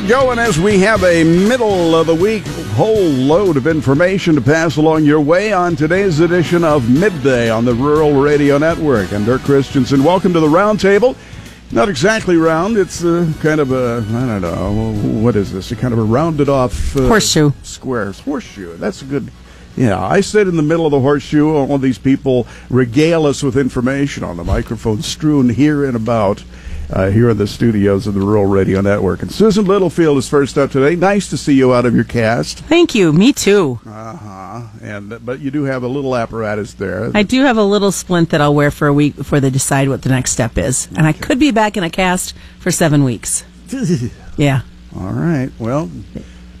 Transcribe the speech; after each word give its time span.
get 0.00 0.08
going 0.08 0.40
as 0.40 0.58
we 0.58 0.80
have 0.80 1.04
a 1.04 1.22
middle 1.22 1.94
of 1.94 2.08
the 2.08 2.14
week 2.16 2.44
whole 2.74 2.98
load 2.98 3.56
of 3.56 3.68
information 3.68 4.34
to 4.34 4.40
pass 4.40 4.76
along 4.76 5.04
your 5.04 5.20
way 5.20 5.52
on 5.52 5.76
today's 5.76 6.18
edition 6.18 6.64
of 6.64 6.90
Midday 6.90 7.48
on 7.48 7.64
the 7.64 7.74
Rural 7.74 8.12
Radio 8.12 8.58
Network. 8.58 9.12
I'm 9.12 9.24
Dirk 9.24 9.42
Christensen. 9.42 10.02
Welcome 10.02 10.32
to 10.32 10.40
the 10.40 10.48
roundtable. 10.48 11.16
Not 11.70 11.88
exactly 11.88 12.36
round. 12.36 12.76
It's 12.76 13.04
uh, 13.04 13.32
kind 13.40 13.60
of 13.60 13.70
a 13.70 14.04
I 14.08 14.40
don't 14.40 14.42
know 14.42 14.92
what 15.20 15.36
is 15.36 15.52
this? 15.52 15.70
A 15.70 15.76
kind 15.76 15.92
of 15.92 16.00
a 16.00 16.04
rounded 16.04 16.48
off 16.48 16.96
uh, 16.96 17.06
Horseshoe. 17.06 17.52
squares 17.62 18.18
horseshoe. 18.18 18.76
That's 18.76 19.00
a 19.00 19.04
good. 19.04 19.30
Yeah, 19.76 20.04
I 20.04 20.22
sit 20.22 20.48
in 20.48 20.56
the 20.56 20.64
middle 20.64 20.86
of 20.86 20.90
the 20.90 20.98
horseshoe. 20.98 21.54
All 21.54 21.78
these 21.78 21.98
people 21.98 22.48
regale 22.68 23.26
us 23.26 23.44
with 23.44 23.56
information 23.56 24.24
on 24.24 24.38
the 24.38 24.44
microphone 24.44 25.02
strewn 25.02 25.50
here 25.50 25.84
and 25.84 25.94
about. 25.94 26.42
Uh, 26.90 27.10
here 27.10 27.30
in 27.30 27.36
the 27.38 27.46
studios 27.46 28.06
of 28.06 28.14
the 28.14 28.20
Rural 28.20 28.44
Radio 28.46 28.80
Network. 28.80 29.22
And 29.22 29.32
Susan 29.32 29.64
Littlefield 29.64 30.18
is 30.18 30.28
first 30.28 30.58
up 30.58 30.70
today. 30.70 30.94
Nice 30.94 31.28
to 31.30 31.36
see 31.36 31.54
you 31.54 31.72
out 31.74 31.86
of 31.86 31.94
your 31.94 32.04
cast. 32.04 32.58
Thank 32.60 32.94
you. 32.94 33.12
Me 33.12 33.32
too. 33.32 33.80
Uh 33.86 34.16
huh. 34.16 34.62
And 34.82 35.24
but 35.24 35.40
you 35.40 35.50
do 35.50 35.64
have 35.64 35.82
a 35.82 35.88
little 35.88 36.14
apparatus 36.14 36.74
there. 36.74 37.10
I 37.14 37.22
do 37.22 37.40
have 37.42 37.56
a 37.56 37.64
little 37.64 37.90
splint 37.90 38.30
that 38.30 38.40
I'll 38.40 38.54
wear 38.54 38.70
for 38.70 38.86
a 38.86 38.92
week 38.92 39.16
before 39.16 39.40
they 39.40 39.50
decide 39.50 39.88
what 39.88 40.02
the 40.02 40.10
next 40.10 40.32
step 40.32 40.58
is. 40.58 40.88
And 40.96 41.06
I 41.06 41.12
could 41.12 41.38
be 41.38 41.50
back 41.50 41.76
in 41.76 41.84
a 41.84 41.90
cast 41.90 42.34
for 42.58 42.70
seven 42.70 43.02
weeks. 43.02 43.44
Yeah. 44.36 44.62
All 44.96 45.12
right. 45.12 45.50
Well, 45.60 45.88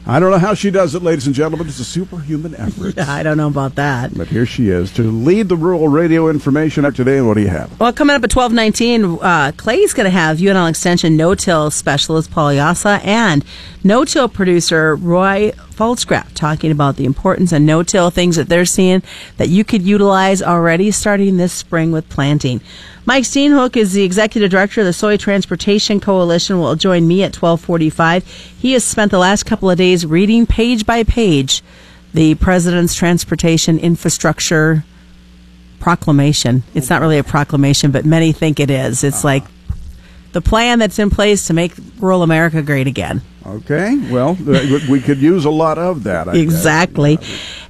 I 0.06 0.20
don't 0.20 0.30
know 0.30 0.38
how 0.38 0.52
she 0.52 0.70
does 0.70 0.94
it, 0.94 1.02
ladies 1.02 1.26
and 1.26 1.34
gentlemen. 1.34 1.66
It's 1.66 1.78
a 1.80 1.84
superhuman 1.84 2.54
effort. 2.56 2.98
I 3.08 3.22
don't 3.22 3.38
know 3.38 3.46
about 3.48 3.76
that. 3.76 4.14
But 4.14 4.28
here 4.28 4.44
she 4.44 4.68
is 4.68 4.92
to 4.92 5.02
lead 5.02 5.48
the 5.48 5.56
rural 5.56 5.88
radio 5.88 6.28
information 6.28 6.84
up 6.84 6.94
today. 6.94 7.16
And 7.18 7.26
what 7.26 7.34
do 7.34 7.40
you 7.40 7.48
have? 7.48 7.80
Well, 7.80 7.92
coming 7.92 8.14
up 8.14 8.22
at 8.22 8.30
twelve 8.30 8.52
nineteen, 8.52 9.04
uh, 9.22 9.52
Clay's 9.56 9.94
going 9.94 10.04
to 10.04 10.10
have 10.10 10.38
UNL 10.38 10.68
Extension 10.68 11.16
no-till 11.16 11.70
specialist 11.70 12.30
Paul 12.30 12.50
Jasa 12.50 13.02
and 13.04 13.44
no-till 13.82 14.28
producer 14.28 14.94
Roy 14.94 15.52
Falscrap 15.74 16.28
talking 16.34 16.70
about 16.70 16.96
the 16.96 17.04
importance 17.04 17.52
of 17.52 17.60
no-till 17.60 18.10
things 18.10 18.36
that 18.36 18.48
they're 18.48 18.64
seeing 18.64 19.02
that 19.36 19.48
you 19.48 19.64
could 19.64 19.82
utilize 19.82 20.40
already 20.40 20.90
starting 20.90 21.36
this 21.36 21.52
spring 21.52 21.92
with 21.92 22.08
planting. 22.08 22.60
Mike 23.06 23.24
Steenhoek 23.24 23.76
is 23.76 23.92
the 23.92 24.02
executive 24.02 24.50
director 24.50 24.80
of 24.80 24.86
the 24.86 24.92
Soy 24.92 25.16
Transportation 25.16 26.00
Coalition. 26.00 26.58
Will 26.58 26.76
join 26.76 27.06
me 27.06 27.22
at 27.22 27.32
twelve 27.32 27.60
forty-five. 27.60 28.24
He 28.26 28.72
has 28.72 28.84
spent 28.84 29.10
the 29.10 29.18
last 29.18 29.44
couple 29.44 29.68
of 29.68 29.76
days 29.76 30.06
reading 30.06 30.46
page 30.46 30.86
by 30.86 31.02
page 31.02 31.62
the 32.14 32.34
president's 32.36 32.94
transportation 32.94 33.78
infrastructure 33.78 34.84
proclamation. 35.80 36.62
It's 36.72 36.88
not 36.88 37.02
really 37.02 37.18
a 37.18 37.24
proclamation, 37.24 37.90
but 37.90 38.06
many 38.06 38.32
think 38.32 38.58
it 38.58 38.70
is. 38.70 39.04
It's 39.04 39.18
uh-huh. 39.18 39.28
like 39.28 39.44
the 40.34 40.42
plan 40.42 40.80
that's 40.80 40.98
in 40.98 41.08
place 41.08 41.46
to 41.46 41.54
make 41.54 41.72
rural 41.98 42.22
America 42.22 42.60
great 42.60 42.86
again. 42.86 43.22
Okay. 43.46 43.96
Well, 44.10 44.34
we 44.88 45.00
could 45.00 45.18
use 45.18 45.44
a 45.44 45.50
lot 45.50 45.78
of 45.78 46.02
that. 46.04 46.28
I 46.28 46.32
guess. 46.32 46.42
Exactly. 46.42 47.18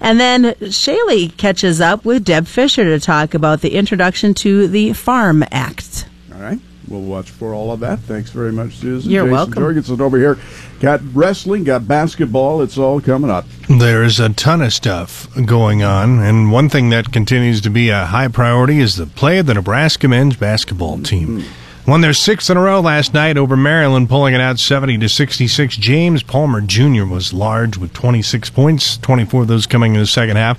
And 0.01 0.19
then 0.19 0.45
Shaylee 0.55 1.37
catches 1.37 1.81
up 1.81 2.05
with 2.05 2.25
Deb 2.25 2.47
Fischer 2.47 2.85
to 2.85 2.99
talk 2.99 3.35
about 3.35 3.61
the 3.61 3.75
introduction 3.75 4.35
to 4.35 4.67
the 4.67 4.95
Farm 4.95 5.45
Act. 5.53 6.09
All 6.35 6.41
right. 6.41 6.59
We'll 6.89 7.03
watch 7.03 7.31
for 7.31 7.55
all 7.55 7.71
of 7.71 7.81
that. 7.81 8.01
Thanks 8.01 8.31
very 8.31 8.53
much, 8.53 8.77
Susan. 8.77 9.11
You're 9.11 9.25
Jason 9.25 9.33
welcome. 9.33 9.55
Jorgensen 9.55 10.01
over 10.01 10.19
here. 10.19 10.39
Got 10.81 11.01
wrestling, 11.15 11.65
got 11.65 11.89
basketball. 11.89 12.61
It's 12.63 12.77
all 12.77 13.01
coming 13.01 13.31
up. 13.31 13.47
There's 13.69 14.21
a 14.21 14.29
ton 14.31 14.61
of 14.61 14.73
stuff 14.73 15.29
going 15.47 15.83
on, 15.83 16.19
and 16.19 16.53
one 16.53 16.69
thing 16.69 16.91
that 16.91 17.11
continues 17.11 17.63
to 17.63 17.71
be 17.71 17.89
a 17.89 18.07
high 18.07 18.29
priority 18.29 18.81
is 18.81 18.97
the 18.97 19.07
play 19.07 19.39
of 19.39 19.47
the 19.47 19.55
Nebraska 19.55 20.09
men's 20.09 20.37
basketball 20.37 20.99
team. 21.01 21.41
Mm-hmm. 21.41 21.64
Won 21.87 22.01
their 22.01 22.15
sixth 22.15 22.49
in 22.49 22.57
a 22.57 22.63
row 22.63 22.81
last 22.81 23.13
night 23.13 23.37
over 23.37 23.59
Maryland, 23.59 24.09
pulling 24.09 24.33
it 24.33 24.41
out 24.41 24.59
70 24.59 24.97
to 24.97 25.09
66. 25.09 25.77
James 25.77 26.23
Palmer 26.23 26.63
Jr. 26.63 27.05
was 27.05 27.35
large 27.35 27.77
with 27.77 27.93
26 27.93 28.49
points, 28.49 28.97
24 28.97 29.43
of 29.43 29.49
those 29.49 29.67
coming 29.67 29.93
in 29.95 30.01
the 30.01 30.07
second 30.07 30.37
half. 30.37 30.59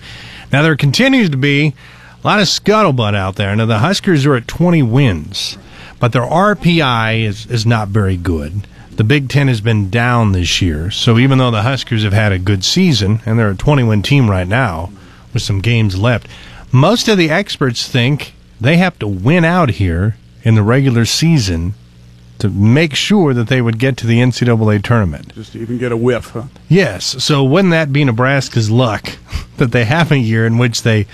Now 0.52 0.62
there 0.62 0.76
continues 0.76 1.32
to 1.32 1.38
be 1.38 1.74
a 2.24 2.28
lot 2.28 2.40
of 2.40 2.46
scuttlebutt 2.46 3.16
out 3.16 3.38
there. 3.38 3.56
Now 3.56 3.66
the 3.66 3.80
Huskers 3.80 4.24
are 4.28 4.36
at 4.36 4.48
20 4.48 4.84
wins, 4.84 5.58
but 6.00 6.12
their 6.12 6.22
RPI 6.22 7.24
is, 7.24 7.48
is 7.48 7.66
not 7.66 7.88
very 7.88 8.18
good. 8.18 8.68
The 8.96 9.04
Big 9.04 9.28
Ten 9.28 9.48
has 9.48 9.62
been 9.62 9.90
down 9.90 10.32
this 10.32 10.62
year, 10.62 10.92
so 10.92 11.18
even 11.18 11.40
though 11.40 11.50
the 11.50 11.64
Huskers 11.64 12.04
have 12.04 12.14
had 12.14 12.34
a 12.34 12.40
good 12.40 12.64
season 12.64 13.22
and 13.26 13.40
they're 13.40 13.50
a 13.50 13.56
20 13.56 13.82
win 13.82 14.04
team 14.04 14.30
right 14.30 14.48
now 14.48 14.92
with 15.34 15.42
some 15.42 15.60
games 15.60 15.98
left, 15.98 16.28
most 16.72 17.08
of 17.08 17.18
the 17.18 17.32
experts 17.32 17.88
think 17.88 18.36
they 18.62 18.78
have 18.78 19.00
to 19.00 19.08
win 19.08 19.44
out 19.44 19.72
here 19.72 20.18
in 20.46 20.56
the 20.56 20.64
regular 20.64 21.04
season 21.04 21.74
to 22.38 22.50
make 22.50 22.96
sure 22.96 23.34
that 23.34 23.48
they 23.48 23.62
would 23.62 23.80
get 23.80 23.98
to 23.98 24.08
the 24.08 24.20
NCAA 24.20 24.84
tournament. 24.84 25.34
Just 25.34 25.54
to 25.54 25.60
even 25.60 25.78
get 25.78 25.92
a 25.92 25.98
whiff. 25.98 26.30
Huh? 26.30 26.44
Yes, 26.70 27.24
so 27.24 27.44
wouldn't 27.44 27.72
that 27.72 27.92
be 27.92 28.04
Nebraska's 28.04 28.70
luck 28.70 29.18
that 29.58 29.72
they 29.72 29.86
have 29.86 30.12
a 30.12 30.18
year 30.18 30.46
in 30.46 30.58
which 30.58 30.84
they 30.84 31.08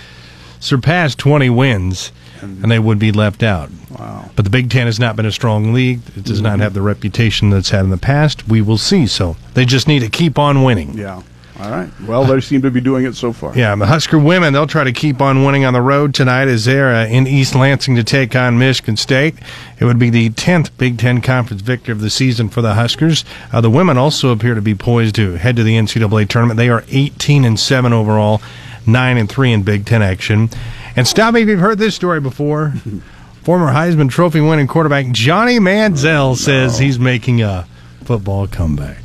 surpass 0.60 1.14
20 1.14 1.50
wins 1.50 2.12
and 2.40 2.70
they 2.70 2.78
would 2.78 2.98
be 2.98 3.12
left 3.12 3.42
out? 3.42 3.70
Wow. 3.90 4.30
But 4.34 4.44
the 4.44 4.50
Big 4.50 4.68
Ten 4.68 4.86
has 4.86 4.98
not 4.98 5.16
been 5.16 5.26
a 5.26 5.32
strong 5.32 5.72
league. 5.72 6.00
It 6.16 6.24
does 6.24 6.42
not 6.42 6.54
mm-hmm. 6.54 6.62
have 6.62 6.74
the 6.74 6.82
reputation 6.82 7.50
that's 7.50 7.70
had 7.70 7.84
in 7.84 7.90
the 7.90 7.96
past. 7.96 8.48
We 8.48 8.60
will 8.60 8.78
see. 8.78 9.06
So 9.06 9.36
they 9.54 9.64
just 9.64 9.86
need 9.86 10.00
to 10.00 10.08
keep 10.08 10.38
on 10.38 10.64
winning. 10.64 10.98
Yeah. 10.98 11.22
All 11.62 11.70
right. 11.70 11.88
Well, 12.08 12.24
they 12.24 12.40
seem 12.40 12.62
to 12.62 12.72
be 12.72 12.80
doing 12.80 13.04
it 13.04 13.14
so 13.14 13.32
far. 13.32 13.56
Yeah, 13.56 13.76
the 13.76 13.86
Husker 13.86 14.18
women, 14.18 14.52
they'll 14.52 14.66
try 14.66 14.82
to 14.82 14.92
keep 14.92 15.20
on 15.20 15.44
winning 15.44 15.64
on 15.64 15.72
the 15.72 15.80
road 15.80 16.12
tonight 16.12 16.48
as 16.48 16.64
they're 16.64 16.92
uh, 16.92 17.06
in 17.06 17.28
East 17.28 17.54
Lansing 17.54 17.94
to 17.94 18.02
take 18.02 18.34
on 18.34 18.58
Michigan 18.58 18.96
State. 18.96 19.36
It 19.78 19.84
would 19.84 19.98
be 19.98 20.10
the 20.10 20.30
10th 20.30 20.70
Big 20.76 20.98
Ten 20.98 21.20
Conference 21.20 21.62
victory 21.62 21.92
of 21.92 22.00
the 22.00 22.10
season 22.10 22.48
for 22.48 22.62
the 22.62 22.74
Huskers. 22.74 23.24
Uh, 23.52 23.60
the 23.60 23.70
women 23.70 23.96
also 23.96 24.32
appear 24.32 24.54
to 24.56 24.62
be 24.62 24.74
poised 24.74 25.14
to 25.16 25.34
head 25.34 25.54
to 25.54 25.62
the 25.62 25.76
NCAA 25.76 26.28
tournament. 26.28 26.56
They 26.56 26.68
are 26.68 26.82
18 26.88 27.44
and 27.44 27.60
7 27.60 27.92
overall, 27.92 28.42
9 28.84 29.16
and 29.16 29.28
3 29.28 29.52
in 29.52 29.62
Big 29.62 29.86
Ten 29.86 30.02
action. 30.02 30.50
And 30.96 31.06
stop 31.06 31.32
me 31.34 31.42
if 31.42 31.48
you've 31.48 31.60
heard 31.60 31.78
this 31.78 31.94
story 31.94 32.20
before. 32.20 32.74
Former 33.42 33.72
Heisman 33.72 34.08
Trophy 34.10 34.40
winning 34.40 34.68
quarterback 34.68 35.10
Johnny 35.10 35.58
Manziel 35.58 36.36
says 36.36 36.78
he's 36.78 36.98
making 36.98 37.42
a 37.42 37.66
football 38.04 38.46
comeback. 38.46 39.01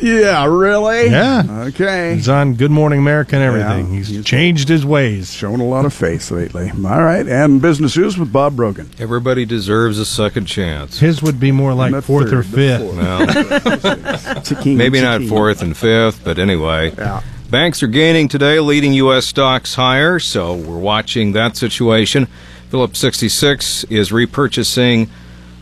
Yeah, 0.00 0.46
really? 0.46 1.10
Yeah. 1.10 1.42
Okay. 1.68 2.14
He's 2.14 2.28
on 2.28 2.54
Good 2.54 2.70
Morning 2.70 3.00
America 3.00 3.34
and 3.36 3.44
everything. 3.44 3.90
Yeah, 3.92 3.98
he's, 3.98 4.08
he's- 4.08 4.24
changed 4.24 4.68
his 4.68 4.86
ways. 4.86 5.32
Shown 5.32 5.60
a 5.60 5.64
lot 5.66 5.84
of 5.84 5.92
faith 5.92 6.30
lately. 6.30 6.70
All 6.70 7.02
right. 7.02 7.26
And 7.26 7.60
business 7.60 7.96
news 7.96 8.16
with 8.16 8.32
Bob 8.32 8.54
Brogan. 8.56 8.90
Everybody 8.98 9.44
deserves 9.44 9.98
a 9.98 10.04
second 10.06 10.46
chance. 10.46 10.98
His 11.00 11.22
would 11.22 11.40
be 11.40 11.50
more 11.52 11.74
like 11.74 12.02
fourth 12.04 12.32
or 12.32 12.42
third, 12.42 12.50
but 12.50 12.54
fifth. 12.54 12.80
fourth. 12.82 13.84
Well, 13.84 13.96
Zucchini, 14.42 14.76
maybe 14.76 15.00
not 15.00 15.20
zucchini. 15.20 15.28
fourth 15.28 15.62
and 15.62 15.76
fifth, 15.76 16.22
but 16.24 16.38
anyway. 16.38 16.92
Yeah. 16.96 17.22
Banks 17.50 17.82
are 17.82 17.86
gaining 17.88 18.28
today, 18.28 18.60
leading 18.60 18.92
U.S. 18.94 19.24
stocks 19.26 19.74
higher, 19.74 20.18
so 20.18 20.54
we're 20.54 20.78
watching 20.78 21.32
that 21.32 21.56
situation. 21.56 22.26
Phillips 22.70 22.98
66 22.98 23.84
is 23.84 24.10
repurchasing 24.10 25.08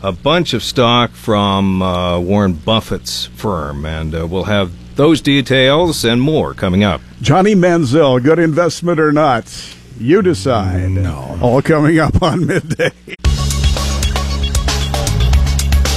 a 0.01 0.11
bunch 0.11 0.53
of 0.53 0.63
stock 0.63 1.11
from 1.11 1.81
uh, 1.81 2.19
Warren 2.19 2.53
Buffett's 2.53 3.25
firm, 3.25 3.85
and 3.85 4.13
uh, 4.13 4.27
we'll 4.27 4.45
have 4.45 4.71
those 4.95 5.21
details 5.21 6.03
and 6.05 6.21
more 6.21 6.53
coming 6.53 6.83
up. 6.83 7.01
Johnny 7.21 7.55
Manziel, 7.55 8.21
good 8.21 8.39
investment 8.39 8.99
or 8.99 9.11
not? 9.11 9.75
You 9.99 10.21
decide. 10.21 10.91
No. 10.91 11.39
All 11.41 11.61
coming 11.61 11.99
up 11.99 12.21
on 12.21 12.45
midday. 12.45 12.91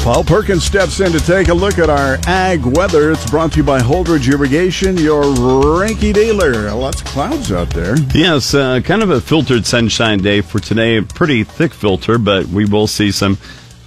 Paul 0.03 0.25
Perkins 0.25 0.65
steps 0.65 0.99
in 1.01 1.13
to 1.13 1.21
take 1.21 1.49
a 1.49 1.55
look 1.55 1.79
at 1.79 1.91
our 1.91 2.17
ag 2.27 2.65
weather. 2.65 3.13
It's 3.13 3.31
brought 3.31 3.53
to 3.53 3.59
you 3.59 3.63
by 3.63 3.81
Holdrege 3.81 4.33
Irrigation, 4.33 4.97
your 4.97 5.23
Reinke 5.25 6.15
dealer. 6.15 6.73
Lots 6.73 7.03
of 7.03 7.07
clouds 7.09 7.53
out 7.53 7.69
there. 7.71 7.97
Yes, 8.15 8.55
uh, 8.55 8.81
kind 8.81 9.03
of 9.03 9.11
a 9.11 9.21
filtered 9.21 9.67
sunshine 9.67 10.21
day 10.21 10.41
for 10.41 10.59
today. 10.59 11.03
Pretty 11.03 11.45
thick 11.45 11.75
filter, 11.75 12.17
but 12.17 12.47
we 12.47 12.65
will 12.65 12.87
see 12.87 13.11
some 13.11 13.37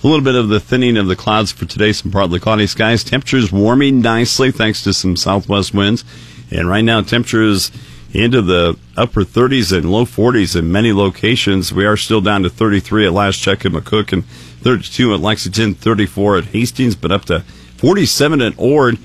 a 0.04 0.08
little 0.08 0.24
bit 0.24 0.36
of 0.36 0.50
the 0.50 0.60
thinning 0.60 0.98
of 0.98 1.08
the 1.08 1.16
clouds 1.16 1.52
for 1.52 1.66
today. 1.66 1.94
Some 1.94 2.12
partly 2.12 2.40
cloudy 2.40 2.68
skies. 2.68 3.04
Temperatures 3.04 3.52
warming 3.52 4.02
nicely 4.02 4.52
thanks 4.52 4.84
to 4.84 4.94
some 4.94 5.16
southwest 5.16 5.74
winds. 5.74 6.04
And 6.52 6.68
right 6.68 6.84
now, 6.84 7.02
temperatures 7.02 7.72
into 8.14 8.42
the 8.42 8.78
upper 8.98 9.22
30s 9.22 9.76
and 9.76 9.90
low 9.92 10.06
40s 10.06 10.58
in 10.58 10.72
many 10.72 10.92
locations. 10.92 11.74
We 11.74 11.86
are 11.86 11.98
still 11.98 12.22
down 12.22 12.44
to 12.44 12.50
33 12.50 13.08
at 13.08 13.14
last 13.14 13.40
check 13.40 13.66
in 13.66 13.72
McCook 13.72 14.12
and 14.12 14.26
32 14.26 15.14
at 15.14 15.20
Lexington, 15.22 15.74
34 15.74 16.38
at 16.38 16.46
Hastings, 16.46 16.96
but 16.96 17.12
up 17.12 17.26
to 17.26 17.40
47 17.78 18.42
at 18.42 18.54
Ord. 18.58 18.98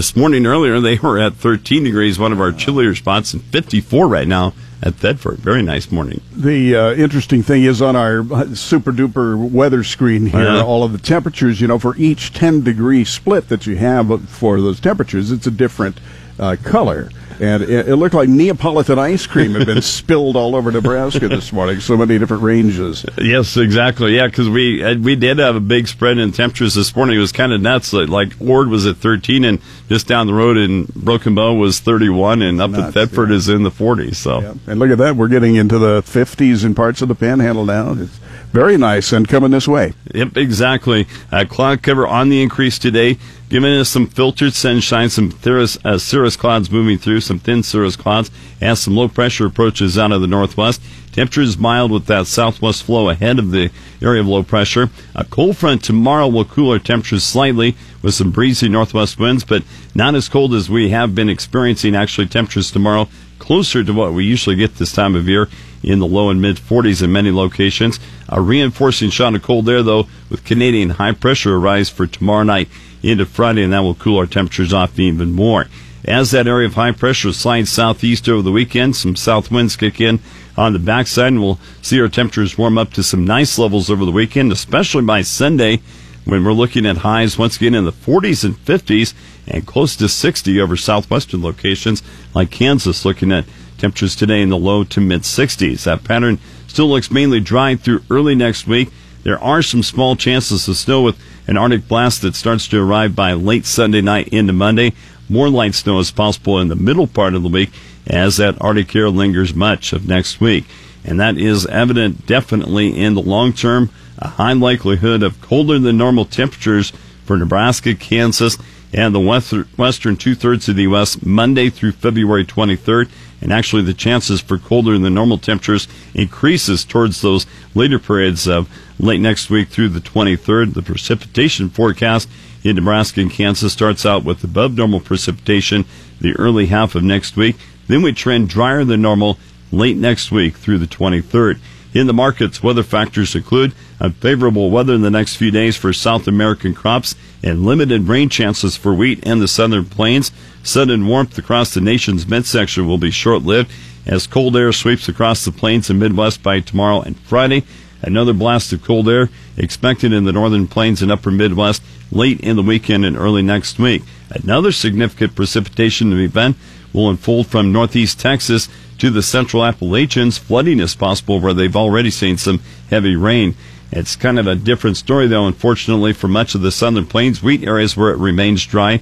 This 0.00 0.16
morning 0.16 0.46
earlier, 0.46 0.80
they 0.80 0.96
were 0.96 1.18
at 1.18 1.34
13 1.34 1.84
degrees, 1.84 2.18
one 2.18 2.32
of 2.32 2.40
our 2.40 2.52
chillier 2.52 2.94
spots, 2.94 3.34
and 3.34 3.44
54 3.44 4.08
right 4.08 4.26
now 4.26 4.54
at 4.82 4.94
Thetford. 4.94 5.40
Very 5.40 5.60
nice 5.60 5.92
morning. 5.92 6.22
The 6.34 6.74
uh, 6.74 6.92
interesting 6.94 7.42
thing 7.42 7.64
is 7.64 7.82
on 7.82 7.96
our 7.96 8.24
super 8.56 8.92
duper 8.92 9.36
weather 9.36 9.84
screen 9.84 10.24
here, 10.24 10.40
Uh-huh. 10.40 10.66
all 10.66 10.84
of 10.84 10.92
the 10.92 10.98
temperatures, 10.98 11.60
you 11.60 11.66
know, 11.68 11.78
for 11.78 11.94
each 11.98 12.32
10 12.32 12.62
degree 12.62 13.04
split 13.04 13.50
that 13.50 13.66
you 13.66 13.76
have 13.76 14.26
for 14.30 14.58
those 14.62 14.80
temperatures, 14.80 15.30
it's 15.30 15.46
a 15.46 15.50
different 15.50 16.00
uh, 16.38 16.56
color. 16.64 17.10
And 17.40 17.62
it, 17.62 17.88
it 17.88 17.96
looked 17.96 18.14
like 18.14 18.28
Neapolitan 18.28 18.98
ice 18.98 19.26
cream 19.26 19.54
had 19.54 19.66
been 19.66 19.80
spilled 19.82 20.36
all 20.36 20.54
over 20.54 20.70
Nebraska 20.70 21.26
this 21.26 21.52
morning. 21.52 21.80
So 21.80 21.96
many 21.96 22.18
different 22.18 22.42
ranges. 22.42 23.04
Yes, 23.16 23.56
exactly. 23.56 24.16
Yeah, 24.16 24.26
because 24.26 24.48
we 24.48 24.84
uh, 24.84 24.96
we 24.98 25.16
did 25.16 25.38
have 25.38 25.56
a 25.56 25.60
big 25.60 25.88
spread 25.88 26.18
in 26.18 26.32
temperatures 26.32 26.74
this 26.74 26.94
morning. 26.94 27.16
It 27.16 27.20
was 27.20 27.32
kind 27.32 27.52
of 27.52 27.62
nuts. 27.62 27.94
Like, 27.94 28.08
like 28.10 28.32
Ord 28.40 28.68
was 28.68 28.84
at 28.84 28.98
13, 28.98 29.44
and 29.44 29.60
just 29.88 30.06
down 30.06 30.26
the 30.26 30.34
road 30.34 30.58
in 30.58 30.84
Broken 30.94 31.34
Bow 31.34 31.54
was 31.54 31.80
31, 31.80 32.42
and 32.42 32.60
up 32.60 32.72
Nuts, 32.72 32.88
at 32.88 32.94
Thetford 32.94 33.30
yeah. 33.30 33.36
is 33.36 33.48
in 33.48 33.62
the 33.62 33.70
40s. 33.70 34.16
So 34.16 34.40
Yeah. 34.40 34.54
And 34.66 34.78
look 34.78 34.90
at 34.90 34.98
that. 34.98 35.16
We're 35.16 35.28
getting 35.28 35.56
into 35.56 35.78
the 35.78 36.02
50s 36.02 36.64
in 36.64 36.74
parts 36.74 37.00
of 37.00 37.08
the 37.08 37.14
panhandle 37.14 37.64
now. 37.64 37.94
It's 37.94 38.20
very 38.52 38.76
nice 38.76 39.12
and 39.12 39.28
coming 39.28 39.50
this 39.52 39.68
way. 39.68 39.92
Yep, 40.14 40.36
exactly. 40.36 41.06
Uh, 41.30 41.44
cloud 41.48 41.82
cover 41.82 42.06
on 42.06 42.28
the 42.28 42.42
increase 42.42 42.78
today, 42.78 43.16
giving 43.48 43.72
us 43.72 43.88
some 43.88 44.06
filtered 44.06 44.54
sunshine, 44.54 45.08
some 45.08 45.30
cirrus, 45.30 45.78
uh, 45.84 45.98
cirrus 45.98 46.36
clouds 46.36 46.70
moving 46.70 46.98
through, 46.98 47.20
some 47.20 47.38
thin 47.38 47.62
cirrus 47.62 47.96
clouds, 47.96 48.30
and 48.60 48.76
some 48.76 48.96
low 48.96 49.08
pressure 49.08 49.46
approaches 49.46 49.96
out 49.96 50.12
of 50.12 50.20
the 50.20 50.26
northwest. 50.26 50.82
Temperatures 51.12 51.58
mild 51.58 51.90
with 51.90 52.06
that 52.06 52.26
southwest 52.26 52.84
flow 52.84 53.08
ahead 53.08 53.38
of 53.38 53.50
the 53.50 53.70
area 54.00 54.20
of 54.20 54.28
low 54.28 54.42
pressure. 54.42 54.90
A 55.14 55.24
cold 55.24 55.56
front 55.56 55.82
tomorrow 55.82 56.28
will 56.28 56.44
cool 56.44 56.72
our 56.72 56.78
temperatures 56.78 57.24
slightly 57.24 57.76
with 58.02 58.14
some 58.14 58.30
breezy 58.30 58.68
northwest 58.68 59.18
winds, 59.18 59.44
but 59.44 59.64
not 59.94 60.14
as 60.14 60.28
cold 60.28 60.54
as 60.54 60.70
we 60.70 60.90
have 60.90 61.14
been 61.14 61.28
experiencing. 61.28 61.96
Actually, 61.96 62.28
temperatures 62.28 62.70
tomorrow 62.70 63.08
closer 63.38 63.82
to 63.82 63.92
what 63.92 64.12
we 64.12 64.24
usually 64.24 64.54
get 64.54 64.76
this 64.76 64.92
time 64.92 65.16
of 65.16 65.28
year 65.28 65.48
in 65.82 65.98
the 65.98 66.06
low 66.06 66.30
and 66.30 66.40
mid 66.40 66.56
40s 66.56 67.02
in 67.02 67.12
many 67.12 67.30
locations. 67.30 67.98
A 68.28 68.40
reinforcing 68.40 69.10
shot 69.10 69.34
of 69.34 69.42
cold 69.42 69.68
air, 69.68 69.82
though, 69.82 70.06
with 70.28 70.44
Canadian 70.44 70.90
high 70.90 71.12
pressure 71.12 71.56
arise 71.56 71.88
for 71.88 72.06
tomorrow 72.06 72.44
night 72.44 72.68
into 73.02 73.26
Friday, 73.26 73.62
and 73.62 73.72
that 73.72 73.80
will 73.80 73.94
cool 73.94 74.18
our 74.18 74.26
temperatures 74.26 74.72
off 74.72 74.98
even 74.98 75.32
more. 75.32 75.66
As 76.04 76.30
that 76.30 76.46
area 76.46 76.66
of 76.66 76.74
high 76.74 76.92
pressure 76.92 77.32
slides 77.32 77.70
southeast 77.70 78.28
over 78.28 78.42
the 78.42 78.52
weekend, 78.52 78.96
some 78.96 79.16
south 79.16 79.50
winds 79.50 79.76
kick 79.76 80.00
in 80.00 80.20
on 80.56 80.72
the 80.72 80.78
backside, 80.78 81.28
and 81.28 81.42
we'll 81.42 81.60
see 81.82 82.00
our 82.00 82.08
temperatures 82.08 82.58
warm 82.58 82.78
up 82.78 82.92
to 82.94 83.02
some 83.02 83.24
nice 83.24 83.58
levels 83.58 83.90
over 83.90 84.04
the 84.04 84.12
weekend, 84.12 84.50
especially 84.52 85.02
by 85.02 85.22
Sunday 85.22 85.80
when 86.24 86.44
we're 86.44 86.52
looking 86.52 86.86
at 86.86 86.98
highs 86.98 87.38
once 87.38 87.56
again 87.56 87.74
in 87.74 87.84
the 87.84 87.92
40s 87.92 88.44
and 88.44 88.54
50s 88.64 89.14
and 89.46 89.66
close 89.66 89.96
to 89.96 90.08
60 90.08 90.60
over 90.60 90.76
southwestern 90.76 91.42
locations 91.42 92.02
like 92.34 92.50
Kansas, 92.50 93.04
looking 93.04 93.32
at 93.32 93.46
temperatures 93.80 94.14
today 94.14 94.42
in 94.42 94.50
the 94.50 94.58
low 94.58 94.84
to 94.84 95.00
mid 95.00 95.22
60s. 95.22 95.84
That 95.84 96.04
pattern 96.04 96.38
still 96.66 96.88
looks 96.88 97.10
mainly 97.10 97.40
dry 97.40 97.74
through 97.76 98.04
early 98.10 98.34
next 98.34 98.66
week. 98.66 98.90
There 99.22 99.38
are 99.42 99.62
some 99.62 99.82
small 99.82 100.16
chances 100.16 100.68
of 100.68 100.76
snow 100.76 101.02
with 101.02 101.18
an 101.46 101.56
Arctic 101.56 101.88
blast 101.88 102.22
that 102.22 102.34
starts 102.34 102.68
to 102.68 102.82
arrive 102.82 103.16
by 103.16 103.32
late 103.32 103.66
Sunday 103.66 104.00
night 104.00 104.28
into 104.28 104.52
Monday. 104.52 104.92
More 105.28 105.48
light 105.48 105.74
snow 105.74 105.98
is 105.98 106.10
possible 106.10 106.58
in 106.58 106.68
the 106.68 106.76
middle 106.76 107.06
part 107.06 107.34
of 107.34 107.42
the 107.42 107.48
week 107.48 107.70
as 108.06 108.36
that 108.36 108.60
Arctic 108.60 108.94
air 108.94 109.10
lingers 109.10 109.54
much 109.54 109.92
of 109.92 110.06
next 110.06 110.40
week. 110.40 110.64
And 111.04 111.18
that 111.18 111.38
is 111.38 111.66
evident 111.66 112.26
definitely 112.26 112.98
in 112.98 113.14
the 113.14 113.22
long 113.22 113.52
term. 113.52 113.90
A 114.18 114.28
high 114.28 114.52
likelihood 114.52 115.22
of 115.22 115.40
colder 115.40 115.78
than 115.78 115.96
normal 115.96 116.26
temperatures 116.26 116.92
for 117.24 117.38
Nebraska, 117.38 117.94
Kansas, 117.94 118.58
and 118.92 119.14
the 119.14 119.66
western, 119.76 120.16
two 120.16 120.34
thirds 120.34 120.68
of 120.68 120.76
the 120.76 120.82
U.S. 120.82 121.22
Monday 121.22 121.70
through 121.70 121.92
February 121.92 122.44
23rd. 122.44 123.10
And 123.42 123.52
actually, 123.52 123.82
the 123.82 123.94
chances 123.94 124.40
for 124.40 124.58
colder 124.58 124.98
than 124.98 125.14
normal 125.14 125.38
temperatures 125.38 125.88
increases 126.12 126.84
towards 126.84 127.22
those 127.22 127.46
later 127.74 127.98
periods 127.98 128.46
of 128.46 128.68
late 128.98 129.20
next 129.20 129.48
week 129.48 129.68
through 129.68 129.88
the 129.90 130.00
23rd. 130.00 130.74
The 130.74 130.82
precipitation 130.82 131.70
forecast 131.70 132.28
in 132.62 132.76
Nebraska 132.76 133.20
and 133.20 133.30
Kansas 133.30 133.72
starts 133.72 134.04
out 134.04 134.24
with 134.24 134.44
above 134.44 134.76
normal 134.76 135.00
precipitation 135.00 135.86
the 136.20 136.34
early 136.36 136.66
half 136.66 136.94
of 136.94 137.02
next 137.02 137.36
week. 137.36 137.56
Then 137.86 138.02
we 138.02 138.12
trend 138.12 138.48
drier 138.50 138.84
than 138.84 139.00
normal 139.00 139.38
late 139.72 139.96
next 139.96 140.30
week 140.30 140.56
through 140.56 140.78
the 140.78 140.86
23rd. 140.86 141.58
In 141.94 142.06
the 142.06 142.12
markets, 142.12 142.62
weather 142.62 142.82
factors 142.82 143.34
include 143.34 143.72
unfavorable 144.00 144.70
weather 144.70 144.94
in 144.94 145.02
the 145.02 145.10
next 145.10 145.36
few 145.36 145.50
days 145.50 145.76
for 145.76 145.92
South 145.92 146.26
American 146.26 146.74
crops 146.74 147.14
and 147.42 147.64
limited 147.64 148.08
rain 148.08 148.28
chances 148.28 148.76
for 148.76 148.94
wheat 148.94 149.20
and 149.24 149.40
the 149.40 149.48
southern 149.48 149.84
plains. 149.84 150.32
Sudden 150.62 151.06
warmth 151.06 151.36
across 151.38 151.74
the 151.74 151.80
nation's 151.80 152.26
midsection 152.26 152.86
will 152.86 152.98
be 152.98 153.10
short 153.10 153.42
lived 153.42 153.70
as 154.06 154.26
cold 154.26 154.56
air 154.56 154.72
sweeps 154.72 155.08
across 155.08 155.44
the 155.44 155.52
plains 155.52 155.90
and 155.90 155.98
Midwest 155.98 156.42
by 156.42 156.60
tomorrow 156.60 157.00
and 157.02 157.18
Friday. 157.20 157.64
Another 158.02 158.32
blast 158.32 158.72
of 158.72 158.82
cold 158.82 159.08
air 159.08 159.28
expected 159.56 160.12
in 160.12 160.24
the 160.24 160.32
northern 160.32 160.66
plains 160.66 161.02
and 161.02 161.12
upper 161.12 161.30
Midwest 161.30 161.82
late 162.10 162.40
in 162.40 162.56
the 162.56 162.62
weekend 162.62 163.04
and 163.04 163.16
early 163.16 163.42
next 163.42 163.78
week. 163.78 164.02
Another 164.30 164.72
significant 164.72 165.34
precipitation 165.34 166.12
event 166.18 166.56
will 166.92 167.10
unfold 167.10 167.46
from 167.46 167.72
northeast 167.72 168.18
Texas 168.18 168.68
to 168.98 169.10
the 169.10 169.22
central 169.22 169.64
Appalachians. 169.64 170.38
Flooding 170.38 170.80
is 170.80 170.94
possible 170.94 171.40
where 171.40 171.54
they've 171.54 171.76
already 171.76 172.10
seen 172.10 172.36
some 172.36 172.60
heavy 172.88 173.16
rain. 173.16 173.54
It's 173.92 174.14
kind 174.14 174.38
of 174.38 174.46
a 174.46 174.54
different 174.54 174.96
story, 174.96 175.26
though, 175.26 175.46
unfortunately, 175.46 176.12
for 176.12 176.28
much 176.28 176.54
of 176.54 176.60
the 176.60 176.70
southern 176.70 177.06
plains, 177.06 177.42
wheat 177.42 177.64
areas 177.64 177.96
where 177.96 178.10
it 178.10 178.18
remains 178.18 178.64
dry. 178.64 179.00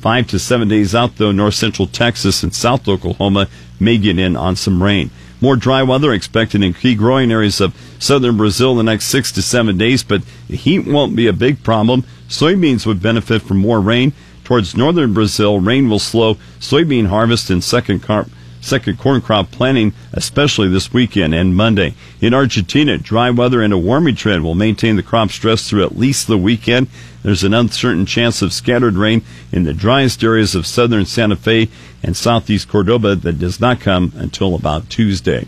Five 0.00 0.28
to 0.28 0.38
seven 0.38 0.68
days 0.68 0.94
out, 0.94 1.16
though, 1.16 1.32
north 1.32 1.54
central 1.54 1.88
Texas 1.88 2.44
and 2.44 2.54
south 2.54 2.86
Oklahoma 2.86 3.48
may 3.80 3.98
get 3.98 4.18
in 4.18 4.36
on 4.36 4.54
some 4.54 4.82
rain. 4.82 5.10
More 5.40 5.56
dry 5.56 5.82
weather 5.82 6.12
expected 6.12 6.62
in 6.62 6.72
key 6.72 6.94
growing 6.94 7.32
areas 7.32 7.60
of 7.60 7.74
southern 7.98 8.36
Brazil 8.36 8.76
the 8.76 8.82
next 8.84 9.06
six 9.06 9.32
to 9.32 9.42
seven 9.42 9.76
days, 9.76 10.04
but 10.04 10.22
the 10.48 10.56
heat 10.56 10.86
won't 10.86 11.16
be 11.16 11.26
a 11.26 11.32
big 11.32 11.64
problem. 11.64 12.04
Soybeans 12.28 12.86
would 12.86 13.02
benefit 13.02 13.42
from 13.42 13.58
more 13.58 13.80
rain. 13.80 14.12
Towards 14.44 14.76
northern 14.76 15.12
Brazil, 15.14 15.60
rain 15.60 15.88
will 15.88 15.98
slow 15.98 16.34
soybean 16.58 17.06
harvest 17.06 17.50
and 17.50 17.62
second 17.62 18.02
crop, 18.02 18.28
second 18.60 18.98
corn 18.98 19.20
crop 19.20 19.50
planting, 19.50 19.92
especially 20.12 20.68
this 20.68 20.92
weekend 20.92 21.34
and 21.34 21.56
Monday. 21.56 21.94
In 22.20 22.34
Argentina, 22.34 22.98
dry 22.98 23.30
weather 23.30 23.62
and 23.62 23.72
a 23.72 23.78
warming 23.78 24.14
trend 24.14 24.44
will 24.44 24.54
maintain 24.54 24.96
the 24.96 25.02
crop 25.02 25.30
stress 25.30 25.68
through 25.68 25.84
at 25.84 25.98
least 25.98 26.26
the 26.26 26.38
weekend. 26.38 26.88
There's 27.22 27.44
an 27.44 27.54
uncertain 27.54 28.06
chance 28.06 28.42
of 28.42 28.52
scattered 28.52 28.94
rain 28.94 29.22
in 29.52 29.64
the 29.64 29.74
driest 29.74 30.22
areas 30.22 30.54
of 30.54 30.66
southern 30.66 31.06
Santa 31.06 31.36
Fe 31.36 31.68
and 32.02 32.16
southeast 32.16 32.68
Cordoba 32.68 33.16
that 33.16 33.38
does 33.38 33.60
not 33.60 33.80
come 33.80 34.12
until 34.16 34.54
about 34.54 34.88
Tuesday. 34.88 35.46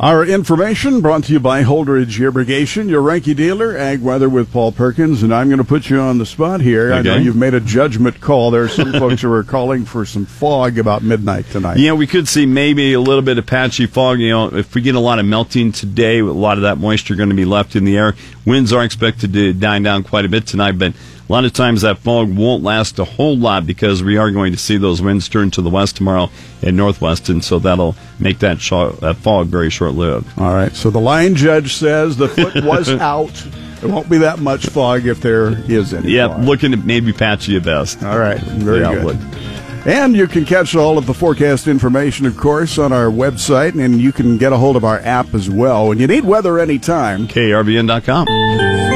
Our 0.00 0.26
information 0.26 1.00
brought 1.02 1.22
to 1.24 1.32
you 1.32 1.38
by 1.38 1.62
Holdrege 1.62 2.18
Irrigation, 2.18 2.88
your 2.88 3.00
Reinke 3.00 3.36
dealer, 3.36 3.76
Ag 3.76 4.02
Weather 4.02 4.28
with 4.28 4.52
Paul 4.52 4.72
Perkins, 4.72 5.22
and 5.22 5.32
I'm 5.32 5.46
going 5.46 5.58
to 5.58 5.64
put 5.64 5.88
you 5.88 6.00
on 6.00 6.18
the 6.18 6.26
spot 6.26 6.60
here. 6.60 6.92
I 6.92 7.00
know 7.00 7.14
you've 7.14 7.36
made 7.36 7.54
a 7.54 7.60
judgment 7.60 8.20
call. 8.20 8.50
There 8.50 8.64
are 8.64 8.68
some 8.68 8.92
folks 8.98 9.22
who 9.22 9.32
are 9.32 9.44
calling 9.44 9.84
for 9.84 10.04
some 10.04 10.26
fog 10.26 10.78
about 10.78 11.04
midnight 11.04 11.46
tonight. 11.46 11.78
Yeah, 11.78 11.92
we 11.92 12.08
could 12.08 12.26
see 12.26 12.44
maybe 12.44 12.92
a 12.92 13.00
little 13.00 13.22
bit 13.22 13.38
of 13.38 13.46
patchy 13.46 13.86
fog. 13.86 14.18
You 14.18 14.30
know, 14.30 14.48
if 14.48 14.74
we 14.74 14.80
get 14.80 14.96
a 14.96 15.00
lot 15.00 15.20
of 15.20 15.26
melting 15.26 15.70
today, 15.70 16.18
a 16.18 16.24
lot 16.24 16.58
of 16.58 16.62
that 16.62 16.78
moisture 16.78 17.14
going 17.14 17.30
to 17.30 17.36
be 17.36 17.44
left 17.44 17.76
in 17.76 17.84
the 17.84 17.96
air. 17.96 18.16
Winds 18.44 18.72
are 18.72 18.82
expected 18.82 19.32
to 19.34 19.52
die 19.52 19.78
down 19.78 20.02
quite 20.02 20.24
a 20.24 20.28
bit 20.28 20.44
tonight, 20.44 20.72
but 20.72 20.92
a 21.28 21.32
lot 21.32 21.44
of 21.44 21.52
times 21.52 21.82
that 21.82 21.98
fog 21.98 22.34
won't 22.36 22.62
last 22.62 22.98
a 22.98 23.04
whole 23.04 23.36
lot 23.36 23.66
because 23.66 24.02
we 24.02 24.16
are 24.18 24.30
going 24.30 24.52
to 24.52 24.58
see 24.58 24.76
those 24.76 25.00
winds 25.00 25.28
turn 25.28 25.50
to 25.52 25.62
the 25.62 25.70
west 25.70 25.96
tomorrow 25.96 26.30
and 26.62 26.76
northwest, 26.76 27.28
and 27.28 27.42
so 27.42 27.58
that'll 27.58 27.96
make 28.18 28.38
that, 28.40 28.60
sh- 28.60 28.70
that 29.00 29.16
fog 29.22 29.46
very 29.46 29.70
short-lived. 29.70 30.26
All 30.38 30.52
right, 30.54 30.72
so 30.74 30.90
the 30.90 31.00
line 31.00 31.34
judge 31.34 31.74
says 31.74 32.16
the 32.16 32.28
foot 32.28 32.54
was 32.64 32.88
out. 32.90 33.32
There 33.80 33.88
won't 33.92 34.08
be 34.10 34.18
that 34.18 34.38
much 34.38 34.66
fog 34.66 35.06
if 35.06 35.20
there 35.20 35.48
is 35.70 35.92
any. 35.94 36.10
Yeah, 36.12 36.28
fog. 36.28 36.44
looking 36.44 36.72
at 36.72 36.84
maybe 36.84 37.12
patchy 37.12 37.56
at 37.56 37.64
best. 37.64 38.02
All 38.02 38.18
right, 38.18 38.38
very 38.40 38.80
The 38.80 38.88
good. 38.90 38.98
outlook. 39.16 39.16
And 39.86 40.16
you 40.16 40.26
can 40.26 40.46
catch 40.46 40.74
all 40.74 40.96
of 40.96 41.04
the 41.04 41.12
forecast 41.12 41.68
information, 41.68 42.24
of 42.24 42.38
course, 42.38 42.78
on 42.78 42.90
our 42.90 43.06
website, 43.10 43.78
and 43.78 44.00
you 44.00 44.12
can 44.12 44.38
get 44.38 44.50
a 44.52 44.56
hold 44.56 44.76
of 44.76 44.84
our 44.84 44.98
app 45.00 45.34
as 45.34 45.50
well. 45.50 45.90
And 45.92 46.00
you 46.00 46.06
need 46.06 46.24
weather 46.24 46.58
anytime, 46.58 47.28
KRVN.com. 47.28 48.93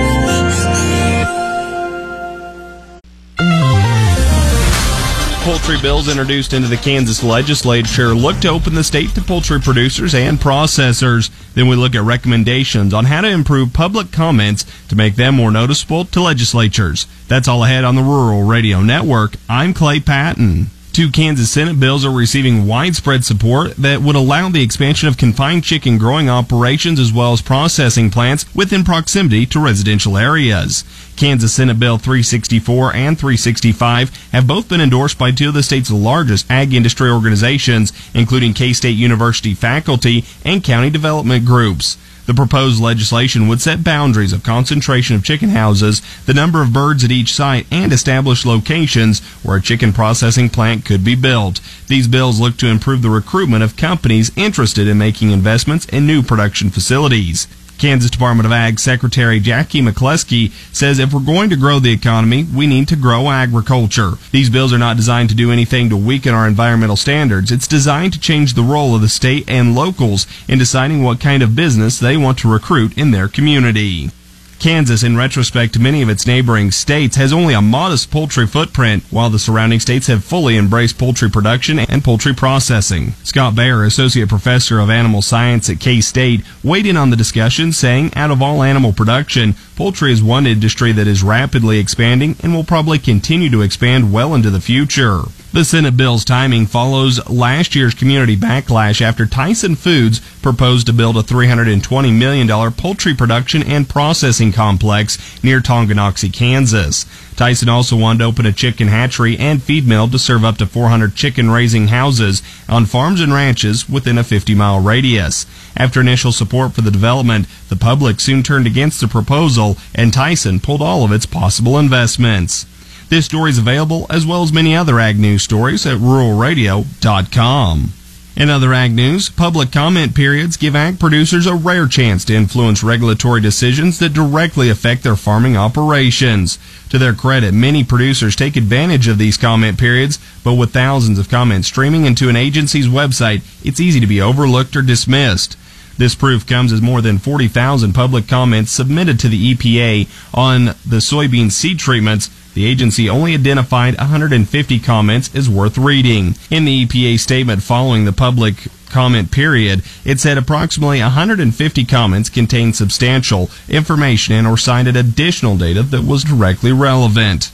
Poultry 5.48 5.80
bills 5.80 6.10
introduced 6.10 6.52
into 6.52 6.68
the 6.68 6.76
Kansas 6.76 7.24
legislature 7.24 8.12
look 8.12 8.38
to 8.40 8.48
open 8.48 8.74
the 8.74 8.84
state 8.84 9.14
to 9.14 9.22
poultry 9.22 9.58
producers 9.58 10.14
and 10.14 10.38
processors. 10.38 11.30
Then 11.54 11.68
we 11.68 11.74
look 11.74 11.94
at 11.94 12.02
recommendations 12.02 12.92
on 12.92 13.06
how 13.06 13.22
to 13.22 13.28
improve 13.28 13.72
public 13.72 14.12
comments 14.12 14.66
to 14.88 14.94
make 14.94 15.16
them 15.16 15.36
more 15.36 15.50
noticeable 15.50 16.04
to 16.04 16.20
legislatures. 16.20 17.06
That's 17.28 17.48
all 17.48 17.64
ahead 17.64 17.84
on 17.84 17.94
the 17.94 18.02
Rural 18.02 18.42
Radio 18.42 18.82
Network. 18.82 19.36
I'm 19.48 19.72
Clay 19.72 20.00
Patton. 20.00 20.66
Two 20.98 21.12
Kansas 21.12 21.48
Senate 21.48 21.78
bills 21.78 22.04
are 22.04 22.10
receiving 22.10 22.66
widespread 22.66 23.24
support 23.24 23.76
that 23.76 24.02
would 24.02 24.16
allow 24.16 24.48
the 24.48 24.64
expansion 24.64 25.06
of 25.06 25.16
confined 25.16 25.62
chicken 25.62 25.96
growing 25.96 26.28
operations 26.28 26.98
as 26.98 27.12
well 27.12 27.32
as 27.32 27.40
processing 27.40 28.10
plants 28.10 28.52
within 28.52 28.82
proximity 28.82 29.46
to 29.46 29.60
residential 29.60 30.18
areas. 30.18 30.82
Kansas 31.14 31.54
Senate 31.54 31.78
Bill 31.78 31.98
364 31.98 32.96
and 32.96 33.16
365 33.16 34.10
have 34.32 34.48
both 34.48 34.68
been 34.68 34.80
endorsed 34.80 35.18
by 35.18 35.30
two 35.30 35.50
of 35.50 35.54
the 35.54 35.62
state's 35.62 35.88
largest 35.88 36.50
ag 36.50 36.74
industry 36.74 37.08
organizations, 37.08 37.92
including 38.12 38.52
K-State 38.52 38.96
University 38.96 39.54
faculty 39.54 40.24
and 40.44 40.64
county 40.64 40.90
development 40.90 41.44
groups. 41.44 41.96
The 42.28 42.34
proposed 42.34 42.78
legislation 42.78 43.48
would 43.48 43.62
set 43.62 43.82
boundaries 43.82 44.34
of 44.34 44.42
concentration 44.42 45.16
of 45.16 45.24
chicken 45.24 45.48
houses, 45.48 46.02
the 46.26 46.34
number 46.34 46.60
of 46.60 46.74
birds 46.74 47.02
at 47.02 47.10
each 47.10 47.32
site, 47.32 47.66
and 47.70 47.90
establish 47.90 48.44
locations 48.44 49.20
where 49.42 49.56
a 49.56 49.62
chicken 49.62 49.94
processing 49.94 50.50
plant 50.50 50.84
could 50.84 51.02
be 51.02 51.14
built. 51.14 51.62
These 51.86 52.06
bills 52.06 52.38
look 52.38 52.58
to 52.58 52.66
improve 52.66 53.00
the 53.00 53.08
recruitment 53.08 53.64
of 53.64 53.78
companies 53.78 54.30
interested 54.36 54.86
in 54.86 54.98
making 54.98 55.30
investments 55.30 55.86
in 55.86 56.06
new 56.06 56.22
production 56.22 56.68
facilities. 56.68 57.48
Kansas 57.78 58.10
Department 58.10 58.46
of 58.46 58.52
Ag 58.52 58.78
Secretary 58.78 59.40
Jackie 59.40 59.80
McClaskey 59.80 60.50
says 60.74 60.98
if 60.98 61.12
we're 61.12 61.20
going 61.20 61.50
to 61.50 61.56
grow 61.56 61.78
the 61.78 61.92
economy, 61.92 62.44
we 62.44 62.66
need 62.66 62.88
to 62.88 62.96
grow 62.96 63.30
agriculture. 63.30 64.12
These 64.32 64.50
bills 64.50 64.72
are 64.72 64.78
not 64.78 64.96
designed 64.96 65.28
to 65.30 65.34
do 65.34 65.52
anything 65.52 65.88
to 65.90 65.96
weaken 65.96 66.34
our 66.34 66.46
environmental 66.46 66.96
standards. 66.96 67.52
It's 67.52 67.68
designed 67.68 68.12
to 68.14 68.20
change 68.20 68.54
the 68.54 68.62
role 68.62 68.94
of 68.94 69.00
the 69.00 69.08
state 69.08 69.48
and 69.48 69.74
locals 69.74 70.26
in 70.48 70.58
deciding 70.58 71.02
what 71.02 71.20
kind 71.20 71.42
of 71.42 71.56
business 71.56 71.98
they 71.98 72.16
want 72.16 72.38
to 72.38 72.52
recruit 72.52 72.98
in 72.98 73.12
their 73.12 73.28
community. 73.28 74.10
Kansas, 74.58 75.04
in 75.04 75.16
retrospect 75.16 75.72
to 75.74 75.80
many 75.80 76.02
of 76.02 76.08
its 76.08 76.26
neighboring 76.26 76.72
states, 76.72 77.14
has 77.14 77.32
only 77.32 77.54
a 77.54 77.62
modest 77.62 78.10
poultry 78.10 78.46
footprint, 78.46 79.04
while 79.10 79.30
the 79.30 79.38
surrounding 79.38 79.78
states 79.78 80.08
have 80.08 80.24
fully 80.24 80.56
embraced 80.56 80.98
poultry 80.98 81.30
production 81.30 81.78
and 81.78 82.02
poultry 82.02 82.34
processing. 82.34 83.12
Scott 83.22 83.54
Baer, 83.54 83.84
Associate 83.84 84.28
Professor 84.28 84.80
of 84.80 84.90
Animal 84.90 85.22
Science 85.22 85.70
at 85.70 85.78
K-State, 85.78 86.42
weighed 86.64 86.86
in 86.86 86.96
on 86.96 87.10
the 87.10 87.16
discussion, 87.16 87.72
saying, 87.72 88.12
out 88.16 88.32
of 88.32 88.42
all 88.42 88.62
animal 88.64 88.92
production, 88.92 89.54
poultry 89.78 90.10
is 90.12 90.20
one 90.20 90.44
industry 90.44 90.90
that 90.90 91.06
is 91.06 91.22
rapidly 91.22 91.78
expanding 91.78 92.34
and 92.42 92.52
will 92.52 92.64
probably 92.64 92.98
continue 92.98 93.48
to 93.48 93.62
expand 93.62 94.12
well 94.12 94.34
into 94.34 94.50
the 94.50 94.60
future. 94.60 95.22
The 95.52 95.64
Senate 95.64 95.96
bill's 95.96 96.24
timing 96.24 96.66
follows 96.66 97.24
last 97.30 97.76
year's 97.76 97.94
community 97.94 98.36
backlash 98.36 99.00
after 99.00 99.24
Tyson 99.24 99.76
Foods 99.76 100.18
proposed 100.42 100.88
to 100.88 100.92
build 100.92 101.16
a 101.16 101.22
$320 101.22 102.18
million 102.18 102.72
poultry 102.72 103.14
production 103.14 103.62
and 103.62 103.88
processing 103.88 104.50
complex 104.50 105.42
near 105.44 105.60
Tonganoxie, 105.60 106.32
Kansas. 106.32 107.06
Tyson 107.36 107.68
also 107.68 107.96
wanted 107.96 108.18
to 108.18 108.24
open 108.24 108.46
a 108.46 108.52
chicken 108.52 108.88
hatchery 108.88 109.38
and 109.38 109.62
feed 109.62 109.86
mill 109.86 110.08
to 110.08 110.18
serve 110.18 110.44
up 110.44 110.56
to 110.56 110.66
400 110.66 111.14
chicken 111.14 111.52
raising 111.52 111.86
houses 111.86 112.42
on 112.68 112.84
farms 112.84 113.20
and 113.20 113.32
ranches 113.32 113.88
within 113.88 114.18
a 114.18 114.24
50 114.24 114.56
mile 114.56 114.80
radius. 114.80 115.46
After 115.78 116.00
initial 116.00 116.32
support 116.32 116.74
for 116.74 116.80
the 116.80 116.90
development, 116.90 117.46
the 117.68 117.76
public 117.76 118.18
soon 118.18 118.42
turned 118.42 118.66
against 118.66 119.00
the 119.00 119.06
proposal 119.06 119.78
and 119.94 120.12
Tyson 120.12 120.58
pulled 120.58 120.82
all 120.82 121.04
of 121.04 121.12
its 121.12 121.24
possible 121.24 121.78
investments. 121.78 122.66
This 123.08 123.26
story 123.26 123.50
is 123.50 123.58
available 123.58 124.04
as 124.10 124.26
well 124.26 124.42
as 124.42 124.52
many 124.52 124.74
other 124.76 124.98
ag 124.98 125.20
news 125.20 125.44
stories 125.44 125.86
at 125.86 125.98
ruralradio.com. 125.98 127.92
In 128.36 128.50
other 128.50 128.74
ag 128.74 128.92
news, 128.92 129.30
public 129.30 129.72
comment 129.72 130.14
periods 130.14 130.56
give 130.56 130.76
ag 130.76 131.00
producers 131.00 131.46
a 131.46 131.54
rare 131.54 131.86
chance 131.86 132.24
to 132.24 132.34
influence 132.34 132.82
regulatory 132.84 133.40
decisions 133.40 133.98
that 133.98 134.12
directly 134.12 134.68
affect 134.68 135.02
their 135.04 135.16
farming 135.16 135.56
operations. 135.56 136.58
To 136.90 136.98
their 136.98 137.14
credit, 137.14 137.54
many 137.54 137.82
producers 137.82 138.36
take 138.36 138.56
advantage 138.56 139.08
of 139.08 139.18
these 139.18 139.36
comment 139.36 139.78
periods, 139.78 140.18
but 140.44 140.54
with 140.54 140.72
thousands 140.72 141.18
of 141.18 141.28
comments 141.28 141.68
streaming 141.68 142.04
into 142.04 142.28
an 142.28 142.36
agency's 142.36 142.86
website, 142.86 143.42
it's 143.64 143.80
easy 143.80 144.00
to 144.00 144.06
be 144.06 144.20
overlooked 144.20 144.76
or 144.76 144.82
dismissed. 144.82 145.56
This 145.98 146.14
proof 146.14 146.46
comes 146.46 146.72
as 146.72 146.80
more 146.80 147.02
than 147.02 147.18
40,000 147.18 147.92
public 147.92 148.26
comments 148.26 148.72
submitted 148.72 149.20
to 149.20 149.28
the 149.28 149.54
EPA 149.54 150.08
on 150.32 150.66
the 150.86 150.98
soybean 151.02 151.50
seed 151.50 151.78
treatments 151.78 152.30
the 152.58 152.66
agency 152.66 153.08
only 153.08 153.34
identified 153.34 153.96
150 153.98 154.80
comments 154.80 155.32
as 155.32 155.48
worth 155.48 155.78
reading. 155.78 156.34
In 156.50 156.64
the 156.64 156.84
EPA 156.84 157.20
statement 157.20 157.62
following 157.62 158.04
the 158.04 158.12
public 158.12 158.66
comment 158.90 159.30
period, 159.30 159.84
it 160.04 160.18
said 160.18 160.38
approximately 160.38 161.00
150 161.00 161.84
comments 161.84 162.28
contained 162.28 162.74
substantial 162.74 163.48
information 163.68 164.34
and 164.34 164.46
or 164.46 164.56
cited 164.56 164.96
additional 164.96 165.56
data 165.56 165.84
that 165.84 166.02
was 166.02 166.24
directly 166.24 166.72
relevant. 166.72 167.52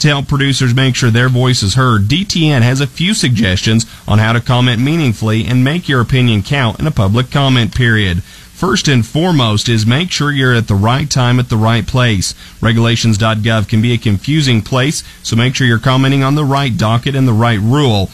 To 0.00 0.08
help 0.08 0.28
producers 0.28 0.74
make 0.74 0.96
sure 0.96 1.10
their 1.10 1.28
voice 1.28 1.62
is 1.62 1.74
heard, 1.74 2.08
DTN 2.08 2.62
has 2.62 2.80
a 2.80 2.86
few 2.86 3.12
suggestions 3.12 3.84
on 4.08 4.18
how 4.18 4.32
to 4.32 4.40
comment 4.40 4.80
meaningfully 4.80 5.44
and 5.44 5.62
make 5.62 5.90
your 5.90 6.00
opinion 6.00 6.42
count 6.42 6.80
in 6.80 6.86
a 6.86 6.90
public 6.90 7.30
comment 7.30 7.74
period. 7.74 8.22
First 8.22 8.88
and 8.88 9.04
foremost 9.04 9.68
is 9.68 9.84
make 9.84 10.10
sure 10.10 10.32
you're 10.32 10.54
at 10.54 10.68
the 10.68 10.74
right 10.74 11.10
time 11.10 11.38
at 11.38 11.50
the 11.50 11.58
right 11.58 11.86
place. 11.86 12.34
Regulations.gov 12.62 13.68
can 13.68 13.82
be 13.82 13.92
a 13.92 13.98
confusing 13.98 14.62
place, 14.62 15.04
so 15.22 15.36
make 15.36 15.54
sure 15.54 15.66
you're 15.66 15.78
commenting 15.78 16.22
on 16.24 16.34
the 16.34 16.44
right 16.46 16.74
docket 16.74 17.14
and 17.14 17.28
the 17.28 17.34
right 17.34 17.60
rule. 17.60 18.08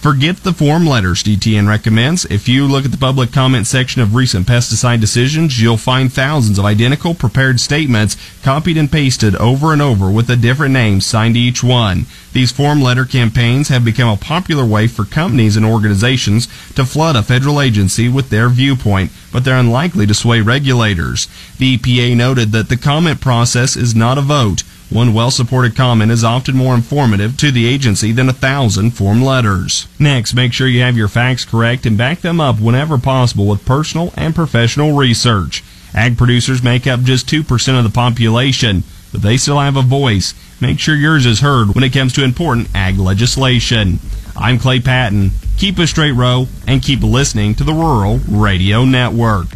Forget 0.00 0.38
the 0.38 0.52
form 0.52 0.86
letters, 0.86 1.22
DTN 1.22 1.68
recommends. 1.68 2.24
If 2.24 2.48
you 2.48 2.66
look 2.66 2.84
at 2.84 2.90
the 2.90 2.98
public 2.98 3.32
comment 3.32 3.66
section 3.66 4.02
of 4.02 4.14
recent 4.14 4.46
pesticide 4.46 5.00
decisions, 5.00 5.60
you'll 5.62 5.76
find 5.76 6.12
thousands 6.12 6.58
of 6.58 6.64
identical 6.64 7.14
prepared 7.14 7.60
statements 7.60 8.16
copied 8.42 8.76
and 8.76 8.90
pasted 8.90 9.36
over 9.36 9.72
and 9.72 9.80
over 9.80 10.10
with 10.10 10.28
a 10.28 10.36
different 10.36 10.72
name 10.72 11.00
signed 11.00 11.34
to 11.34 11.40
each 11.40 11.62
one. 11.62 12.06
These 12.32 12.50
form 12.50 12.80
letter 12.80 13.04
campaigns 13.04 13.68
have 13.68 13.84
become 13.84 14.08
a 14.08 14.16
popular 14.16 14.64
way 14.64 14.86
for 14.86 15.04
companies 15.04 15.56
and 15.56 15.66
organizations 15.66 16.46
to 16.74 16.84
flood 16.84 17.14
a 17.14 17.22
federal 17.22 17.60
agency 17.60 18.08
with 18.08 18.30
their 18.30 18.48
viewpoint, 18.48 19.12
but 19.32 19.44
they're 19.44 19.56
unlikely 19.56 20.06
to 20.06 20.14
sway 20.14 20.40
regulators. 20.40 21.28
The 21.58 21.76
EPA 21.76 22.16
noted 22.16 22.52
that 22.52 22.68
the 22.68 22.76
comment 22.76 23.20
process 23.20 23.76
is 23.76 23.94
not 23.94 24.18
a 24.18 24.22
vote. 24.22 24.62
One 24.92 25.14
well 25.14 25.30
supported 25.30 25.74
comment 25.74 26.12
is 26.12 26.22
often 26.22 26.54
more 26.54 26.74
informative 26.74 27.38
to 27.38 27.50
the 27.50 27.66
agency 27.66 28.12
than 28.12 28.28
a 28.28 28.34
thousand 28.34 28.90
form 28.90 29.22
letters. 29.22 29.88
Next, 29.98 30.34
make 30.34 30.52
sure 30.52 30.66
you 30.68 30.82
have 30.82 30.98
your 30.98 31.08
facts 31.08 31.46
correct 31.46 31.86
and 31.86 31.96
back 31.96 32.20
them 32.20 32.42
up 32.42 32.60
whenever 32.60 32.98
possible 32.98 33.46
with 33.46 33.64
personal 33.64 34.12
and 34.18 34.34
professional 34.34 34.94
research. 34.94 35.64
Ag 35.94 36.18
producers 36.18 36.62
make 36.62 36.86
up 36.86 37.00
just 37.04 37.26
2% 37.26 37.78
of 37.78 37.84
the 37.84 37.90
population, 37.90 38.82
but 39.12 39.22
they 39.22 39.38
still 39.38 39.60
have 39.60 39.78
a 39.78 39.82
voice. 39.82 40.34
Make 40.60 40.78
sure 40.78 40.94
yours 40.94 41.24
is 41.24 41.40
heard 41.40 41.74
when 41.74 41.84
it 41.84 41.94
comes 41.94 42.12
to 42.14 42.24
important 42.24 42.68
ag 42.74 42.98
legislation. 42.98 43.98
I'm 44.36 44.58
Clay 44.58 44.80
Patton. 44.80 45.30
Keep 45.56 45.78
a 45.78 45.86
straight 45.86 46.12
row 46.12 46.48
and 46.66 46.82
keep 46.82 47.00
listening 47.00 47.54
to 47.54 47.64
the 47.64 47.72
Rural 47.72 48.18
Radio 48.28 48.84
Network. 48.84 49.46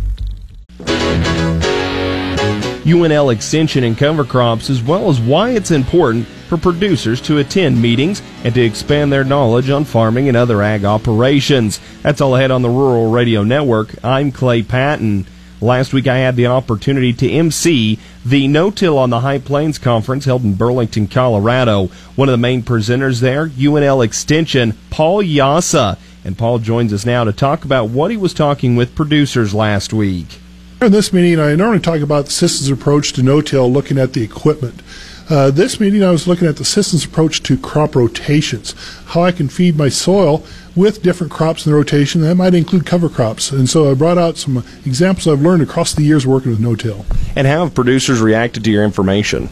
UNL 2.87 3.33
Extension 3.33 3.83
and 3.83 3.99
cover 3.99 4.23
crops, 4.23 4.71
as 4.71 4.81
well 4.81 5.11
as 5.11 5.21
why 5.21 5.51
it's 5.51 5.73
important 5.73 6.25
for 6.25 6.57
producers 6.57 7.21
to 7.23 7.39
attend 7.39 7.83
meetings 7.83 8.23
and 8.45 8.55
to 8.55 8.61
expand 8.61 9.13
their 9.13 9.25
knowledge 9.25 9.69
on 9.71 9.85
farming 9.85 10.29
and 10.29 10.37
other 10.37 10.63
ag 10.63 10.85
operations. 10.85 11.81
That's 12.03 12.21
all 12.21 12.37
ahead 12.37 12.53
on 12.53 12.63
the 12.63 12.69
Rural 12.69 13.11
Radio 13.11 13.43
Network. 13.43 13.93
I'm 14.05 14.31
Clay 14.31 14.63
Patton. 14.63 15.27
Last 15.61 15.93
week 15.93 16.07
I 16.07 16.19
had 16.19 16.37
the 16.37 16.47
opportunity 16.47 17.13
to 17.15 17.29
MC 17.29 17.99
the 18.25 18.47
No 18.47 18.71
Till 18.71 18.97
on 18.99 19.11
the 19.11 19.19
High 19.19 19.41
Plains 19.41 19.79
Conference 19.79 20.25
held 20.25 20.45
in 20.45 20.55
Burlington, 20.55 21.09
Colorado. 21.09 21.89
One 22.15 22.29
of 22.29 22.35
the 22.35 22.39
main 22.39 22.63
presenters 22.63 23.19
there, 23.19 23.49
UNL 23.49 24.05
Extension, 24.05 24.75
Paul 24.91 25.25
Jasa. 25.25 25.99
And 26.25 26.39
Paul 26.39 26.61
joins 26.61 26.93
us 26.93 27.05
now 27.05 27.25
to 27.25 27.33
talk 27.33 27.65
about 27.65 27.89
what 27.89 28.13
he 28.13 28.17
was 28.17 28.33
talking 28.33 28.77
with 28.77 28.95
producers 28.95 29.53
last 29.53 29.93
week. 29.93 30.39
In 30.83 30.93
this 30.93 31.11
meeting, 31.11 31.41
I 31.41 31.55
normally 31.55 31.81
talk 31.81 32.01
about 32.01 32.27
the 32.27 32.31
systems 32.31 32.69
approach 32.69 33.15
to 33.15 33.23
no-till, 33.23 33.73
looking 33.73 33.97
at 33.97 34.13
the 34.13 34.23
equipment. 34.23 34.83
Uh, 35.31 35.51
this 35.51 35.81
meeting, 35.81 36.05
I 36.05 36.11
was 36.11 36.29
looking 36.29 36.47
at 36.47 36.59
the 36.59 36.67
systems 36.67 37.03
approach 37.03 37.43
to 37.45 37.57
crop 37.57 37.97
rotations, 37.97 38.75
how 39.07 39.23
I 39.23 39.33
can 39.33 39.49
feed 39.49 39.79
my 39.79 39.89
soil 39.89 40.45
with 40.77 41.03
different 41.03 41.33
crops 41.33 41.65
in 41.65 41.73
the 41.73 41.79
rotation. 41.79 42.21
That 42.21 42.35
might 42.35 42.55
include 42.55 42.85
cover 42.85 43.09
crops. 43.09 43.51
And 43.53 43.71
so 43.71 43.91
I 43.91 43.95
brought 43.95 44.19
out 44.19 44.37
some 44.37 44.59
examples 44.85 45.27
I've 45.27 45.41
learned 45.41 45.63
across 45.63 45.95
the 45.95 46.05
years 46.05 46.27
working 46.27 46.51
with 46.51 46.61
no-till. 46.61 47.07
And 47.35 47.47
how 47.47 47.65
have 47.65 47.75
producers 47.75 48.21
reacted 48.21 48.63
to 48.65 48.71
your 48.71 48.85
information? 48.85 49.49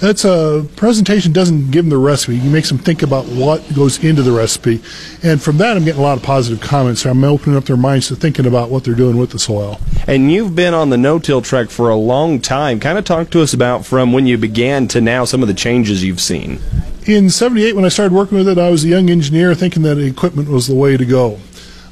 That's 0.00 0.24
a 0.24 0.64
presentation 0.76 1.32
doesn't 1.32 1.72
give 1.72 1.84
them 1.84 1.90
the 1.90 1.98
recipe. 1.98 2.36
You 2.36 2.50
makes 2.50 2.68
them 2.68 2.78
think 2.78 3.02
about 3.02 3.26
what 3.26 3.74
goes 3.74 4.02
into 4.02 4.22
the 4.22 4.30
recipe, 4.30 4.80
and 5.24 5.42
from 5.42 5.58
that 5.58 5.76
I'm 5.76 5.84
getting 5.84 6.00
a 6.00 6.04
lot 6.04 6.16
of 6.16 6.22
positive 6.22 6.60
comments. 6.60 7.04
I'm 7.04 7.24
opening 7.24 7.56
up 7.56 7.64
their 7.64 7.76
minds 7.76 8.06
to 8.08 8.16
thinking 8.16 8.46
about 8.46 8.70
what 8.70 8.84
they're 8.84 8.94
doing 8.94 9.16
with 9.16 9.30
the 9.30 9.40
soil. 9.40 9.80
And 10.06 10.30
you've 10.30 10.54
been 10.54 10.72
on 10.72 10.90
the 10.90 10.96
no-till 10.96 11.42
track 11.42 11.68
for 11.68 11.90
a 11.90 11.96
long 11.96 12.40
time. 12.40 12.78
Kind 12.78 12.96
of 12.96 13.04
talk 13.04 13.30
to 13.30 13.42
us 13.42 13.52
about 13.52 13.84
from 13.84 14.12
when 14.12 14.26
you 14.26 14.38
began 14.38 14.86
to 14.88 15.00
now 15.00 15.24
some 15.24 15.42
of 15.42 15.48
the 15.48 15.54
changes 15.54 16.04
you've 16.04 16.20
seen. 16.20 16.60
In 17.06 17.28
'78, 17.28 17.74
when 17.74 17.84
I 17.84 17.88
started 17.88 18.14
working 18.14 18.38
with 18.38 18.48
it, 18.48 18.58
I 18.58 18.70
was 18.70 18.84
a 18.84 18.88
young 18.88 19.10
engineer 19.10 19.54
thinking 19.54 19.82
that 19.82 19.98
equipment 19.98 20.48
was 20.48 20.68
the 20.68 20.74
way 20.74 20.96
to 20.96 21.04
go. 21.04 21.40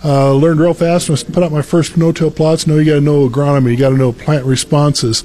Uh, 0.07 0.33
learned 0.33 0.61
real 0.61 0.73
fast 0.73 1.11
when 1.11 1.19
I 1.19 1.23
put 1.33 1.43
out 1.43 1.51
my 1.51 1.63
first 1.63 1.97
no-till 1.97 2.31
plots. 2.31 2.65
No, 2.65 2.79
you 2.79 2.85
got 2.85 2.95
to 2.95 3.01
know 3.01 3.29
agronomy. 3.29 3.73
You 3.73 3.77
got 3.77 3.91
to 3.91 3.97
know 3.97 4.13
plant 4.13 4.45
responses. 4.45 5.25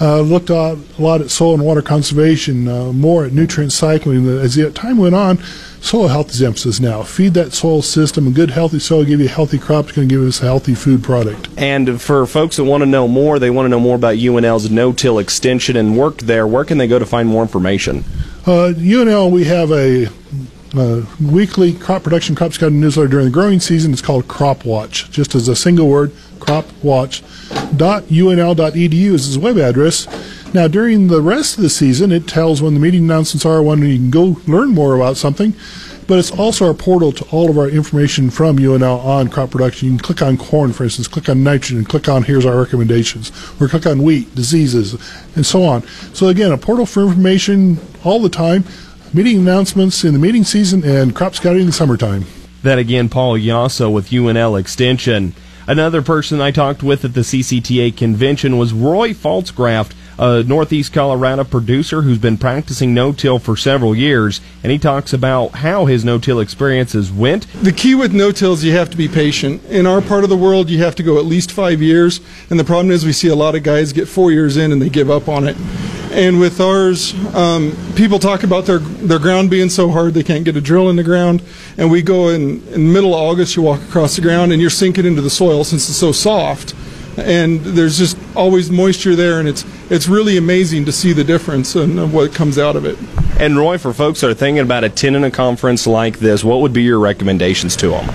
Uh, 0.00 0.22
looked 0.22 0.48
a 0.48 0.78
lot 0.98 1.20
at 1.20 1.30
soil 1.30 1.52
and 1.52 1.62
water 1.62 1.82
conservation, 1.82 2.66
uh, 2.66 2.92
more 2.92 3.26
at 3.26 3.32
nutrient 3.32 3.72
cycling. 3.72 4.26
As 4.26 4.54
the 4.54 4.70
time 4.70 4.96
went 4.96 5.14
on, 5.14 5.36
soil 5.82 6.08
health 6.08 6.30
is 6.30 6.42
emphasis 6.42 6.80
now. 6.80 7.02
Feed 7.02 7.34
that 7.34 7.52
soil 7.52 7.82
system. 7.82 8.26
A 8.26 8.30
good, 8.30 8.52
healthy 8.52 8.78
soil 8.78 9.00
will 9.00 9.04
give 9.04 9.20
you 9.20 9.26
a 9.26 9.28
healthy 9.28 9.58
crop. 9.58 9.84
It's 9.84 9.96
going 9.96 10.08
to 10.08 10.14
give 10.14 10.26
us 10.26 10.40
a 10.40 10.46
healthy 10.46 10.74
food 10.74 11.04
product. 11.04 11.50
And 11.58 12.00
for 12.00 12.24
folks 12.24 12.56
that 12.56 12.64
want 12.64 12.80
to 12.80 12.86
know 12.86 13.06
more, 13.06 13.38
they 13.38 13.50
want 13.50 13.66
to 13.66 13.68
know 13.68 13.80
more 13.80 13.96
about 13.96 14.16
UNL's 14.16 14.70
no-till 14.70 15.18
extension 15.18 15.76
and 15.76 15.98
work 15.98 16.16
there. 16.18 16.46
Where 16.46 16.64
can 16.64 16.78
they 16.78 16.88
go 16.88 16.98
to 16.98 17.04
find 17.04 17.28
more 17.28 17.42
information? 17.42 18.04
Uh, 18.46 18.72
UNL, 18.74 19.30
we 19.30 19.44
have 19.44 19.70
a 19.70 20.08
uh, 20.74 21.02
weekly 21.20 21.72
crop 21.74 22.02
production 22.02 22.34
crop 22.34 22.52
scouting 22.52 22.80
newsletter 22.80 23.08
during 23.08 23.26
the 23.26 23.32
growing 23.32 23.60
season. 23.60 23.92
It's 23.92 24.02
called 24.02 24.28
Crop 24.28 24.64
Watch, 24.64 25.10
just 25.10 25.34
as 25.34 25.48
a 25.48 25.56
single 25.56 25.88
word, 25.88 26.12
Crop 26.40 26.66
Watch. 26.82 27.22
sports.unl.edu 27.72 29.12
is 29.12 29.26
his 29.26 29.38
web 29.38 29.56
address. 29.58 30.06
Now, 30.54 30.68
during 30.68 31.08
the 31.08 31.22
rest 31.22 31.56
of 31.56 31.62
the 31.62 31.70
season, 31.70 32.12
it 32.12 32.28
tells 32.28 32.60
when 32.60 32.74
the 32.74 32.80
meeting 32.80 33.04
announcements 33.04 33.46
are, 33.46 33.62
when 33.62 33.80
you 33.80 33.96
can 33.96 34.10
go 34.10 34.36
learn 34.46 34.70
more 34.70 34.94
about 34.94 35.16
something. 35.16 35.54
But 36.06 36.18
it's 36.18 36.32
also 36.32 36.66
our 36.66 36.74
portal 36.74 37.12
to 37.12 37.24
all 37.30 37.48
of 37.48 37.56
our 37.56 37.68
information 37.68 38.28
from 38.28 38.58
UNL 38.58 39.02
on 39.02 39.28
crop 39.28 39.52
production. 39.52 39.86
You 39.88 39.96
can 39.96 40.04
click 40.04 40.20
on 40.20 40.36
corn, 40.36 40.72
for 40.72 40.84
instance, 40.84 41.08
click 41.08 41.28
on 41.28 41.42
nitrogen, 41.42 41.84
click 41.84 42.08
on 42.08 42.24
here's 42.24 42.44
our 42.44 42.58
recommendations, 42.58 43.30
or 43.60 43.68
click 43.68 43.86
on 43.86 44.02
wheat, 44.02 44.34
diseases, 44.34 44.94
and 45.36 45.46
so 45.46 45.62
on. 45.62 45.82
So, 46.12 46.28
again, 46.28 46.52
a 46.52 46.58
portal 46.58 46.86
for 46.86 47.04
information 47.04 47.78
all 48.04 48.20
the 48.20 48.28
time, 48.28 48.64
meeting 49.14 49.38
announcements 49.38 50.04
in 50.04 50.14
the 50.14 50.18
meeting 50.18 50.42
season, 50.42 50.82
and 50.84 51.14
crop 51.14 51.34
scouting 51.34 51.60
in 51.60 51.66
the 51.66 51.72
summertime. 51.72 52.24
That 52.62 52.78
again, 52.78 53.08
Paul 53.08 53.34
Jasa 53.34 53.92
with 53.92 54.08
UNL 54.08 54.58
Extension. 54.58 55.34
Another 55.66 56.00
person 56.00 56.40
I 56.40 56.50
talked 56.50 56.82
with 56.82 57.04
at 57.04 57.14
the 57.14 57.20
CCTA 57.20 57.96
convention 57.96 58.56
was 58.56 58.72
Roy 58.72 59.10
Faltzgraft, 59.10 59.92
a 60.18 60.42
Northeast 60.42 60.92
Colorado 60.92 61.44
producer 61.44 62.02
who's 62.02 62.18
been 62.18 62.38
practicing 62.38 62.94
no-till 62.94 63.38
for 63.38 63.56
several 63.56 63.94
years, 63.94 64.40
and 64.62 64.72
he 64.72 64.78
talks 64.78 65.12
about 65.12 65.52
how 65.52 65.86
his 65.86 66.04
no-till 66.04 66.40
experiences 66.40 67.10
went. 67.10 67.46
The 67.62 67.72
key 67.72 67.94
with 67.94 68.12
no-till 68.12 68.52
is 68.54 68.64
you 68.64 68.72
have 68.72 68.90
to 68.90 68.96
be 68.96 69.08
patient. 69.08 69.64
In 69.66 69.86
our 69.86 70.00
part 70.00 70.24
of 70.24 70.30
the 70.30 70.36
world, 70.36 70.70
you 70.70 70.78
have 70.78 70.94
to 70.96 71.02
go 71.02 71.18
at 71.18 71.24
least 71.24 71.50
five 71.50 71.80
years, 71.80 72.20
and 72.50 72.58
the 72.58 72.64
problem 72.64 72.90
is 72.90 73.04
we 73.04 73.12
see 73.12 73.28
a 73.28 73.34
lot 73.34 73.54
of 73.54 73.62
guys 73.62 73.92
get 73.92 74.08
four 74.08 74.32
years 74.32 74.56
in 74.56 74.72
and 74.72 74.80
they 74.80 74.88
give 74.88 75.10
up 75.10 75.28
on 75.28 75.48
it. 75.48 75.56
And 76.12 76.38
with 76.38 76.60
ours, 76.60 77.14
um, 77.34 77.74
people 77.96 78.18
talk 78.18 78.42
about 78.42 78.66
their 78.66 78.80
their 78.80 79.18
ground 79.18 79.48
being 79.48 79.70
so 79.70 79.90
hard 79.90 80.12
they 80.12 80.22
can't 80.22 80.44
get 80.44 80.54
a 80.56 80.60
drill 80.60 80.90
in 80.90 80.96
the 80.96 81.02
ground. 81.02 81.42
And 81.78 81.90
we 81.90 82.02
go 82.02 82.28
in 82.28 82.62
in 82.68 82.92
middle 82.92 83.14
of 83.14 83.20
August, 83.20 83.56
you 83.56 83.62
walk 83.62 83.80
across 83.80 84.16
the 84.16 84.20
ground 84.20 84.52
and 84.52 84.60
you're 84.60 84.68
sinking 84.68 85.06
into 85.06 85.22
the 85.22 85.30
soil 85.30 85.64
since 85.64 85.88
it's 85.88 85.96
so 85.96 86.12
soft 86.12 86.74
and 87.16 87.60
there's 87.60 87.98
just 87.98 88.16
always 88.34 88.70
moisture 88.70 89.14
there, 89.14 89.38
and 89.38 89.48
it's 89.48 89.64
it's 89.90 90.08
really 90.08 90.36
amazing 90.36 90.84
to 90.86 90.92
see 90.92 91.12
the 91.12 91.24
difference 91.24 91.74
and 91.74 92.12
what 92.12 92.34
comes 92.34 92.58
out 92.58 92.76
of 92.76 92.84
it. 92.84 92.98
And 93.40 93.56
Roy, 93.56 93.78
for 93.78 93.92
folks 93.92 94.20
that 94.20 94.30
are 94.30 94.34
thinking 94.34 94.60
about 94.60 94.84
attending 94.84 95.24
a 95.24 95.30
conference 95.30 95.86
like 95.86 96.18
this, 96.18 96.44
what 96.44 96.60
would 96.60 96.72
be 96.72 96.82
your 96.82 96.98
recommendations 96.98 97.76
to 97.76 97.88
them? 97.88 98.08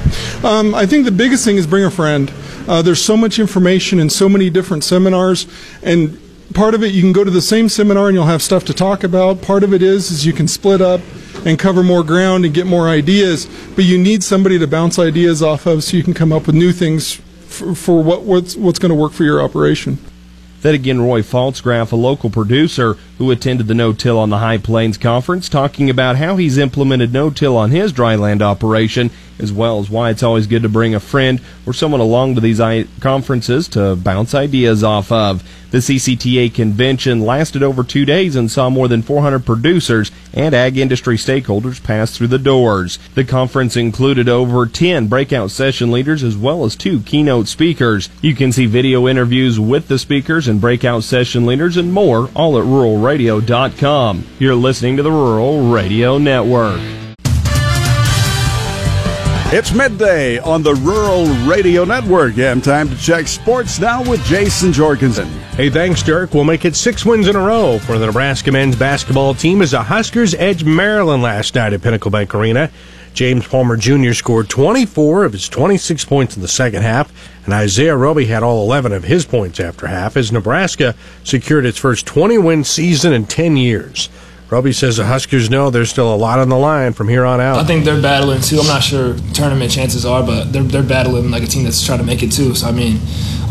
Um, 0.46 0.76
I 0.76 0.86
think 0.86 1.06
the 1.06 1.12
biggest 1.12 1.44
thing 1.44 1.58
is 1.58 1.68
bring 1.68 1.84
a 1.84 1.92
friend. 1.92 2.32
Uh, 2.68 2.82
there's 2.82 3.04
so 3.04 3.18
much 3.18 3.40
information 3.40 4.00
and 4.00 4.12
so 4.12 4.30
many 4.30 4.50
different 4.50 4.84
seminars, 4.84 5.48
and 5.84 6.20
part 6.54 6.74
of 6.74 6.84
it 6.84 6.94
you 6.94 7.02
can 7.02 7.14
go 7.14 7.24
to 7.24 7.32
the 7.32 7.42
same 7.42 7.70
seminar 7.70 8.08
and 8.08 8.16
you'll 8.16 8.26
have 8.26 8.42
stuff 8.42 8.64
to 8.66 8.74
talk 8.74 9.04
about. 9.04 9.42
Part 9.42 9.64
of 9.64 9.74
it 9.74 9.82
is 9.82 10.12
is 10.12 10.26
you 10.26 10.34
can 10.34 10.48
split 10.48 10.82
up 10.82 11.02
and 11.46 11.60
cover 11.60 11.84
more 11.84 12.04
ground 12.04 12.46
and 12.46 12.54
get 12.54 12.66
more 12.66 12.88
ideas, 12.88 13.48
but 13.76 13.86
you 13.86 13.98
need 13.98 14.24
somebody 14.24 14.58
to 14.58 14.68
bounce 14.68 14.98
ideas 14.98 15.44
off 15.44 15.66
of 15.66 15.84
so 15.84 15.96
you 15.96 16.04
can 16.04 16.14
come 16.14 16.32
up 16.32 16.48
with 16.48 16.56
new 16.56 16.72
things 16.72 17.22
for, 17.58 17.76
for 17.76 18.04
what, 18.04 18.24
what's, 18.24 18.56
what's 18.56 18.80
going 18.80 18.90
to 18.90 18.96
work 18.96 19.12
for 19.12 19.24
your 19.24 19.42
operation. 19.42 19.98
Then 20.62 20.74
again, 20.74 21.02
Roy 21.02 21.22
Faltzgraff, 21.22 21.92
a 21.92 21.96
local 21.96 22.30
producer 22.30 22.94
who 23.18 23.30
attended 23.30 23.68
the 23.68 23.76
No-Till 23.76 24.18
on 24.18 24.30
the 24.30 24.40
High 24.40 24.58
Plains 24.58 24.98
Conference, 24.98 25.50
talking 25.50 25.90
about 25.90 26.16
how 26.16 26.38
he's 26.38 26.58
implemented 26.58 27.14
no-till 27.14 27.56
on 27.56 27.70
his 27.72 27.94
dryland 27.94 28.42
operation, 28.42 29.12
as 29.40 29.52
well 29.52 29.80
as 29.80 29.90
why 29.90 30.10
it's 30.10 30.24
always 30.24 30.48
good 30.48 30.64
to 30.64 30.70
bring 30.70 30.96
a 30.96 31.00
friend 31.00 31.42
or 31.66 31.74
someone 31.74 32.02
along 32.02 32.36
to 32.36 32.42
these 32.42 32.62
conferences 33.00 33.68
to 33.70 33.96
bounce 33.96 34.34
ideas 34.34 34.84
off 34.84 35.12
of. 35.12 35.44
The 35.70 35.80
CCTA 35.80 36.54
convention 36.54 37.20
lasted 37.20 37.62
over 37.62 37.84
two 37.84 38.06
days 38.06 38.38
and 38.38 38.50
saw 38.50 38.70
more 38.70 38.88
than 38.88 39.02
400 39.02 39.46
producers 39.46 40.12
and 40.34 40.56
ag 40.56 40.78
industry 40.78 41.18
stakeholders 41.18 41.84
pass 41.84 42.16
through 42.16 42.28
the 42.28 42.38
doors. 42.38 43.00
The 43.16 43.26
conference 43.26 43.76
included 43.76 44.30
over 44.30 44.66
10 44.66 45.08
breakout 45.08 45.52
session 45.52 45.92
leaders 45.92 46.24
as 46.24 46.38
well 46.38 46.64
as 46.64 46.78
two 46.78 47.02
keynote 47.02 47.50
speakers. 47.50 48.10
You 48.22 48.34
can 48.34 48.54
see 48.54 48.66
video 48.66 49.10
interviews 49.10 49.60
with 49.60 49.90
the 49.90 50.00
speakers 50.00 50.48
and 50.48 50.62
breakout 50.62 51.04
session 51.04 51.46
leaders 51.46 51.76
and 51.76 51.92
more 51.92 52.30
all 52.34 52.58
at 52.58 52.64
ruralradio.com. 52.64 54.26
You're 54.40 54.56
listening 54.56 54.96
to 54.98 55.04
the 55.04 55.12
Rural 55.12 55.70
Radio 55.70 56.18
Network. 56.18 56.97
It's 59.50 59.72
midday 59.72 60.40
on 60.40 60.62
the 60.62 60.76
Rural 60.76 61.26
Radio 61.50 61.86
Network, 61.86 62.38
and 62.38 62.62
time 62.62 62.90
to 62.90 62.98
check 62.98 63.30
sports 63.30 63.80
now 63.80 64.04
with 64.04 64.22
Jason 64.26 64.74
Jorgensen. 64.74 65.30
Hey, 65.56 65.70
thanks, 65.70 66.04
Dirk. 66.04 66.34
We'll 66.34 66.44
make 66.44 66.66
it 66.66 66.76
six 66.76 67.06
wins 67.06 67.30
in 67.30 67.38
a 67.38 67.40
row 67.40 67.80
for 67.80 67.98
the 67.98 68.08
Nebraska 68.08 68.52
men's 68.52 68.76
basketball 68.76 69.34
team 69.34 69.62
as 69.62 69.72
the 69.72 69.82
Huskers 69.82 70.36
edged 70.36 70.66
Maryland 70.66 71.24
last 71.24 71.56
night 71.56 71.72
at 71.72 71.82
Pinnacle 71.82 72.12
Bank 72.12 72.36
Arena. 72.36 72.70
James 73.14 73.48
Palmer 73.48 73.78
Jr. 73.78 74.12
scored 74.12 74.50
24 74.50 75.24
of 75.24 75.32
his 75.32 75.48
26 75.48 76.04
points 76.04 76.36
in 76.36 76.42
the 76.42 76.50
second 76.50 76.82
half, 76.82 77.10
and 77.46 77.54
Isaiah 77.54 77.96
Roby 77.96 78.26
had 78.26 78.44
all 78.44 78.66
11 78.66 78.92
of 78.92 79.06
his 79.06 79.24
points 79.24 79.62
after 79.62 79.88
half 79.88 80.18
as 80.18 80.30
Nebraska 80.30 80.94
secured 81.24 81.66
its 81.66 81.78
first 81.78 82.06
20 82.06 82.38
win 82.38 82.66
season 82.66 83.14
in 83.14 83.26
10 83.26 83.56
years. 83.56 84.10
Roby 84.50 84.72
says 84.72 84.96
the 84.96 85.04
Huskers 85.04 85.50
know 85.50 85.70
there's 85.70 85.90
still 85.90 86.14
a 86.14 86.16
lot 86.16 86.40
on 86.40 86.48
the 86.48 86.58
line 86.58 86.94
from 86.94 87.10
here 87.10 87.26
on 87.26 87.42
out. 87.42 87.58
I 87.58 87.66
think 87.66 87.84
they're 87.84 88.02
battling 88.02 88.40
too. 88.40 88.60
I'm 88.60 88.68
not 88.68 88.82
sure 88.82 89.16
tournament 89.34 89.72
chances 89.72 90.06
are, 90.06 90.24
but 90.24 90.54
they're 90.54 90.64
they're 90.64 90.84
battling 90.84 91.30
like 91.32 91.44
a 91.44 91.48
team 91.48 91.66
that's 91.66 91.86
trying 91.86 92.00
to 92.00 92.06
make 92.06 92.24
it 92.24 92.32
too. 92.32 92.56
So 92.56 92.68
I 92.68 92.72
mean, 92.72 93.00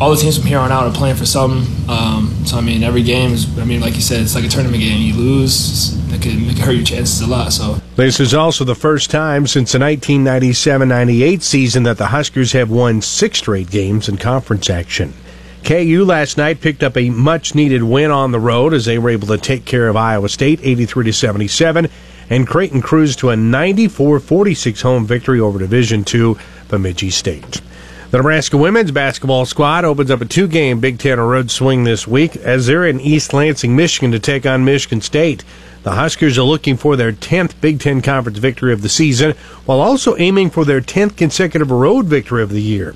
all 0.00 0.10
the 0.10 0.16
teams 0.16 0.38
from 0.38 0.46
here 0.46 0.58
on 0.58 0.72
out 0.72 0.86
are 0.86 0.94
playing 0.94 1.16
for 1.16 1.26
something. 1.26 1.90
Um, 1.90 2.34
so 2.46 2.56
I 2.56 2.62
mean, 2.62 2.82
every 2.82 3.02
game 3.02 3.32
is. 3.32 3.58
I 3.58 3.64
mean, 3.64 3.80
like 3.80 3.94
you 3.94 4.00
said, 4.00 4.22
it's 4.22 4.34
like 4.34 4.44
a 4.44 4.48
tournament 4.48 4.82
game. 4.82 5.02
You 5.02 5.14
lose, 5.14 5.94
it 6.12 6.22
can, 6.22 6.48
it 6.48 6.56
can 6.56 6.64
hurt 6.64 6.76
your 6.76 6.84
chances 6.84 7.20
a 7.20 7.26
lot. 7.26 7.52
So 7.52 7.78
this 7.96 8.18
is 8.18 8.32
also 8.32 8.64
the 8.64 8.74
first 8.74 9.10
time 9.10 9.46
since 9.46 9.72
the 9.72 9.78
1997-98 9.78 11.42
season 11.42 11.82
that 11.82 11.98
the 11.98 12.06
Huskers 12.06 12.52
have 12.52 12.70
won 12.70 13.02
six 13.02 13.38
straight 13.38 13.70
games 13.70 14.08
in 14.08 14.16
conference 14.16 14.70
action. 14.70 15.12
KU 15.66 16.04
last 16.04 16.36
night 16.36 16.60
picked 16.60 16.84
up 16.84 16.96
a 16.96 17.10
much 17.10 17.56
needed 17.56 17.82
win 17.82 18.12
on 18.12 18.30
the 18.30 18.38
road 18.38 18.72
as 18.72 18.84
they 18.84 19.00
were 19.00 19.10
able 19.10 19.26
to 19.26 19.36
take 19.36 19.64
care 19.64 19.88
of 19.88 19.96
Iowa 19.96 20.28
State 20.28 20.60
83 20.62 21.06
to 21.06 21.12
77 21.12 21.88
and 22.30 22.46
Creighton 22.46 22.80
cruised 22.80 23.18
to 23.18 23.30
a 23.30 23.34
94-46 23.34 24.82
home 24.82 25.04
victory 25.04 25.40
over 25.40 25.58
Division 25.58 26.04
II 26.08 26.36
Bemidji 26.68 27.10
State. 27.10 27.62
The 28.12 28.18
Nebraska 28.18 28.56
women's 28.56 28.92
basketball 28.92 29.44
squad 29.44 29.84
opens 29.84 30.08
up 30.08 30.20
a 30.20 30.24
two-game 30.24 30.78
Big 30.78 31.00
Ten 31.00 31.18
road 31.18 31.50
swing 31.50 31.82
this 31.82 32.06
week 32.06 32.36
as 32.36 32.68
they're 32.68 32.86
in 32.86 33.00
East 33.00 33.34
Lansing, 33.34 33.74
Michigan 33.74 34.12
to 34.12 34.20
take 34.20 34.46
on 34.46 34.64
Michigan 34.64 35.00
State. 35.00 35.42
The 35.82 35.96
Huskers 35.96 36.38
are 36.38 36.42
looking 36.42 36.76
for 36.76 36.94
their 36.94 37.10
10th 37.10 37.60
Big 37.60 37.80
Ten 37.80 38.02
Conference 38.02 38.38
victory 38.38 38.72
of 38.72 38.82
the 38.82 38.88
season 38.88 39.32
while 39.64 39.80
also 39.80 40.16
aiming 40.16 40.50
for 40.50 40.64
their 40.64 40.80
10th 40.80 41.16
consecutive 41.16 41.72
road 41.72 42.06
victory 42.06 42.44
of 42.44 42.50
the 42.50 42.62
year. 42.62 42.94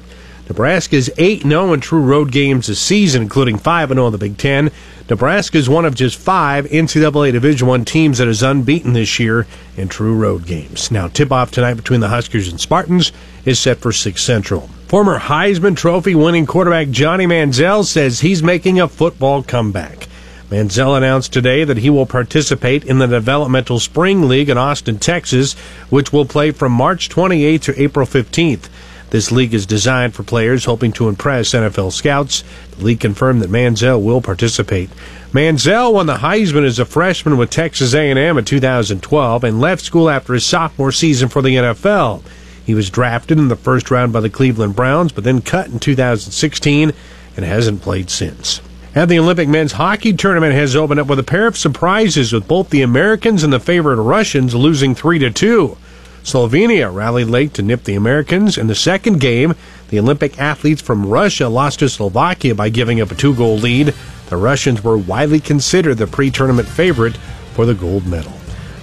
Nebraska 0.51 0.97
is 0.97 1.13
8 1.17 1.43
0 1.43 1.73
in 1.73 1.81
true 1.81 2.03
road 2.03 2.33
games 2.33 2.67
this 2.67 2.81
season, 2.81 3.23
including 3.23 3.57
5 3.57 3.91
0 3.91 4.07
in 4.07 4.13
the 4.13 4.19
Big 4.19 4.37
Ten. 4.37 4.73
Nebraska 5.09 5.57
is 5.57 5.69
one 5.69 5.85
of 5.85 5.95
just 5.95 6.19
five 6.19 6.65
NCAA 6.67 7.31
Division 7.31 7.69
One 7.69 7.85
teams 7.85 8.19
that 8.19 8.27
is 8.27 8.43
unbeaten 8.43 8.93
this 8.93 9.21
year 9.21 9.47
in 9.77 9.87
true 9.87 10.17
road 10.17 10.47
games. 10.47 10.91
Now, 10.91 11.07
tip 11.07 11.31
off 11.31 11.53
tonight 11.53 11.75
between 11.75 12.01
the 12.01 12.09
Huskers 12.09 12.49
and 12.49 12.61
Spartans 12.61 13.13
is 13.45 13.61
set 13.61 13.79
for 13.79 13.93
6 13.93 14.21
Central. 14.21 14.63
Former 14.89 15.21
Heisman 15.21 15.77
Trophy 15.77 16.17
winning 16.17 16.47
quarterback 16.47 16.91
Johnny 16.91 17.27
Manziel 17.27 17.85
says 17.85 18.19
he's 18.19 18.43
making 18.43 18.81
a 18.81 18.89
football 18.89 19.45
comeback. 19.45 20.09
Manziel 20.51 20.97
announced 20.97 21.33
today 21.33 21.63
that 21.63 21.79
he 21.79 21.91
will 21.91 22.07
participate 22.07 22.83
in 22.83 22.99
the 22.99 23.07
Developmental 23.07 23.79
Spring 23.79 24.27
League 24.27 24.49
in 24.49 24.59
Austin, 24.59 24.99
Texas, 24.99 25.53
which 25.91 26.13
will 26.13 26.25
play 26.25 26.51
from 26.51 26.73
March 26.73 27.09
28th 27.09 27.63
to 27.63 27.81
April 27.81 28.05
15th. 28.05 28.69
This 29.11 29.33
league 29.33 29.55
is 29.55 29.67
designed 29.67 30.15
for 30.15 30.23
players 30.23 30.65
hoping 30.65 30.93
to 30.93 31.09
impress 31.09 31.51
NFL 31.51 31.93
scouts. 31.93 32.45
The 32.77 32.85
league 32.85 33.01
confirmed 33.01 33.43
that 33.43 33.51
Manziel 33.51 34.01
will 34.01 34.23
participate. 34.23 34.89
Manziel 35.33 35.93
won 35.93 36.07
the 36.07 36.17
Heisman 36.17 36.65
as 36.65 36.79
a 36.79 36.85
freshman 36.85 37.37
with 37.37 37.51
Texas 37.51 37.93
A&M 37.93 38.39
in 38.39 38.45
2012 38.45 39.45
and 39.45 39.61
left 39.61 39.83
school 39.83 40.09
after 40.09 40.35
his 40.35 40.47
sophomore 40.47 40.93
season 40.93 41.29
for 41.29 41.43
the 41.43 41.57
NFL. 41.57 42.23
He 42.65 42.75
was 42.75 42.89
drafted 42.89 43.39
in 43.39 43.49
the 43.49 43.57
first 43.57 43.91
round 43.91 44.13
by 44.13 44.21
the 44.21 44.31
Cleveland 44.31 44.77
Browns, 44.77 45.11
but 45.11 45.25
then 45.25 45.41
cut 45.41 45.67
in 45.67 45.81
2016 45.81 46.93
and 47.37 47.45
hasn't 47.45 47.83
played 47.83 48.11
since. 48.11 48.61
And 48.95 49.11
the 49.11 49.19
Olympic 49.19 49.49
men's 49.49 49.73
hockey 49.73 50.13
tournament 50.13 50.53
has 50.55 50.75
opened 50.75 51.01
up 51.01 51.07
with 51.07 51.19
a 51.19 51.25
pair 51.25 51.47
of 51.47 51.57
surprises 51.57 52.33
with 52.33 52.49
both 52.49 52.71
the 52.71 52.83
Americans 52.83 53.43
and 53.43 53.53
the 53.53 53.61
favorite 53.61 54.01
Russians 54.01 54.55
losing 54.55 54.95
3 54.95 55.19
to 55.21 55.31
2. 55.31 55.77
Slovenia 56.25 56.93
rallied 56.93 57.29
late 57.29 57.55
to 57.55 57.63
nip 57.63 57.85
the 57.85 57.95
Americans. 57.95 58.59
In 58.59 58.67
the 58.67 58.75
second 58.75 59.21
game, 59.21 59.55
the 59.89 59.99
Olympic 59.99 60.39
athletes 60.39 60.83
from 60.83 61.07
Russia 61.07 61.49
lost 61.49 61.79
to 61.81 61.89
Slovakia 61.89 62.55
by 62.55 62.69
giving 62.69 63.01
up 63.01 63.11
a 63.11 63.15
two 63.15 63.35
goal 63.35 63.57
lead. 63.57 63.95
The 64.29 64.37
Russians 64.37 64.85
were 64.85 64.97
widely 64.97 65.41
considered 65.41 65.97
the 65.97 66.07
pre 66.07 66.31
tournament 66.31 66.69
favorite 66.69 67.17
for 67.55 67.67
the 67.67 67.75
gold 67.75 68.07
medal. 68.07 68.33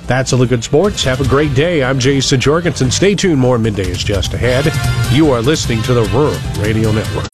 That's 0.07 0.31
a 0.31 0.37
look 0.37 0.51
at 0.51 0.63
sports. 0.63 1.03
Have 1.03 1.21
a 1.21 1.27
great 1.27 1.53
day. 1.53 1.83
I'm 1.83 1.99
Jason 1.99 2.39
Jorgensen. 2.39 2.91
Stay 2.91 3.13
tuned. 3.13 3.39
More 3.39 3.59
midday 3.59 3.89
is 3.89 4.03
just 4.03 4.33
ahead. 4.33 4.65
You 5.13 5.31
are 5.31 5.41
listening 5.41 5.81
to 5.83 5.93
the 5.93 6.03
Rural 6.03 6.37
Radio 6.65 6.91
Network. 6.91 7.27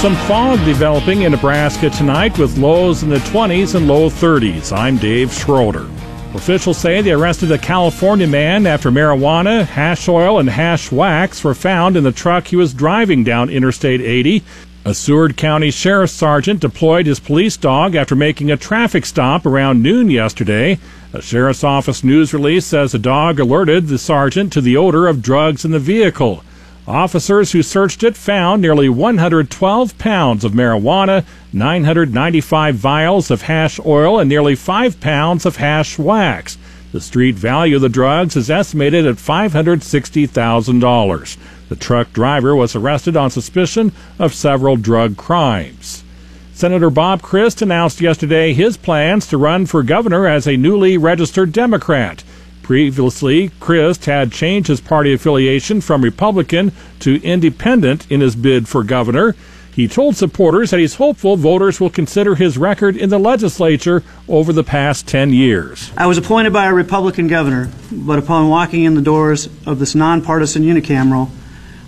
Some 0.00 0.14
fog 0.28 0.64
developing 0.64 1.22
in 1.22 1.32
Nebraska 1.32 1.90
tonight 1.90 2.38
with 2.38 2.56
lows 2.56 3.02
in 3.02 3.08
the 3.08 3.16
20s 3.16 3.74
and 3.74 3.88
low 3.88 4.08
30s. 4.08 4.70
I'm 4.70 4.96
Dave 4.96 5.32
Schroeder. 5.32 5.88
Officials 6.34 6.78
say 6.78 7.02
they 7.02 7.10
arrested 7.10 7.50
a 7.50 7.58
California 7.58 8.28
man 8.28 8.64
after 8.64 8.92
marijuana, 8.92 9.64
hash 9.64 10.08
oil, 10.08 10.38
and 10.38 10.48
hash 10.48 10.92
wax 10.92 11.42
were 11.42 11.52
found 11.52 11.96
in 11.96 12.04
the 12.04 12.12
truck 12.12 12.46
he 12.46 12.54
was 12.54 12.72
driving 12.72 13.24
down 13.24 13.50
Interstate 13.50 14.00
80. 14.00 14.44
A 14.84 14.94
Seward 14.94 15.36
County 15.36 15.72
Sheriff's 15.72 16.12
Sergeant 16.12 16.60
deployed 16.60 17.06
his 17.06 17.18
police 17.18 17.56
dog 17.56 17.96
after 17.96 18.14
making 18.14 18.52
a 18.52 18.56
traffic 18.56 19.04
stop 19.04 19.44
around 19.44 19.82
noon 19.82 20.10
yesterday. 20.10 20.78
A 21.12 21.20
Sheriff's 21.20 21.64
Office 21.64 22.04
news 22.04 22.32
release 22.32 22.66
says 22.66 22.92
the 22.92 23.00
dog 23.00 23.40
alerted 23.40 23.88
the 23.88 23.98
sergeant 23.98 24.52
to 24.52 24.60
the 24.60 24.76
odor 24.76 25.08
of 25.08 25.22
drugs 25.22 25.64
in 25.64 25.72
the 25.72 25.80
vehicle. 25.80 26.44
Officers 26.88 27.52
who 27.52 27.62
searched 27.62 28.02
it 28.02 28.16
found 28.16 28.62
nearly 28.62 28.88
112 28.88 29.98
pounds 29.98 30.42
of 30.42 30.52
marijuana, 30.52 31.26
995 31.52 32.76
vials 32.76 33.30
of 33.30 33.42
hash 33.42 33.78
oil, 33.84 34.18
and 34.18 34.26
nearly 34.26 34.54
5 34.54 34.98
pounds 34.98 35.44
of 35.44 35.56
hash 35.56 35.98
wax. 35.98 36.56
The 36.92 37.02
street 37.02 37.34
value 37.34 37.76
of 37.76 37.82
the 37.82 37.90
drugs 37.90 38.36
is 38.36 38.48
estimated 38.48 39.04
at 39.04 39.16
$560,000. 39.16 41.36
The 41.68 41.76
truck 41.76 42.10
driver 42.14 42.56
was 42.56 42.74
arrested 42.74 43.18
on 43.18 43.28
suspicion 43.28 43.92
of 44.18 44.32
several 44.32 44.76
drug 44.76 45.18
crimes. 45.18 46.02
Senator 46.54 46.88
Bob 46.88 47.20
Krist 47.20 47.60
announced 47.60 48.00
yesterday 48.00 48.54
his 48.54 48.78
plans 48.78 49.26
to 49.26 49.36
run 49.36 49.66
for 49.66 49.82
governor 49.82 50.26
as 50.26 50.46
a 50.46 50.56
newly 50.56 50.96
registered 50.96 51.52
Democrat. 51.52 52.24
Previously, 52.68 53.48
Krist 53.60 54.04
had 54.04 54.30
changed 54.30 54.68
his 54.68 54.82
party 54.82 55.14
affiliation 55.14 55.80
from 55.80 56.04
Republican 56.04 56.72
to 57.00 57.18
Independent 57.22 58.06
in 58.12 58.20
his 58.20 58.36
bid 58.36 58.68
for 58.68 58.84
governor. 58.84 59.34
He 59.74 59.88
told 59.88 60.16
supporters 60.16 60.68
that 60.68 60.78
he's 60.78 60.96
hopeful 60.96 61.38
voters 61.38 61.80
will 61.80 61.88
consider 61.88 62.34
his 62.34 62.58
record 62.58 62.94
in 62.94 63.08
the 63.08 63.18
legislature 63.18 64.02
over 64.28 64.52
the 64.52 64.62
past 64.62 65.08
10 65.08 65.32
years. 65.32 65.90
I 65.96 66.06
was 66.08 66.18
appointed 66.18 66.52
by 66.52 66.66
a 66.66 66.74
Republican 66.74 67.26
governor, 67.26 67.70
but 67.90 68.18
upon 68.18 68.50
walking 68.50 68.84
in 68.84 68.94
the 68.94 69.00
doors 69.00 69.46
of 69.64 69.78
this 69.78 69.94
nonpartisan 69.94 70.62
unicameral, 70.62 71.30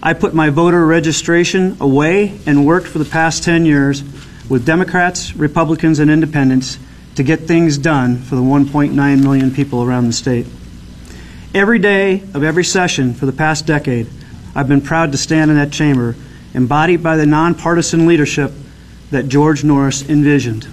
I 0.03 0.15
put 0.15 0.33
my 0.33 0.49
voter 0.49 0.87
registration 0.87 1.77
away 1.79 2.41
and 2.47 2.65
worked 2.65 2.87
for 2.87 2.99
the 2.99 3.05
past 3.05 3.45
10 3.45 3.67
years 3.67 4.03
with 4.49 4.65
Democrats, 4.65 5.37
Republicans, 5.37 5.99
and 5.99 6.11
independents 6.11 6.79
to 7.17 7.23
get 7.23 7.41
things 7.41 7.77
done 7.77 8.17
for 8.17 8.35
the 8.35 8.41
1.9 8.41 8.95
million 9.23 9.51
people 9.51 9.83
around 9.83 10.07
the 10.07 10.15
state. 10.15 10.47
Every 11.53 11.81
day 11.81 12.21
of 12.33 12.45
every 12.45 12.63
session 12.63 13.13
for 13.13 13.27
the 13.27 13.33
past 13.33 13.67
decade, 13.67 14.07
I've 14.55 14.69
been 14.69 14.81
proud 14.81 15.11
to 15.11 15.19
stand 15.19 15.51
in 15.51 15.57
that 15.57 15.73
chamber, 15.73 16.15
embodied 16.55 17.03
by 17.03 17.17
the 17.17 17.27
nonpartisan 17.27 18.07
leadership 18.07 18.53
that 19.11 19.27
George 19.27 19.65
Norris 19.65 20.09
envisioned. 20.09 20.69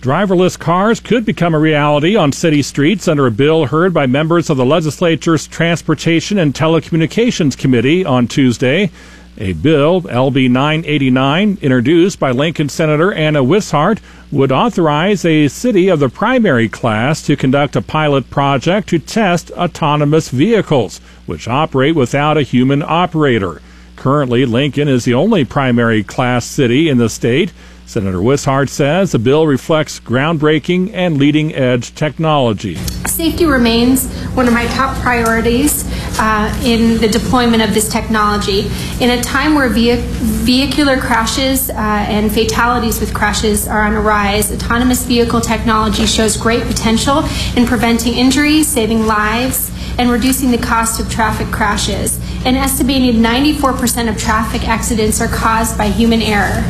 Driverless 0.00 0.56
cars 0.56 1.00
could 1.00 1.24
become 1.24 1.56
a 1.56 1.58
reality 1.58 2.14
on 2.14 2.30
city 2.30 2.62
streets 2.62 3.08
under 3.08 3.26
a 3.26 3.32
bill 3.32 3.66
heard 3.66 3.92
by 3.92 4.06
members 4.06 4.48
of 4.48 4.56
the 4.56 4.64
legislature's 4.64 5.48
Transportation 5.48 6.38
and 6.38 6.54
Telecommunications 6.54 7.58
Committee 7.58 8.04
on 8.04 8.28
Tuesday. 8.28 8.92
A 9.38 9.54
bill, 9.54 10.02
LB 10.02 10.50
989, 10.50 11.58
introduced 11.60 12.20
by 12.20 12.30
Lincoln 12.30 12.68
Senator 12.68 13.12
Anna 13.12 13.42
Wishart, 13.42 13.98
would 14.34 14.50
authorize 14.50 15.24
a 15.24 15.46
city 15.46 15.88
of 15.88 16.00
the 16.00 16.08
primary 16.08 16.68
class 16.68 17.22
to 17.22 17.36
conduct 17.36 17.76
a 17.76 17.80
pilot 17.80 18.28
project 18.30 18.88
to 18.88 18.98
test 18.98 19.52
autonomous 19.52 20.28
vehicles, 20.28 20.98
which 21.24 21.46
operate 21.46 21.94
without 21.94 22.36
a 22.36 22.42
human 22.42 22.82
operator. 22.82 23.62
Currently, 23.94 24.44
Lincoln 24.44 24.88
is 24.88 25.04
the 25.04 25.14
only 25.14 25.44
primary 25.44 26.02
class 26.02 26.44
city 26.44 26.88
in 26.88 26.98
the 26.98 27.08
state. 27.08 27.52
Senator 27.86 28.22
Wishart 28.22 28.70
says 28.70 29.12
the 29.12 29.18
bill 29.18 29.46
reflects 29.46 30.00
groundbreaking 30.00 30.92
and 30.94 31.18
leading 31.18 31.54
edge 31.54 31.94
technology. 31.94 32.76
Safety 33.06 33.44
remains 33.44 34.08
one 34.34 34.48
of 34.48 34.54
my 34.54 34.66
top 34.68 34.96
priorities 34.98 35.84
uh, 36.18 36.62
in 36.64 36.98
the 36.98 37.08
deployment 37.08 37.62
of 37.62 37.74
this 37.74 37.88
technology. 37.88 38.70
In 39.00 39.10
a 39.10 39.22
time 39.22 39.54
where 39.54 39.68
vehic- 39.68 40.02
vehicular 40.02 40.98
crashes 40.98 41.70
uh, 41.70 41.74
and 41.74 42.32
fatalities 42.32 43.00
with 43.00 43.14
crashes 43.14 43.68
are 43.68 43.82
on 43.82 43.94
a 43.94 44.00
rise, 44.00 44.50
autonomous 44.50 45.04
vehicle 45.04 45.40
technology 45.40 46.06
shows 46.06 46.36
great 46.36 46.64
potential 46.64 47.24
in 47.56 47.66
preventing 47.66 48.14
injuries, 48.14 48.66
saving 48.66 49.06
lives, 49.06 49.70
and 49.98 50.10
reducing 50.10 50.50
the 50.50 50.58
cost 50.58 51.00
of 51.00 51.10
traffic 51.10 51.46
crashes. 51.48 52.18
An 52.44 52.56
estimated 52.56 53.14
94% 53.14 54.08
of 54.08 54.18
traffic 54.18 54.66
accidents 54.66 55.20
are 55.20 55.28
caused 55.28 55.78
by 55.78 55.86
human 55.86 56.20
error. 56.20 56.64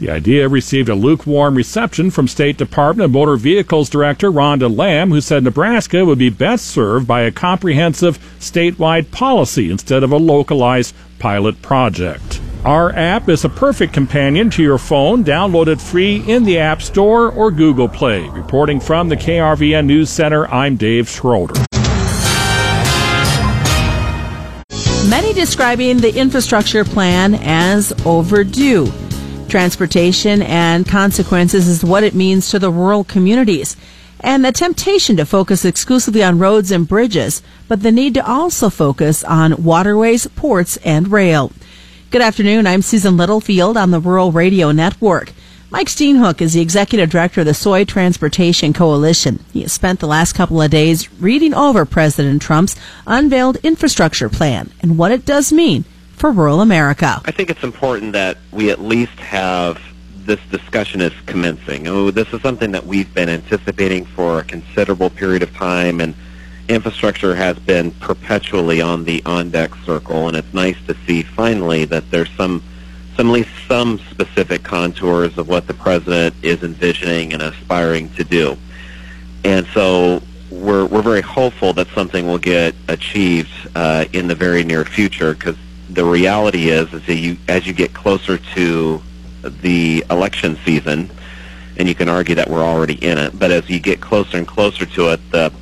The 0.00 0.08
idea 0.08 0.48
received 0.48 0.88
a 0.88 0.94
lukewarm 0.94 1.54
reception 1.54 2.10
from 2.10 2.26
State 2.26 2.56
Department 2.56 3.04
of 3.04 3.10
Motor 3.10 3.36
Vehicles 3.36 3.90
Director 3.90 4.32
Rhonda 4.32 4.74
Lahm, 4.74 5.10
who 5.10 5.20
said 5.20 5.44
Nebraska 5.44 6.06
would 6.06 6.18
be 6.18 6.30
best 6.30 6.68
served 6.68 7.06
by 7.06 7.20
a 7.20 7.30
comprehensive 7.30 8.18
statewide 8.38 9.10
policy 9.10 9.70
instead 9.70 10.02
of 10.02 10.10
a 10.10 10.16
localized 10.16 10.94
pilot 11.18 11.60
project. 11.60 12.40
Our 12.64 12.92
app 12.92 13.28
is 13.28 13.44
a 13.44 13.50
perfect 13.50 13.92
companion 13.92 14.48
to 14.50 14.62
your 14.62 14.78
phone. 14.78 15.22
Download 15.22 15.66
it 15.66 15.82
free 15.82 16.24
in 16.26 16.44
the 16.44 16.58
App 16.58 16.80
Store 16.80 17.30
or 17.30 17.50
Google 17.50 17.88
Play. 17.88 18.26
Reporting 18.30 18.80
from 18.80 19.10
the 19.10 19.18
KRVN 19.18 19.84
News 19.84 20.08
Center, 20.08 20.48
I'm 20.48 20.76
Dave 20.76 21.10
Schroeder. 21.10 21.60
Many 25.10 25.34
describing 25.34 25.98
the 25.98 26.12
infrastructure 26.16 26.86
plan 26.86 27.34
as 27.34 27.92
overdue. 28.06 28.90
Transportation 29.50 30.42
and 30.42 30.86
consequences 30.86 31.66
is 31.66 31.82
what 31.82 32.04
it 32.04 32.14
means 32.14 32.50
to 32.50 32.60
the 32.60 32.70
rural 32.70 33.02
communities. 33.02 33.76
And 34.20 34.44
the 34.44 34.52
temptation 34.52 35.16
to 35.16 35.26
focus 35.26 35.64
exclusively 35.64 36.22
on 36.22 36.38
roads 36.38 36.70
and 36.70 36.86
bridges, 36.86 37.42
but 37.66 37.82
the 37.82 37.90
need 37.90 38.14
to 38.14 38.24
also 38.24 38.70
focus 38.70 39.24
on 39.24 39.64
waterways, 39.64 40.28
ports, 40.28 40.76
and 40.84 41.10
rail. 41.10 41.50
Good 42.12 42.22
afternoon. 42.22 42.68
I'm 42.68 42.80
Susan 42.80 43.16
Littlefield 43.16 43.76
on 43.76 43.90
the 43.90 43.98
Rural 43.98 44.30
Radio 44.30 44.70
Network. 44.70 45.32
Mike 45.68 45.88
Steenhoek 45.88 46.40
is 46.40 46.52
the 46.52 46.60
executive 46.60 47.10
director 47.10 47.40
of 47.40 47.46
the 47.48 47.54
Soy 47.54 47.84
Transportation 47.84 48.72
Coalition. 48.72 49.44
He 49.52 49.62
has 49.62 49.72
spent 49.72 49.98
the 49.98 50.06
last 50.06 50.32
couple 50.34 50.62
of 50.62 50.70
days 50.70 51.12
reading 51.14 51.54
over 51.54 51.84
President 51.84 52.40
Trump's 52.40 52.76
unveiled 53.04 53.56
infrastructure 53.64 54.28
plan 54.28 54.70
and 54.80 54.96
what 54.96 55.10
it 55.10 55.24
does 55.24 55.52
mean 55.52 55.84
for 56.20 56.30
rural 56.30 56.60
America. 56.60 57.22
I 57.24 57.30
think 57.30 57.48
it's 57.48 57.64
important 57.64 58.12
that 58.12 58.36
we 58.52 58.70
at 58.70 58.78
least 58.78 59.18
have 59.20 59.80
this 60.26 60.38
discussion 60.50 61.00
is 61.00 61.14
commencing. 61.24 61.88
Oh, 61.88 62.10
this 62.10 62.30
is 62.34 62.42
something 62.42 62.72
that 62.72 62.84
we've 62.84 63.12
been 63.14 63.30
anticipating 63.30 64.04
for 64.04 64.40
a 64.40 64.44
considerable 64.44 65.08
period 65.08 65.42
of 65.42 65.54
time, 65.54 65.98
and 65.98 66.14
infrastructure 66.68 67.34
has 67.34 67.58
been 67.58 67.90
perpetually 67.92 68.82
on 68.82 69.04
the 69.04 69.22
on-deck 69.24 69.74
circle, 69.86 70.28
and 70.28 70.36
it's 70.36 70.52
nice 70.52 70.76
to 70.88 70.94
see 71.06 71.22
finally 71.22 71.86
that 71.86 72.10
there's 72.10 72.30
some, 72.36 72.62
some 73.16 73.28
at 73.28 73.32
least 73.32 73.50
some 73.66 73.98
specific 74.10 74.62
contours 74.62 75.38
of 75.38 75.48
what 75.48 75.66
the 75.66 75.74
president 75.74 76.34
is 76.42 76.62
envisioning 76.62 77.32
and 77.32 77.40
aspiring 77.40 78.10
to 78.10 78.24
do. 78.24 78.58
And 79.42 79.66
so 79.68 80.22
we're, 80.50 80.84
we're 80.84 81.00
very 81.00 81.22
hopeful 81.22 81.72
that 81.72 81.88
something 81.94 82.26
will 82.26 82.38
get 82.38 82.74
achieved 82.88 83.50
uh, 83.74 84.04
in 84.12 84.28
the 84.28 84.34
very 84.34 84.62
near 84.64 84.84
future 84.84 85.32
because 85.32 85.56
the 85.92 86.04
reality 86.04 86.68
is, 86.68 86.92
is 86.92 87.04
that 87.06 87.16
you, 87.16 87.36
as 87.48 87.66
you 87.66 87.72
get 87.72 87.92
closer 87.92 88.38
to 88.38 89.02
the 89.42 90.04
election 90.10 90.56
season, 90.64 91.10
and 91.76 91.88
you 91.88 91.94
can 91.94 92.08
argue 92.08 92.34
that 92.34 92.48
we're 92.48 92.62
already 92.62 92.94
in 92.94 93.18
it, 93.18 93.38
but 93.38 93.50
as 93.50 93.68
you 93.68 93.80
get 93.80 94.00
closer 94.00 94.36
and 94.36 94.46
closer 94.46 94.86
to 94.86 95.12
it, 95.12 95.20
the 95.30 95.52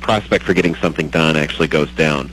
prospect 0.00 0.44
for 0.44 0.54
getting 0.54 0.74
something 0.76 1.08
done 1.08 1.36
actually 1.36 1.68
goes 1.68 1.92
down. 1.94 2.30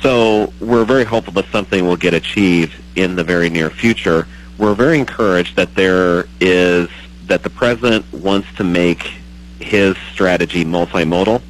So 0.00 0.52
we're 0.60 0.84
very 0.84 1.04
hopeful 1.04 1.32
that 1.34 1.46
something 1.46 1.86
will 1.86 1.96
get 1.96 2.12
achieved 2.12 2.74
in 2.96 3.16
the 3.16 3.24
very 3.24 3.48
near 3.48 3.70
future. 3.70 4.26
We're 4.58 4.74
very 4.74 4.98
encouraged 4.98 5.56
that 5.56 5.74
there 5.74 6.26
is 6.40 6.88
that 7.26 7.42
the 7.42 7.50
president 7.50 8.12
wants 8.12 8.52
to 8.56 8.64
make 8.64 9.02
his 9.60 9.96
strategy 10.12 10.64
multimodal. 10.64 11.40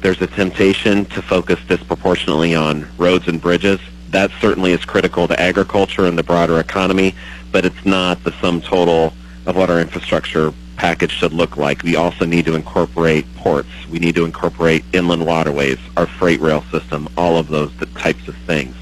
There's 0.00 0.20
a 0.20 0.26
temptation 0.26 1.04
to 1.06 1.22
focus 1.22 1.60
disproportionately 1.68 2.54
on 2.54 2.88
roads 2.98 3.28
and 3.28 3.40
bridges 3.40 3.80
that 4.10 4.30
certainly 4.40 4.72
is 4.72 4.84
critical 4.84 5.28
to 5.28 5.40
agriculture 5.40 6.06
and 6.06 6.18
the 6.18 6.22
broader 6.22 6.58
economy, 6.58 7.14
but 7.52 7.64
it's 7.64 7.84
not 7.84 8.22
the 8.24 8.32
sum 8.40 8.60
total 8.60 9.12
of 9.46 9.56
what 9.56 9.70
our 9.70 9.80
infrastructure 9.80 10.52
package 10.76 11.10
should 11.10 11.32
look 11.32 11.56
like. 11.56 11.82
We 11.82 11.96
also 11.96 12.24
need 12.24 12.46
to 12.46 12.54
incorporate 12.54 13.26
ports. 13.36 13.68
We 13.90 13.98
need 13.98 14.14
to 14.16 14.24
incorporate 14.24 14.84
inland 14.92 15.26
waterways, 15.26 15.78
our 15.96 16.06
freight 16.06 16.40
rail 16.40 16.62
system, 16.70 17.08
all 17.16 17.36
of 17.36 17.48
those 17.48 17.72
types 17.94 18.26
of 18.28 18.36
things. 18.46 18.74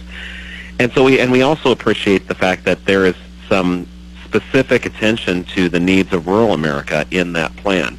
And 0.78 0.92
so 0.92 1.04
we 1.04 1.18
and 1.18 1.32
we 1.32 1.42
also 1.42 1.72
appreciate 1.72 2.28
the 2.28 2.34
fact 2.34 2.64
that 2.64 2.84
there 2.84 3.04
is 3.04 3.16
some 3.48 3.86
specific 4.24 4.86
attention 4.86 5.42
to 5.42 5.68
the 5.68 5.80
needs 5.80 6.12
of 6.12 6.26
rural 6.26 6.52
America 6.52 7.04
in 7.10 7.32
that 7.32 7.54
plan 7.56 7.98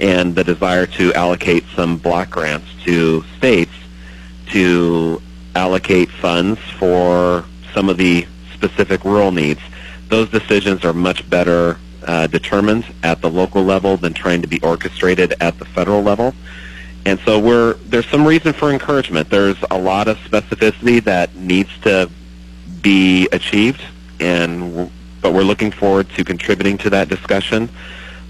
and 0.00 0.34
the 0.34 0.42
desire 0.42 0.86
to 0.86 1.12
allocate 1.14 1.64
some 1.74 1.98
block 1.98 2.30
grants 2.30 2.66
to 2.84 3.22
states 3.38 3.72
to 4.46 5.22
allocate 5.76 6.08
funds 6.08 6.58
for 6.78 7.44
some 7.74 7.90
of 7.90 7.98
the 7.98 8.26
specific 8.54 9.04
rural 9.04 9.30
needs. 9.30 9.60
Those 10.08 10.30
decisions 10.30 10.86
are 10.86 10.94
much 10.94 11.28
better 11.28 11.76
uh, 12.06 12.26
determined 12.28 12.86
at 13.02 13.20
the 13.20 13.28
local 13.28 13.62
level 13.62 13.98
than 13.98 14.14
trying 14.14 14.40
to 14.40 14.48
be 14.48 14.58
orchestrated 14.62 15.34
at 15.38 15.58
the 15.58 15.66
federal 15.66 16.00
level. 16.00 16.34
And 17.04 17.20
so 17.26 17.38
we're 17.38 17.74
there's 17.90 18.06
some 18.06 18.26
reason 18.26 18.54
for 18.54 18.70
encouragement. 18.70 19.28
There's 19.28 19.58
a 19.70 19.76
lot 19.76 20.08
of 20.08 20.16
specificity 20.18 21.04
that 21.04 21.34
needs 21.36 21.70
to 21.82 22.10
be 22.80 23.28
achieved, 23.32 23.82
and 24.18 24.90
but 25.20 25.34
we're 25.34 25.42
looking 25.42 25.70
forward 25.70 26.08
to 26.16 26.24
contributing 26.24 26.78
to 26.78 26.90
that 26.90 27.10
discussion. 27.10 27.68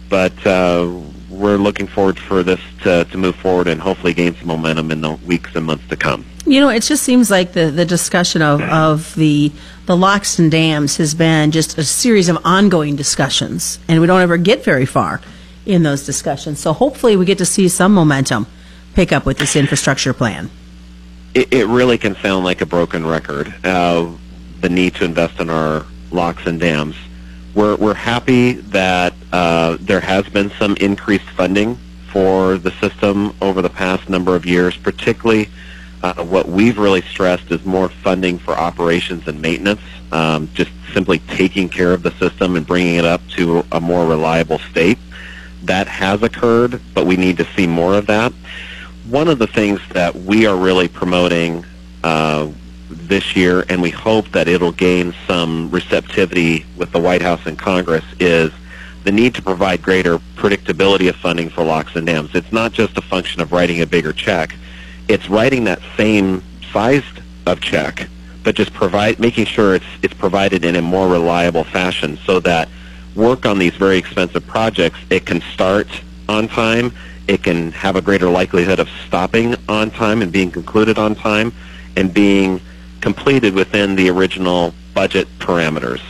But 0.09 0.35
uh, 0.45 1.01
we're 1.31 1.59
looking 1.59 1.87
forward 1.87 2.19
for 2.19 2.43
this 2.43 2.61
to, 2.83 3.05
to 3.05 3.17
move 3.17 3.37
forward 3.37 3.69
and 3.69 3.81
hopefully 3.81 4.15
gain 4.15 4.35
some 4.35 4.49
momentum 4.49 4.91
in 4.91 5.01
the 5.01 5.13
weeks 5.13 5.55
and 5.55 5.65
months 5.65 5.87
to 5.89 5.97
come. 5.97 6.25
You 6.47 6.61
know, 6.61 6.69
it 6.69 6.85
just 6.85 7.03
seems 7.03 7.29
like 7.29 7.53
the, 7.55 7.73
the 7.73 7.85
discussion 7.85 8.41
of, 8.41 8.61
of 8.61 9.15
the 9.17 9.51
the 9.87 9.97
locks 9.97 10.39
and 10.39 10.51
dams 10.51 10.97
has 10.97 11.15
been 11.15 11.51
just 11.51 11.77
a 11.77 11.85
series 11.85 12.29
of 12.29 12.39
ongoing 12.45 12.95
discussions, 12.95 13.81
and 13.89 14.01
we 14.01 14.07
don't 14.07 14.21
ever 14.21 14.37
get 14.37 14.63
very 14.63 14.87
far 14.87 15.21
in 15.65 15.83
those 15.83 16.07
discussions. 16.07 16.61
So 16.61 16.73
hopefully, 16.73 17.17
we 17.17 17.25
get 17.25 17.39
to 17.39 17.45
see 17.45 17.69
some 17.69 17.93
momentum 17.93 18.47
pick 18.95 19.13
up 19.13 19.27
with 19.27 19.39
this 19.39 19.57
infrastructure 19.57 20.15
plan. 20.15 20.49
It, 21.35 21.53
it 21.53 21.67
really 21.67 21.99
can 21.99 22.15
sound 22.17 22.45
like 22.45 22.61
a 22.61 22.67
broken 22.67 23.05
record. 23.05 23.53
Uh, 23.65 24.13
the 24.61 24.69
need 24.69 24.95
to 24.97 25.05
invest 25.05 25.41
in 25.41 25.51
our 25.51 25.85
locks 26.13 26.47
and 26.47 26.61
dams. 26.61 26.95
We're 27.57 27.75
we're 27.75 27.95
happy 27.95 28.53
that 28.53 29.15
uh, 29.33 29.79
there 29.81 30.01
has 30.01 30.29
been 30.29 30.51
some 30.59 30.77
increased 30.77 31.29
funding 31.31 31.77
for 32.13 32.57
the 32.57 32.71
system 32.71 33.35
over 33.43 33.63
the 33.63 33.69
past 33.69 34.09
number 34.09 34.37
of 34.37 34.47
years, 34.47 34.77
particularly. 34.77 35.49
Uh, 36.03 36.25
what 36.25 36.49
we've 36.49 36.79
really 36.79 37.01
stressed 37.03 37.51
is 37.51 37.65
more 37.65 37.89
funding 37.89 38.39
for 38.39 38.53
operations 38.53 39.27
and 39.27 39.41
maintenance, 39.41 39.81
um, 40.13 40.49
just 40.55 40.71
simply 40.93 41.19
taking 41.21 41.69
care 41.69 41.93
of 41.93 42.03
the 42.03 42.11
system 42.13 42.57
and 42.57 42.67
bringing 42.67 42.97
it 42.97 43.05
up 43.05 43.27
to 43.29 43.65
a 43.73 43.81
more 43.81 44.07
reliable 44.07 44.59
state. 44.71 44.99
That 45.65 45.89
has 45.89 46.23
occurred, 46.23 46.81
but 46.95 47.07
we 47.07 47.17
need 47.17 47.39
to 47.39 47.47
see 47.57 47.67
more 47.67 47.95
of 47.95 48.07
that. 48.07 48.33
One 49.09 49.29
of 49.29 49.39
the 49.39 49.47
things 49.47 49.81
that 49.91 50.15
we 50.15 50.47
are 50.47 50.57
really 50.57 50.89
promoting 50.89 51.65
uh, 52.05 52.49
this 52.91 53.35
year, 53.35 53.65
and 53.69 53.81
we 53.83 53.91
hope 53.91 54.31
that 54.33 54.49
it'll 54.49 54.73
gain 54.73 55.15
some 55.27 55.71
receptivity 55.71 56.67
with 56.77 56.93
the 56.93 57.01
White 57.01 57.23
House 57.23 57.45
and 57.47 57.59
Congress, 57.59 58.05
is 58.21 58.53
the 59.05 59.13
need 59.13 59.35
to 59.35 59.43
provide 59.43 59.83
greater 59.83 60.19
predictability 60.37 61.09
of 61.09 61.17
funding 61.17 61.49
for 61.49 61.65
locks 61.65 61.97
and 61.97 62.07
dams. 62.07 62.31
It's 62.35 62.53
not 62.53 62.73
just 62.73 62.99
a 62.99 63.01
function 63.01 63.41
of 63.41 63.53
writing 63.53 63.81
a 63.81 63.87
bigger 63.87 64.13
check 64.13 64.55
it's 65.09 65.29
writing 65.29 65.65
that 65.65 65.81
same 65.97 66.43
size 66.73 67.05
of 67.47 67.61
check, 67.61 68.09
but 68.43 68.55
just 68.55 68.73
provide 68.73 69.19
making 69.19 69.47
sure 69.47 69.75
it's 69.75 69.87
it's 70.03 70.15
provided 70.15 70.65
in 70.65 70.77
a 70.77 70.83
more 70.83 71.09
reliable 71.09 71.65
fashion, 71.65 72.19
so 72.25 72.41
that 72.41 72.69
work 73.15 73.47
on 73.47 73.59
these 73.59 73.75
very 73.75 73.97
expensive 73.97 74.47
projects 74.47 74.99
it 75.11 75.25
can 75.25 75.41
start 75.53 75.89
on 76.29 76.49
time, 76.49 76.93
it 77.29 77.43
can 77.43 77.73
have 77.73 77.97
a 77.97 78.03
greater 78.03 78.29
likelihood 78.29 78.79
of 78.79 78.89
stopping 79.07 79.55
on 79.69 79.91
time 79.91 80.23
and 80.23 80.33
being 80.33 80.51
concluded 80.51 80.99
on 80.99 81.15
time, 81.15 81.53
and 81.97 82.13
being 82.13 82.61
completed 83.01 83.55
within 83.55 83.95
the 83.95 84.09
original 84.09 84.75
budget 84.95 85.29
parameters. 85.39 86.01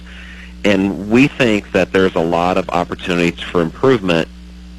And 0.64 1.10
we 1.10 1.28
think 1.28 1.72
that 1.72 1.92
there's 1.92 2.14
a 2.16 2.20
lot 2.20 2.56
of 2.58 2.68
opportunities 2.70 3.40
for 3.40 3.60
improvement 3.60 4.28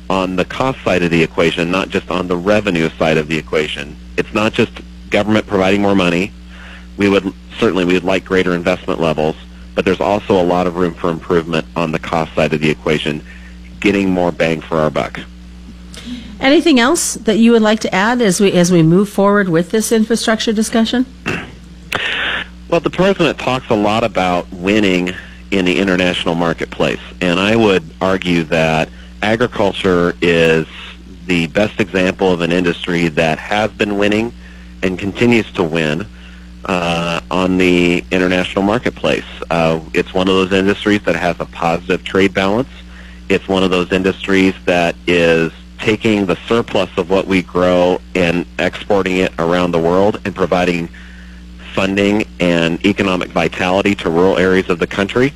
on 0.10 0.36
the 0.36 0.46
cost 0.46 0.82
side 0.84 1.04
of 1.04 1.12
the 1.12 1.22
equation, 1.22 1.72
not 1.72 1.90
just 1.90 2.10
on 2.10 2.28
the 2.28 2.36
revenue 2.36 2.90
side 2.98 3.18
of 3.18 3.28
the 3.28 3.38
equation. 3.38 3.96
It's 4.18 4.34
not 4.34 4.54
just 4.54 4.72
government 5.10 5.48
providing 5.48 5.82
more 5.82 5.96
money. 5.96 6.32
We 6.98 7.10
would 7.10 7.34
certainly 7.60 7.86
we 7.86 7.94
would 7.94 8.04
like 8.04 8.26
greater 8.26 8.54
investment 8.54 9.00
levels, 9.00 9.36
but 9.76 9.86
there's 9.86 10.02
also 10.02 10.42
a 10.42 10.44
lot 10.44 10.68
of 10.68 10.76
room 10.76 10.94
for 10.94 11.10
improvement 11.10 11.66
on 11.76 11.92
the 11.92 12.00
cost 12.00 12.34
side 12.34 12.54
of 12.54 12.62
the 12.62 12.70
equation, 12.70 13.24
getting 13.80 14.10
more 14.10 14.32
bang 14.32 14.62
for 14.62 14.78
our 14.78 14.90
buck. 14.90 15.20
Anything 16.40 16.80
else 16.80 17.16
that 17.16 17.38
you 17.38 17.52
would 17.52 17.62
like 17.62 17.80
to 17.82 17.94
add 17.94 18.22
as 18.22 18.40
we 18.40 18.52
as 18.52 18.72
we 18.72 18.84
move 18.84 19.10
forward 19.10 19.50
with 19.50 19.72
this 19.72 19.92
infrastructure 19.92 20.54
discussion? 20.54 21.06
Well, 22.70 22.82
the 22.82 22.90
president 22.90 23.40
talks 23.40 23.70
a 23.70 23.76
lot 23.76 24.04
about 24.04 24.52
winning 24.52 25.14
in 25.52 25.64
the 25.64 25.80
international 25.80 26.36
marketplace, 26.36 27.00
and 27.22 27.40
I 27.40 27.56
would 27.56 27.82
argue 28.02 28.44
that 28.44 28.90
agriculture 29.22 30.16
is 30.22 30.68
the 31.28 31.48
best 31.48 31.80
example 31.80 32.32
of 32.32 32.42
an 32.42 32.52
industry 32.52 33.10
that 33.10 33.38
has 33.38 33.72
been 33.72 33.98
winning 33.98 34.34
and 34.82 34.98
continues 34.98 35.52
to 35.52 35.64
win 35.64 36.06
uh, 36.66 37.22
on 37.30 37.58
the 37.58 38.04
international 38.12 38.64
marketplace. 38.64 39.26
Uh, 39.50 39.80
it's 39.94 40.14
one 40.14 40.28
of 40.28 40.36
those 40.36 40.52
industries 40.52 41.02
that 41.04 41.16
has 41.16 41.40
a 41.40 41.46
positive 41.46 42.04
trade 42.04 42.34
balance. 42.34 42.70
It's 43.30 43.48
one 43.48 43.64
of 43.64 43.70
those 43.72 43.92
industries 43.92 44.54
that 44.66 44.96
is 45.06 45.52
taking 45.80 46.26
the 46.26 46.38
surplus 46.48 46.90
of 46.98 47.10
what 47.10 47.28
we 47.28 47.42
grow 47.42 48.00
and 48.16 48.46
exporting 48.58 49.18
it 49.18 49.32
around 49.38 49.72
the 49.72 49.80
world 49.80 50.20
and 50.26 50.34
providing 50.34 50.90
funding 51.74 52.24
and 52.40 52.84
economic 52.86 53.30
vitality 53.30 53.94
to 53.94 54.10
rural 54.10 54.38
areas 54.38 54.70
of 54.70 54.80
the 54.80 54.88
country. 54.88 55.34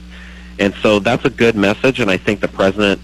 And 0.58 0.74
so 0.76 1.00
that's 1.00 1.26
a 1.26 1.30
good 1.30 1.56
message, 1.56 2.00
and 2.00 2.10
I 2.10 2.18
think 2.18 2.40
the 2.40 2.48
president 2.48 3.02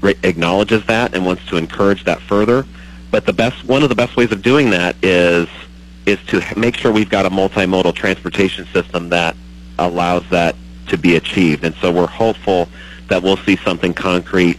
re- 0.00 0.14
acknowledges 0.22 0.84
that 0.86 1.14
and 1.14 1.24
wants 1.24 1.44
to 1.46 1.56
encourage 1.56 2.04
that 2.04 2.20
further. 2.20 2.64
But 3.10 3.26
the 3.26 3.32
best, 3.32 3.64
one 3.64 3.82
of 3.82 3.88
the 3.88 3.94
best 3.94 4.16
ways 4.16 4.32
of 4.32 4.42
doing 4.42 4.70
that 4.70 4.96
is 5.02 5.48
is 6.06 6.18
to 6.26 6.42
make 6.56 6.76
sure 6.76 6.90
we've 6.90 7.10
got 7.10 7.26
a 7.26 7.30
multimodal 7.30 7.94
transportation 7.94 8.66
system 8.66 9.10
that 9.10 9.36
allows 9.78 10.28
that 10.30 10.56
to 10.88 10.98
be 10.98 11.16
achieved. 11.16 11.62
And 11.62 11.74
so 11.76 11.92
we're 11.92 12.06
hopeful 12.06 12.68
that 13.08 13.22
we'll 13.22 13.36
see 13.38 13.56
something 13.56 13.92
concrete 13.92 14.58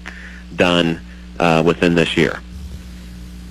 done 0.56 1.02
uh, 1.40 1.64
within 1.66 1.96
this 1.96 2.16
year. 2.16 2.40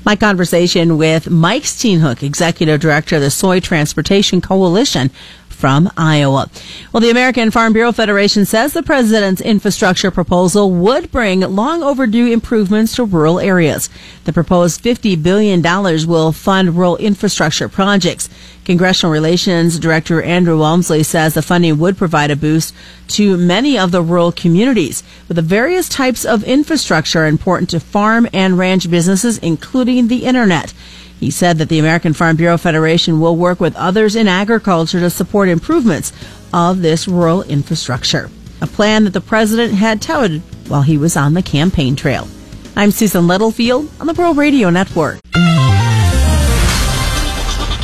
My 0.04 0.16
conversation 0.16 0.96
with 0.96 1.28
Mike 1.28 1.64
Steenhoek, 1.64 2.22
Executive 2.22 2.80
Director 2.80 3.16
of 3.16 3.22
the 3.22 3.30
Soy 3.30 3.60
Transportation 3.60 4.40
Coalition 4.40 5.10
from 5.60 5.90
Iowa. 5.94 6.50
Well, 6.90 7.02
the 7.02 7.10
American 7.10 7.50
Farm 7.50 7.74
Bureau 7.74 7.92
Federation 7.92 8.46
says 8.46 8.72
the 8.72 8.82
president's 8.82 9.42
infrastructure 9.42 10.10
proposal 10.10 10.70
would 10.72 11.12
bring 11.12 11.40
long 11.40 11.82
overdue 11.82 12.32
improvements 12.32 12.96
to 12.96 13.04
rural 13.04 13.38
areas. 13.38 13.90
The 14.24 14.32
proposed 14.32 14.82
$50 14.82 15.22
billion 15.22 15.60
will 16.08 16.32
fund 16.32 16.76
rural 16.76 16.96
infrastructure 16.96 17.68
projects. 17.68 18.30
Congressional 18.64 19.12
Relations 19.12 19.78
Director 19.78 20.22
Andrew 20.22 20.58
Walmsley 20.58 21.02
says 21.02 21.34
the 21.34 21.42
funding 21.42 21.78
would 21.78 21.98
provide 21.98 22.30
a 22.30 22.36
boost 22.36 22.74
to 23.08 23.36
many 23.36 23.78
of 23.78 23.90
the 23.90 24.02
rural 24.02 24.32
communities. 24.32 25.02
But 25.26 25.36
the 25.36 25.42
various 25.42 25.88
types 25.88 26.24
of 26.24 26.44
infrastructure 26.44 27.26
important 27.26 27.68
to 27.70 27.80
farm 27.80 28.28
and 28.32 28.56
ranch 28.56 28.90
businesses, 28.90 29.38
including 29.38 30.08
the 30.08 30.24
internet. 30.24 30.72
He 31.20 31.30
said 31.30 31.58
that 31.58 31.68
the 31.68 31.78
American 31.78 32.14
Farm 32.14 32.36
Bureau 32.36 32.56
Federation 32.56 33.20
will 33.20 33.36
work 33.36 33.60
with 33.60 33.76
others 33.76 34.16
in 34.16 34.26
agriculture 34.26 35.00
to 35.00 35.10
support 35.10 35.50
improvements 35.50 36.14
of 36.54 36.80
this 36.80 37.06
rural 37.06 37.42
infrastructure, 37.42 38.30
a 38.62 38.66
plan 38.66 39.04
that 39.04 39.12
the 39.12 39.20
president 39.20 39.74
had 39.74 40.00
touted 40.00 40.40
while 40.68 40.80
he 40.80 40.96
was 40.96 41.18
on 41.18 41.34
the 41.34 41.42
campaign 41.42 41.94
trail. 41.94 42.26
I'm 42.74 42.90
Susan 42.90 43.26
Littlefield 43.26 43.90
on 44.00 44.06
the 44.06 44.14
Pro 44.14 44.32
Radio 44.32 44.70
Network. 44.70 45.20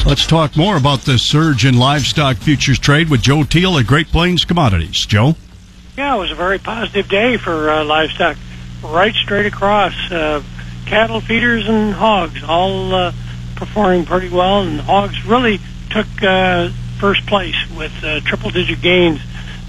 Let's 0.06 0.26
talk 0.26 0.56
more 0.56 0.78
about 0.78 1.00
this 1.00 1.22
surge 1.22 1.66
in 1.66 1.76
livestock 1.76 2.38
futures 2.38 2.78
trade 2.78 3.10
with 3.10 3.20
Joe 3.20 3.42
Teal 3.42 3.76
at 3.76 3.86
Great 3.86 4.06
Plains 4.06 4.46
Commodities. 4.46 5.04
Joe? 5.04 5.34
Yeah, 5.98 6.16
it 6.16 6.18
was 6.18 6.30
a 6.30 6.36
very 6.36 6.58
positive 6.58 7.06
day 7.10 7.36
for 7.36 7.68
uh, 7.68 7.84
livestock, 7.84 8.38
right 8.82 9.14
straight 9.14 9.44
across. 9.44 9.92
Uh, 10.10 10.42
cattle, 10.86 11.20
feeders, 11.20 11.68
and 11.68 11.92
hogs 11.92 12.42
all 12.44 12.94
uh, 12.94 13.12
performing 13.56 14.04
pretty 14.04 14.28
well, 14.28 14.62
and 14.62 14.80
hogs 14.80 15.24
really 15.26 15.60
took 15.90 16.06
uh, 16.22 16.70
first 16.98 17.26
place 17.26 17.56
with 17.76 17.92
uh, 18.02 18.20
triple-digit 18.20 18.80
gains 18.80 19.20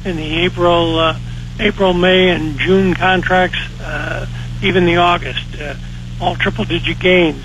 in 0.05 0.15
the 0.15 0.45
April, 0.45 0.99
uh, 0.99 1.19
April, 1.59 1.93
May, 1.93 2.29
and 2.29 2.59
June 2.59 2.93
contracts. 2.93 3.59
Uh, 3.81 4.27
even 4.61 4.85
the 4.85 4.97
August, 4.97 5.45
uh, 5.59 5.75
all 6.19 6.35
triple-digit 6.35 6.99
gains. 6.99 7.43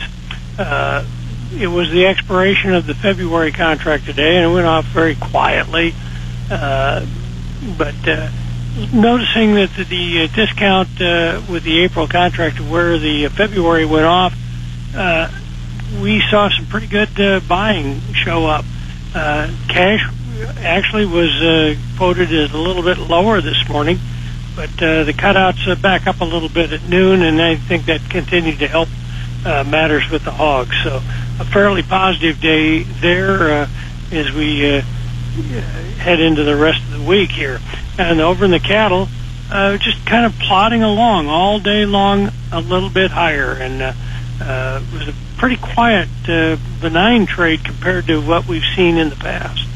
Uh, 0.58 1.04
it 1.54 1.66
was 1.66 1.90
the 1.90 2.06
expiration 2.06 2.72
of 2.72 2.86
the 2.86 2.94
February 2.94 3.52
contract 3.52 4.06
today, 4.06 4.36
and 4.36 4.50
it 4.50 4.54
went 4.54 4.66
off 4.66 4.86
very 4.86 5.14
quietly. 5.14 5.94
Uh, 6.50 7.06
but 7.76 7.94
uh, 8.08 8.30
noticing 8.92 9.54
that 9.54 9.70
the, 9.76 9.84
the 9.84 10.22
uh, 10.22 10.34
discount 10.34 10.88
uh, 11.00 11.42
with 11.50 11.62
the 11.64 11.80
April 11.80 12.08
contract 12.08 12.60
where 12.60 12.98
the 12.98 13.26
uh, 13.26 13.30
February 13.30 13.84
went 13.84 14.06
off, 14.06 14.34
uh, 14.96 15.30
we 16.00 16.22
saw 16.30 16.48
some 16.48 16.66
pretty 16.66 16.86
good 16.86 17.20
uh, 17.20 17.40
buying 17.48 18.00
show 18.14 18.46
up. 18.46 18.64
Uh, 19.14 19.52
cash 19.68 20.08
actually 20.58 21.06
was 21.06 21.30
uh, 21.42 21.74
quoted 21.96 22.32
as 22.32 22.52
a 22.52 22.58
little 22.58 22.82
bit 22.82 22.98
lower 22.98 23.40
this 23.40 23.68
morning, 23.68 23.98
but 24.56 24.70
uh, 24.82 25.04
the 25.04 25.12
cutouts 25.12 25.68
uh, 25.68 25.74
back 25.76 26.06
up 26.06 26.20
a 26.20 26.24
little 26.24 26.48
bit 26.48 26.72
at 26.72 26.88
noon, 26.88 27.22
and 27.22 27.40
I 27.40 27.56
think 27.56 27.86
that 27.86 28.00
continued 28.08 28.60
to 28.60 28.68
help 28.68 28.88
uh, 29.44 29.64
matters 29.64 30.08
with 30.10 30.24
the 30.24 30.30
hogs. 30.30 30.76
So 30.82 30.96
a 31.40 31.44
fairly 31.44 31.82
positive 31.82 32.40
day 32.40 32.82
there 32.82 33.62
uh, 33.62 33.68
as 34.12 34.32
we 34.32 34.78
uh, 34.78 34.80
head 35.98 36.20
into 36.20 36.44
the 36.44 36.56
rest 36.56 36.82
of 36.84 37.00
the 37.00 37.04
week 37.04 37.30
here. 37.30 37.60
And 37.98 38.20
over 38.20 38.44
in 38.44 38.50
the 38.50 38.60
cattle, 38.60 39.08
uh, 39.50 39.76
just 39.76 40.04
kind 40.06 40.24
of 40.24 40.38
plodding 40.38 40.82
along 40.82 41.28
all 41.28 41.58
day 41.58 41.84
long, 41.84 42.30
a 42.50 42.60
little 42.60 42.90
bit 42.90 43.10
higher, 43.10 43.52
and 43.52 43.82
uh, 43.82 43.92
uh, 44.40 44.82
was 44.92 45.08
a 45.08 45.14
pretty 45.42 45.56
quiet, 45.56 46.08
uh, 46.28 46.56
benign 46.80 47.26
trade 47.26 47.64
compared 47.64 48.06
to 48.06 48.20
what 48.20 48.46
we've 48.46 48.62
seen 48.76 48.96
in 48.96 49.08
the 49.08 49.16
past. 49.16 49.66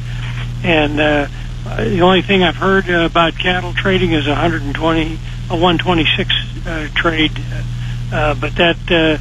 And 0.63 1.01
uh, 1.01 1.27
the 1.65 2.03
only 2.03 2.23
thing 2.23 2.45
I've 2.45 2.55
heard 2.55 2.89
uh, 2.89 3.07
about 3.07 3.37
cattle 3.37 3.73
trading 3.73 4.13
is 4.13 4.29
a 4.29 4.31
120, 4.31 5.19
a 5.51 5.57
126 5.57 6.31
uh, 6.65 6.87
trade, 6.95 7.33
uh, 8.13 8.37
but 8.37 8.55
that 8.55 8.77
uh, 8.89 9.19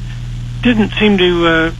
didn't 0.62 0.92
seem 1.00 1.18
to 1.18 1.48
uh, 1.48 1.74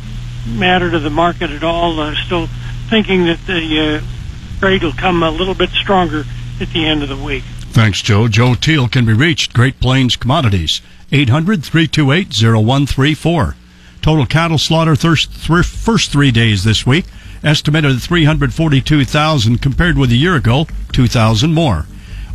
matter 0.48 0.90
to 0.90 0.98
the 0.98 1.12
market 1.12 1.52
at 1.52 1.64
all. 1.64 2.00
Uh, 2.00 2.16
still 2.26 2.48
thinking 2.90 3.26
that 3.26 3.46
the 3.46 4.02
uh, 4.02 4.60
trade 4.60 4.82
will 4.82 4.94
come 4.94 5.22
a 5.22 5.30
little 5.30 5.54
bit 5.54 5.70
stronger 5.70 6.24
at 6.60 6.70
the 6.70 6.88
end 6.88 7.04
of 7.04 7.10
the 7.10 7.16
week. 7.16 7.44
Thanks, 7.70 8.02
Joe. 8.02 8.28
Joe 8.28 8.56
Teal 8.56 8.88
can 8.88 9.06
be 9.06 9.14
reached. 9.14 9.54
Great 9.54 9.80
Plains 9.80 10.16
Commodities, 10.16 10.82
800 11.12 11.64
328 11.64 12.34
0134. 12.42 13.58
Total 14.06 14.28
cattle 14.28 14.60
slaughter 14.60 14.96
first, 14.96 16.12
three 16.12 16.30
days 16.30 16.64
this 16.64 16.86
week, 16.86 17.06
estimated 17.44 17.96
at 17.96 18.02
342,000 18.04 19.58
compared 19.60 19.98
with 19.98 20.12
a 20.12 20.16
year 20.16 20.36
ago, 20.36 20.68
2,000 20.92 21.52
more. 21.52 21.88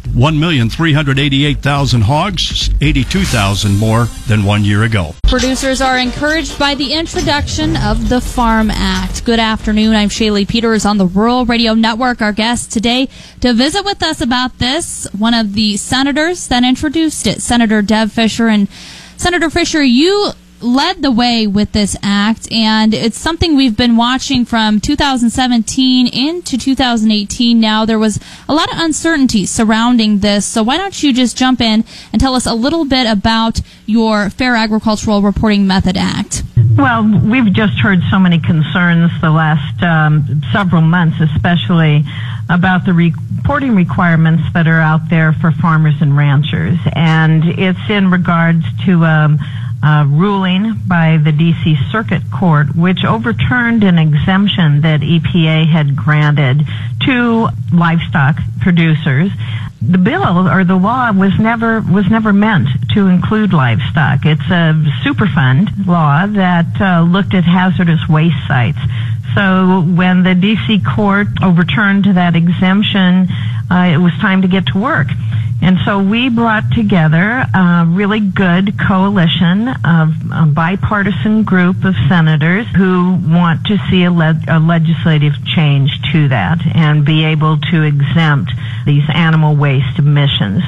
1,388,000 0.09 2.03
hogs, 2.03 2.71
82,000 2.81 3.79
more 3.79 4.07
than 4.27 4.43
one 4.43 4.65
year 4.65 4.83
ago. 4.83 5.15
Producers 5.29 5.81
are 5.81 5.97
encouraged 5.97 6.59
by 6.59 6.75
the 6.75 6.93
introduction 6.93 7.77
of 7.77 8.09
the 8.09 8.21
Farm 8.21 8.73
Act. 8.73 9.25
Good 9.25 9.39
afternoon. 9.39 9.95
I'm 9.95 10.09
Shaylee 10.09 10.49
Peters 10.49 10.85
on 10.85 10.99
the 10.99 11.07
Rural 11.07 11.45
Radio 11.45 11.75
Network. 11.75 12.21
Our 12.21 12.33
guest 12.33 12.73
today 12.73 13.09
to 13.43 13.53
visit 13.53 13.85
with 13.85 14.03
us 14.03 14.21
about 14.21 14.59
this, 14.59 15.07
one 15.17 15.35
of 15.35 15.53
the 15.53 15.77
senators 15.77 16.49
that 16.49 16.65
introduced 16.65 17.29
it, 17.29 17.41
Senator 17.41 17.81
Deb 17.81 18.11
Fischer. 18.11 18.49
And 18.49 18.67
Senator 19.17 19.51
Fischer, 19.51 19.85
you 19.85 20.33
led 20.63 21.03
the 21.03 21.11
way 21.11 21.47
with 21.47 21.73
this 21.73 21.97
act, 22.03 22.51
and 22.53 22.95
it's 22.95 23.19
something 23.19 23.57
we've 23.57 23.77
been 23.77 23.97
watching 23.97 24.45
from 24.45 24.81
2017 24.81 26.07
into 26.07 26.59
2018 26.59 27.61
now. 27.61 27.85
There 27.85 27.99
was 27.99 28.21
a 28.49 28.55
lot 28.55 28.73
of 28.73 28.79
uncertainty 28.79 29.47
surrounding 29.47 30.19
this, 30.19 30.47
so 30.47 30.63
why 30.63 30.77
don't 30.77 31.03
you 31.03 31.13
just 31.13 31.37
jump 31.37 31.61
in 31.61 31.85
and 32.13 32.21
tell 32.21 32.35
us 32.35 32.47
a 32.47 32.55
little 32.55 32.85
bit 32.85 33.07
about 33.11 33.61
your 33.87 34.31
Fair 34.31 34.55
Agricultural 34.55 35.23
Reporting 35.23 35.67
Method 35.67 35.97
Act? 35.97 36.43
Well, 36.77 37.03
we've 37.03 37.53
just 37.53 37.79
heard 37.79 38.01
so 38.11 38.19
many 38.19 38.39
concerns 38.39 39.11
the 39.21 39.31
last 39.31 39.83
um, 39.83 40.43
several 40.53 40.83
months, 40.83 41.21
especially 41.21 42.05
about 42.49 42.85
the 42.85 42.93
reporting 42.93 43.75
requirements 43.75 44.43
that 44.55 44.67
are 44.67 44.81
out 44.81 45.09
there 45.09 45.33
for 45.33 45.53
farmers 45.53 45.95
and 46.01 46.17
ranchers. 46.17 46.79
And 46.93 47.45
it's 47.45 47.91
in 47.91 48.11
regards 48.11 48.65
to 48.85 49.05
um, 49.05 49.39
uh, 49.83 50.05
ruling 50.09 50.75
by 50.87 51.17
the 51.17 51.33
D.C. 51.33 51.77
Circuit 51.91 52.23
Court, 52.33 52.75
which 52.77 53.05
overturned 53.05 53.83
an 53.83 53.99
exemption 53.99 54.83
that 54.83 55.01
EPA 55.01 55.67
had 55.67 55.97
granted 55.97 56.63
to 57.07 57.49
livestock 57.73 58.37
producers. 58.61 59.31
The 59.81 59.99
bill 59.99 60.49
or 60.49 60.65
the 60.65 60.77
law 60.77 61.11
was 61.13 61.39
never 61.39 61.81
was 61.81 62.11
never 62.11 62.35
meant 62.35 62.69
to 62.93 63.07
include 63.07 63.55
livestock. 63.55 64.27
It's 64.27 64.43
a 64.43 64.77
Superfund 65.03 65.87
law 65.87 66.27
that 66.27 66.79
uh, 66.79 67.01
looked 67.01 67.33
at 67.33 67.45
hazardous 67.45 68.07
waste 68.07 68.37
sites. 68.47 68.79
So 69.35 69.81
when 69.83 70.23
the 70.23 70.35
D.C. 70.35 70.81
court 70.81 71.29
overturned 71.43 72.05
that 72.05 72.37
exemption, 72.37 73.29
uh, 73.71 73.93
it 73.95 73.99
was 73.99 74.13
time 74.21 74.43
to 74.43 74.49
get 74.49 74.67
to 74.67 74.79
work. 74.79 75.07
And 75.63 75.79
so 75.85 76.03
we 76.03 76.31
brought 76.31 76.73
together 76.73 77.45
a 77.55 77.85
really 77.87 78.21
good 78.21 78.79
coalition 78.79 79.69
of 79.69 80.15
a 80.33 80.47
bipartisan 80.47 81.45
group 81.45 81.85
of 81.85 81.95
senators 82.09 82.67
who 82.75 83.19
want 83.29 83.67
to 83.67 83.77
see 83.91 84.05
a, 84.05 84.11
le- 84.11 84.41
a, 84.49 84.59
legislative 84.59 85.35
change 85.45 85.91
to 86.13 86.29
that 86.29 86.61
and 86.75 87.05
be 87.05 87.25
able 87.25 87.59
to 87.59 87.83
exempt 87.83 88.53
these 88.87 89.05
animal 89.13 89.55
waste 89.55 89.99
emissions. 89.99 90.63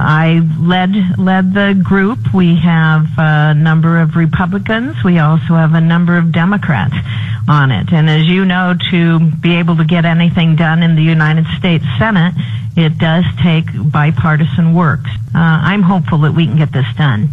I 0.00 0.40
led 0.58 1.18
led 1.18 1.54
the 1.54 1.80
group. 1.80 2.34
We 2.34 2.56
have 2.56 3.06
a 3.18 3.54
number 3.54 4.00
of 4.00 4.16
Republicans. 4.16 4.96
We 5.04 5.20
also 5.20 5.54
have 5.54 5.74
a 5.74 5.80
number 5.80 6.16
of 6.16 6.32
Democrats 6.32 6.94
on 7.48 7.70
it. 7.70 7.92
And 7.92 8.08
as 8.08 8.26
you 8.26 8.44
know, 8.44 8.74
to 8.90 9.20
be 9.20 9.56
able 9.56 9.76
to 9.76 9.84
get 9.84 10.04
anything 10.04 10.56
done 10.56 10.82
in 10.82 10.96
the 10.96 11.02
United 11.02 11.46
States 11.58 11.84
Senate, 11.98 12.34
it 12.76 12.98
does 12.98 13.24
take 13.42 13.66
bipartisan 13.90 14.74
work. 14.74 15.00
Uh, 15.34 15.38
I'm 15.38 15.82
hopeful 15.82 16.18
that 16.18 16.32
we 16.32 16.46
can 16.46 16.56
get 16.56 16.72
this 16.72 16.86
done. 16.96 17.28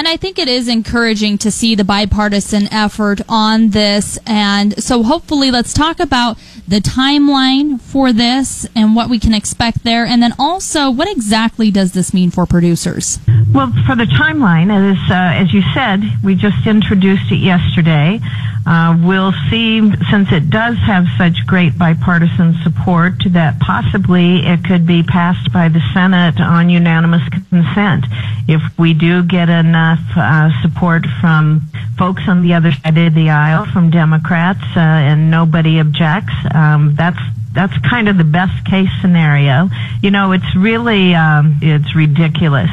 And 0.00 0.08
I 0.08 0.16
think 0.16 0.38
it 0.38 0.48
is 0.48 0.66
encouraging 0.66 1.36
to 1.38 1.50
see 1.50 1.74
the 1.74 1.84
bipartisan 1.84 2.72
effort 2.72 3.20
on 3.28 3.68
this. 3.68 4.18
And 4.26 4.82
so 4.82 5.02
hopefully 5.02 5.50
let's 5.50 5.74
talk 5.74 6.00
about 6.00 6.38
the 6.70 6.80
timeline 6.80 7.80
for 7.80 8.12
this 8.12 8.64
and 8.76 8.94
what 8.94 9.10
we 9.10 9.18
can 9.18 9.34
expect 9.34 9.82
there. 9.82 10.06
And 10.06 10.22
then 10.22 10.32
also, 10.38 10.88
what 10.88 11.10
exactly 11.10 11.68
does 11.72 11.92
this 11.92 12.14
mean 12.14 12.30
for 12.30 12.46
producers? 12.46 13.18
Well, 13.52 13.72
for 13.86 13.96
the 13.96 14.04
timeline, 14.04 14.70
as, 14.70 15.10
uh, 15.10 15.42
as 15.42 15.52
you 15.52 15.62
said, 15.74 16.00
we 16.22 16.36
just 16.36 16.64
introduced 16.68 17.32
it 17.32 17.40
yesterday. 17.40 18.20
Uh, 18.64 18.96
we'll 19.02 19.32
see, 19.50 19.80
since 20.10 20.30
it 20.30 20.48
does 20.48 20.76
have 20.78 21.06
such 21.18 21.44
great 21.44 21.76
bipartisan 21.76 22.54
support, 22.62 23.14
that 23.30 23.58
possibly 23.58 24.46
it 24.46 24.62
could 24.62 24.86
be 24.86 25.02
passed 25.02 25.52
by 25.52 25.68
the 25.68 25.80
Senate 25.92 26.40
on 26.40 26.70
unanimous 26.70 27.26
consent. 27.48 28.04
If 28.46 28.62
we 28.78 28.94
do 28.94 29.24
get 29.24 29.48
enough 29.48 30.00
uh, 30.14 30.50
support 30.62 31.04
from 31.20 31.62
folks 32.00 32.22
on 32.28 32.40
the 32.40 32.54
other 32.54 32.72
side 32.72 32.96
of 32.96 33.14
the 33.14 33.28
aisle, 33.28 33.66
from 33.66 33.90
Democrats, 33.90 34.64
uh, 34.74 34.80
and 34.80 35.30
nobody 35.30 35.78
objects, 35.80 36.32
um, 36.54 36.94
that's 36.96 37.20
that's 37.52 37.76
kind 37.90 38.08
of 38.08 38.16
the 38.16 38.24
best 38.24 38.64
case 38.64 38.88
scenario. 39.02 39.68
You 40.02 40.10
know, 40.10 40.32
it's 40.32 40.56
really 40.56 41.14
um, 41.14 41.58
it's 41.60 41.94
ridiculous 41.94 42.70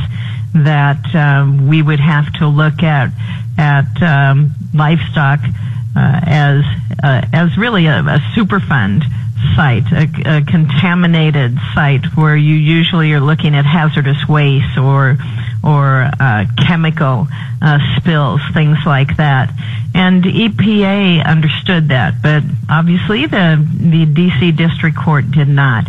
that 0.54 1.14
um, 1.14 1.68
we 1.68 1.82
would 1.82 2.00
have 2.00 2.32
to 2.36 2.48
look 2.48 2.82
at 2.82 3.12
at 3.58 4.02
um, 4.02 4.54
livestock 4.74 5.42
uh, 5.44 6.22
as 6.24 6.64
uh, 7.04 7.22
as 7.34 7.58
really 7.58 7.88
a, 7.88 8.00
a 8.00 8.20
superfund 8.34 9.04
site, 9.56 9.92
a, 9.92 10.38
a, 10.38 10.42
contaminated 10.46 11.58
site 11.74 12.06
where 12.16 12.36
you 12.36 12.56
usually 12.56 13.12
are 13.12 13.20
looking 13.20 13.56
at 13.56 13.66
hazardous 13.66 14.26
waste 14.28 14.78
or 14.78 15.18
or 15.68 16.10
uh, 16.20 16.46
chemical 16.66 17.28
uh, 17.62 17.80
spills, 17.98 18.40
things 18.54 18.78
like 18.86 19.18
that. 19.18 19.52
And 19.94 20.24
EPA 20.24 21.26
understood 21.26 21.90
that, 21.90 22.22
but 22.22 22.44
obviously 22.70 23.26
the 23.26 23.68
the 23.80 24.06
DC 24.06 24.56
District 24.56 24.96
Court 24.96 25.30
did 25.32 25.50
not. 25.50 25.88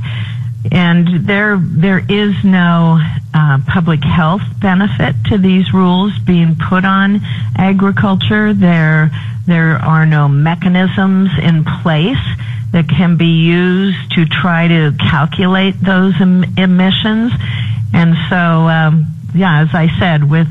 And 0.72 1.26
there 1.26 1.58
there 1.58 2.04
is 2.08 2.34
no 2.42 2.98
uh, 3.32 3.58
public 3.68 4.02
health 4.02 4.42
benefit 4.60 5.14
to 5.26 5.38
these 5.38 5.72
rules 5.72 6.18
being 6.18 6.56
put 6.56 6.84
on 6.84 7.20
agriculture. 7.56 8.52
There 8.52 9.10
there 9.46 9.76
are 9.76 10.06
no 10.06 10.28
mechanisms 10.28 11.30
in 11.40 11.64
place 11.64 12.18
that 12.72 12.88
can 12.88 13.16
be 13.16 13.44
used 13.44 14.12
to 14.12 14.26
try 14.26 14.68
to 14.68 14.92
calculate 14.98 15.80
those 15.80 16.14
em- 16.20 16.44
emissions. 16.56 17.32
And 17.94 18.14
so, 18.28 18.36
um, 18.36 19.06
yeah, 19.34 19.60
as 19.60 19.68
I 19.74 19.88
said, 19.98 20.30
with 20.30 20.48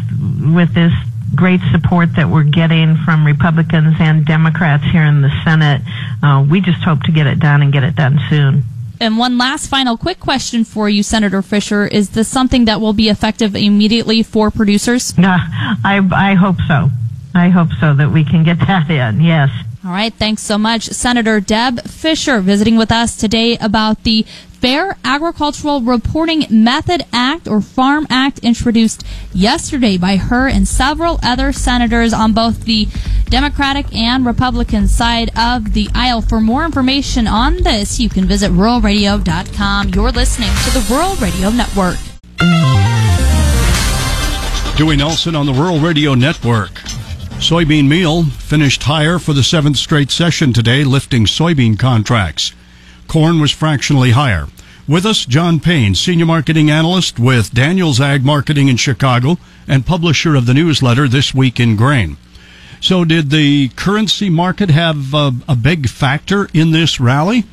with 0.55 0.73
this 0.73 0.93
great 1.35 1.59
support 1.71 2.15
that 2.15 2.29
we're 2.29 2.43
getting 2.43 2.95
from 3.05 3.25
Republicans 3.25 3.95
and 3.99 4.25
Democrats 4.25 4.83
here 4.85 5.03
in 5.03 5.21
the 5.21 5.31
Senate, 5.43 5.81
uh, 6.23 6.45
we 6.49 6.61
just 6.61 6.83
hope 6.83 7.01
to 7.03 7.11
get 7.11 7.27
it 7.27 7.39
done 7.39 7.61
and 7.61 7.73
get 7.73 7.83
it 7.83 7.95
done 7.95 8.19
soon. 8.29 8.63
And 8.99 9.17
one 9.17 9.37
last 9.37 9.67
final 9.67 9.97
quick 9.97 10.19
question 10.19 10.63
for 10.63 10.89
you, 10.89 11.03
Senator 11.03 11.41
Fischer. 11.41 11.85
Is 11.85 12.09
this 12.09 12.27
something 12.27 12.65
that 12.65 12.81
will 12.81 12.93
be 12.93 13.09
effective 13.09 13.55
immediately 13.55 14.23
for 14.23 14.49
producers? 14.49 15.13
Uh, 15.17 15.21
I, 15.83 16.07
I 16.11 16.33
hope 16.33 16.57
so. 16.67 16.89
I 17.35 17.49
hope 17.49 17.69
so 17.79 17.93
that 17.93 18.09
we 18.11 18.23
can 18.23 18.43
get 18.43 18.57
that 18.59 18.89
in, 18.89 19.21
yes. 19.21 19.49
All 19.85 19.91
right, 19.91 20.13
thanks 20.13 20.41
so 20.41 20.57
much. 20.57 20.89
Senator 20.89 21.39
Deb 21.39 21.81
Fischer, 21.83 22.41
visiting 22.41 22.77
with 22.77 22.91
us 22.91 23.15
today 23.15 23.57
about 23.57 24.03
the 24.03 24.25
Fair 24.59 24.97
Agricultural 25.03 25.81
Reporting 25.81 26.45
Method 26.49 27.05
Act 27.13 27.47
or 27.47 27.61
Farm 27.61 28.07
Act 28.09 28.39
introduced 28.39 29.03
yesterday 29.31 29.99
by 29.99 30.17
her 30.17 30.47
and 30.47 30.67
several 30.67 31.19
other 31.21 31.51
senators 31.51 32.11
on 32.11 32.33
both 32.33 32.63
the 32.63 32.87
Democratic 33.25 33.93
and 33.95 34.25
Republican 34.25 34.87
side 34.87 35.29
of 35.37 35.73
the 35.73 35.87
aisle. 35.93 36.21
For 36.21 36.41
more 36.41 36.65
information 36.65 37.27
on 37.27 37.57
this, 37.57 37.99
you 37.99 38.09
can 38.09 38.25
visit 38.25 38.51
ruralradio.com. 38.51 39.89
You're 39.89 40.11
listening 40.11 40.49
to 40.49 40.71
the 40.71 40.85
Rural 40.89 41.13
Radio 41.17 41.51
Network. 41.51 41.97
Dewey 44.75 44.95
Nelson 44.95 45.35
on 45.35 45.45
the 45.45 45.53
Rural 45.53 45.79
Radio 45.79 46.15
Network. 46.15 46.71
Soybean 47.37 47.87
meal 47.87 48.23
finished 48.23 48.81
higher 48.81 49.19
for 49.19 49.33
the 49.33 49.43
seventh 49.43 49.77
straight 49.77 50.09
session 50.09 50.51
today, 50.51 50.83
lifting 50.83 51.25
soybean 51.25 51.77
contracts. 51.77 52.53
Corn 53.07 53.39
was 53.39 53.51
fractionally 53.51 54.11
higher. 54.11 54.47
With 54.87 55.05
us, 55.05 55.25
John 55.25 55.59
Payne, 55.59 55.95
Senior 55.95 56.25
Marketing 56.25 56.69
Analyst 56.69 57.19
with 57.19 57.53
Daniels 57.53 57.99
Ag 57.99 58.23
Marketing 58.23 58.69
in 58.69 58.77
Chicago 58.77 59.37
and 59.67 59.85
publisher 59.85 60.35
of 60.35 60.45
the 60.45 60.53
newsletter 60.53 61.07
This 61.07 61.33
Week 61.33 61.59
in 61.59 61.75
Grain. 61.75 62.17
So, 62.79 63.03
did 63.03 63.29
the 63.29 63.69
currency 63.69 64.29
market 64.29 64.69
have 64.69 65.13
a, 65.13 65.33
a 65.47 65.55
big 65.55 65.89
factor 65.89 66.47
in 66.53 66.71
this 66.71 66.99
rally? 66.99 67.43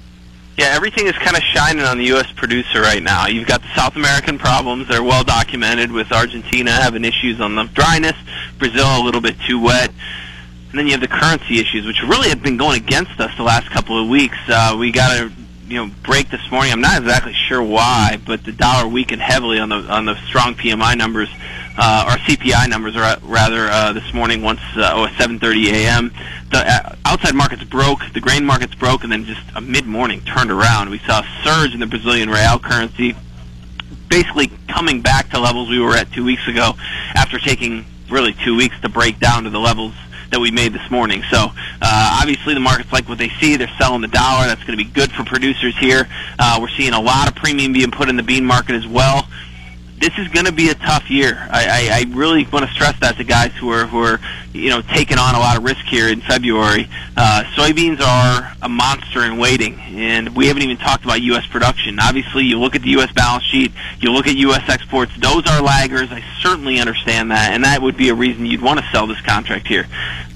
Yeah, 0.57 0.67
everything 0.67 1.07
is 1.07 1.15
kind 1.15 1.37
of 1.37 1.43
shining 1.43 1.83
on 1.83 1.99
the 1.99 2.05
U.S. 2.07 2.31
producer 2.37 2.81
right 2.81 3.03
now. 3.03 3.27
You've 3.27 3.49
got 3.49 3.63
the 3.63 3.75
South 3.75 3.97
American 3.97 4.39
problems; 4.39 4.87
they're 4.87 5.03
well 5.03 5.25
documented, 5.25 5.91
with 5.91 6.13
Argentina 6.13 6.71
having 6.71 7.05
issues 7.05 7.41
on 7.41 7.57
the 7.57 7.65
dryness, 7.65 8.17
Brazil 8.59 8.87
a 8.87 9.03
little 9.03 9.21
bit 9.21 9.35
too 9.49 9.59
wet, 9.61 9.91
and 10.71 10.79
then 10.79 10.87
you 10.87 10.93
have 10.93 11.01
the 11.01 11.09
currency 11.09 11.59
issues, 11.59 11.85
which 11.87 12.01
really 12.07 12.29
have 12.29 12.43
been 12.43 12.57
going 12.57 12.81
against 12.81 13.19
us 13.19 13.37
the 13.37 13.43
last 13.43 13.69
couple 13.71 14.01
of 14.01 14.09
weeks. 14.09 14.39
Uh, 14.47 14.77
we 14.79 14.93
got 14.93 15.11
a 15.19 15.33
you 15.69 15.77
know 15.77 15.91
break 16.03 16.31
this 16.31 16.51
morning. 16.51 16.73
I'm 16.73 16.81
not 16.81 16.99
exactly 17.01 17.33
sure 17.33 17.63
why, 17.63 18.21
but 18.25 18.45
the 18.45 18.53
dollar 18.53 18.89
weakened 18.89 19.23
heavily 19.23 19.59
on 19.59 19.69
the 19.69 19.77
on 19.77 20.05
the 20.05 20.17
strong 20.27 20.55
PMI 20.55 20.97
numbers. 20.97 21.29
Uh, 21.77 22.05
or 22.07 22.17
CPI 22.19 22.69
numbers, 22.71 22.95
are 22.95 23.19
rather, 23.23 23.67
uh, 23.67 23.93
this 23.93 24.15
morning 24.15 24.43
once 24.43 24.61
uh, 24.77 24.93
oh, 24.95 25.09
7:30 25.19 25.73
a.m. 25.73 26.15
The 26.53 26.59
uh, 26.59 26.95
outside 27.05 27.35
markets 27.35 27.65
broke, 27.65 27.99
the 28.13 28.21
grain 28.21 28.45
markets 28.45 28.77
broke, 28.77 29.03
and 29.03 29.11
then 29.11 29.25
just 29.25 29.43
a 29.57 29.61
mid-morning 29.61 30.21
turned 30.21 30.53
around. 30.53 30.91
We 30.91 31.01
saw 31.01 31.23
a 31.23 31.43
surge 31.43 31.75
in 31.75 31.81
the 31.81 31.89
Brazilian 31.89 32.31
real 32.31 32.61
currency, 32.61 33.17
basically 34.09 34.53
coming 34.69 35.03
back 35.03 35.31
to 35.31 35.41
levels 35.41 35.69
we 35.69 35.81
were 35.81 35.97
at 35.97 36.13
two 36.13 36.25
weeks 36.25 36.47
ago, 36.47 36.75
after 37.17 37.41
taking 37.41 37.85
really 38.09 38.37
two 38.45 38.57
weeks 38.57 38.81
to 38.83 38.89
break 38.89 39.19
down 39.19 39.43
to 39.43 39.51
the 39.51 39.59
levels 39.59 39.95
that 40.31 40.41
we 40.41 40.51
made 40.51 40.73
this 40.73 40.91
morning. 40.91 41.23
So 41.31 41.39
uh, 41.83 42.19
obviously 42.21 42.55
the 42.55 42.61
markets 42.61 42.93
like 42.93 43.09
what 43.09 43.19
they 43.19 43.31
see. 43.41 43.57
They're 43.57 43.71
selling 43.79 44.01
the 44.01 44.09
dollar. 44.09 44.47
That's 44.47 44.63
going 44.65 44.79
to 44.79 44.85
be 44.85 44.91
good 44.91 45.13
for 45.13 45.25
producers 45.25 45.77
here. 45.79 46.09
Uh, 46.39 46.59
we're 46.61 46.69
seeing 46.69 46.93
a 46.93 47.01
lot 47.01 47.29
of 47.29 47.35
premium 47.35 47.73
being 47.73 47.91
put 47.91 48.09
in 48.09 48.17
the 48.17 48.23
bean 48.23 48.45
market 48.45 48.75
as 48.75 48.87
well. 48.87 49.29
This 50.05 50.19
is 50.19 50.29
going 50.29 50.45
to 50.45 50.53
be 50.53 50.69
a 50.69 50.75
tough 50.75 51.09
year. 51.09 51.35
I, 51.51 51.89
I, 51.91 51.99
I 52.01 52.15
really 52.15 52.45
want 52.53 52.67
to 52.67 52.71
stress 52.75 52.95
that 53.01 53.17
to 53.17 53.25
guys 53.25 53.53
who 53.55 53.71
are 53.71 53.87
who 53.87 54.01
are 54.01 54.21
you 54.53 54.69
know 54.69 54.83
taking 54.83 55.17
on 55.17 55.35
a 55.35 55.39
lot 55.39 55.57
of 55.57 55.65
risk 55.65 55.83
here 55.87 56.09
in 56.09 56.21
February. 56.21 56.91
Uh, 57.17 57.43
soybeans 57.55 58.03
are 58.03 58.53
a 58.61 58.69
monster 58.69 59.25
in 59.25 59.39
waiting, 59.39 59.81
and 59.81 60.37
we 60.37 60.49
haven't 60.49 60.63
even 60.63 60.77
talked 60.77 61.05
about 61.05 61.23
U.S. 61.23 61.47
production. 61.47 61.99
Obviously, 61.99 62.45
you 62.45 62.61
look 62.61 62.75
at 62.75 62.83
the 62.83 62.91
U.S. 62.91 63.13
balance 63.13 63.45
sheet, 63.45 63.73
you 63.99 64.13
look 64.13 64.27
at 64.27 64.37
U.S. 64.37 64.69
exports; 64.69 65.13
those 65.17 65.47
are 65.47 65.63
laggers. 65.63 66.13
I 66.13 66.23
certainly 66.43 66.81
understand 66.81 67.31
that, 67.31 67.55
and 67.55 67.65
that 67.65 67.81
would 67.81 67.97
be 67.97 68.11
a 68.11 68.15
reason 68.15 68.45
you'd 68.45 68.61
want 68.61 68.81
to 68.81 68.87
sell 68.93 69.07
this 69.07 69.23
contract 69.23 69.67
here. 69.67 69.87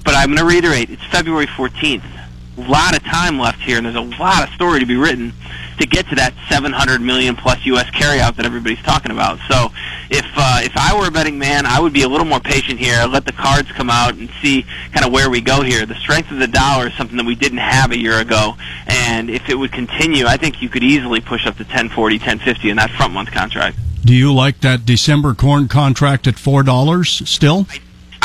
But 0.03 0.15
I'm 0.15 0.29
going 0.29 0.39
to 0.39 0.45
reiterate: 0.45 0.89
it's 0.89 1.05
February 1.11 1.45
14th. 1.45 2.18
A 2.59 2.69
lot 2.69 2.95
of 2.95 3.03
time 3.03 3.39
left 3.39 3.61
here, 3.61 3.77
and 3.77 3.85
there's 3.85 3.95
a 3.95 4.21
lot 4.21 4.47
of 4.47 4.53
story 4.53 4.79
to 4.79 4.85
be 4.85 4.95
written 4.95 5.33
to 5.79 5.87
get 5.87 6.07
to 6.09 6.15
that 6.15 6.33
700 6.49 6.99
million 6.99 7.35
plus 7.35 7.65
U.S. 7.65 7.89
carryout 7.91 8.35
that 8.35 8.45
everybody's 8.45 8.81
talking 8.81 9.11
about. 9.11 9.39
So, 9.47 9.71
if 10.09 10.25
uh, 10.35 10.59
if 10.63 10.75
I 10.75 10.97
were 10.99 11.07
a 11.07 11.11
betting 11.11 11.39
man, 11.39 11.65
I 11.65 11.79
would 11.79 11.93
be 11.93 12.03
a 12.03 12.09
little 12.09 12.25
more 12.25 12.39
patient 12.39 12.79
here. 12.79 13.05
Let 13.05 13.25
the 13.25 13.31
cards 13.31 13.71
come 13.71 13.89
out 13.89 14.15
and 14.15 14.29
see 14.41 14.65
kind 14.91 15.05
of 15.05 15.11
where 15.11 15.29
we 15.29 15.39
go 15.41 15.61
here. 15.61 15.85
The 15.85 15.95
strength 15.95 16.31
of 16.31 16.39
the 16.39 16.47
dollar 16.47 16.87
is 16.87 16.93
something 16.95 17.17
that 17.17 17.25
we 17.25 17.35
didn't 17.35 17.59
have 17.59 17.91
a 17.91 17.97
year 17.97 18.19
ago, 18.19 18.55
and 18.87 19.29
if 19.29 19.47
it 19.49 19.55
would 19.55 19.71
continue, 19.71 20.25
I 20.25 20.37
think 20.37 20.61
you 20.61 20.69
could 20.69 20.83
easily 20.83 21.21
push 21.21 21.47
up 21.47 21.55
to 21.57 21.63
1040, 21.63 22.17
1050 22.17 22.69
in 22.69 22.77
that 22.77 22.89
front 22.91 23.13
month 23.13 23.31
contract. 23.31 23.77
Do 24.03 24.13
you 24.13 24.33
like 24.33 24.61
that 24.61 24.85
December 24.85 25.33
corn 25.33 25.67
contract 25.67 26.27
at 26.27 26.37
four 26.37 26.63
dollars 26.63 27.21
still? 27.29 27.67
I 27.69 27.79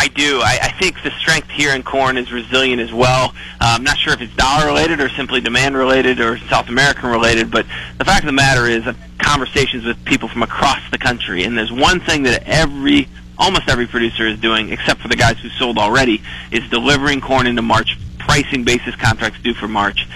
do. 0.09 0.41
I, 0.41 0.59
I 0.63 0.73
think 0.79 1.03
the 1.03 1.11
strength 1.13 1.51
here 1.51 1.75
in 1.75 1.83
corn 1.83 2.17
is 2.17 2.33
resilient 2.33 2.81
as 2.81 2.93
well. 2.93 3.35
Uh, 3.61 3.77
I'm 3.77 3.85
not 3.85 3.99
sure 3.99 4.13
if 4.13 4.21
it's 4.21 4.35
dollar 4.37 4.67
related 4.67 5.01
or 5.01 5.09
simply 5.11 5.41
demand 5.41 5.77
related 5.77 6.21
or 6.21 6.39
South 6.39 6.69
American 6.69 7.11
related, 7.11 7.51
but 7.51 7.67
the 7.99 8.05
fact 8.05 8.25
of 8.25 8.27
the 8.27 8.33
matter 8.33 8.67
is, 8.67 8.87
I've 8.87 8.99
conversations 9.25 9.85
with 9.85 10.05
people 10.05 10.29
from 10.29 10.43
across 10.43 10.79
the 10.91 10.99
country, 10.99 11.45
and 11.45 11.57
there's 11.57 11.73
one 11.73 12.01
thing 12.01 12.25
that 12.25 12.43
every 12.47 13.09
almost 13.37 13.69
every 13.69 13.87
producer 13.87 14.27
is 14.29 14.39
doing, 14.39 14.71
except 14.71 15.01
for 15.01 15.09
the 15.09 15.17
guys 15.17 15.39
who 15.39 15.49
sold 15.49 15.77
already, 15.79 16.23
is 16.53 16.69
delivering 16.71 17.21
corn 17.21 17.47
into 17.47 17.63
March, 17.63 17.99
pricing 18.19 18.63
basis 18.63 18.95
contracts 18.97 19.41
due 19.43 19.55
for 19.55 19.67
March. 19.67 20.07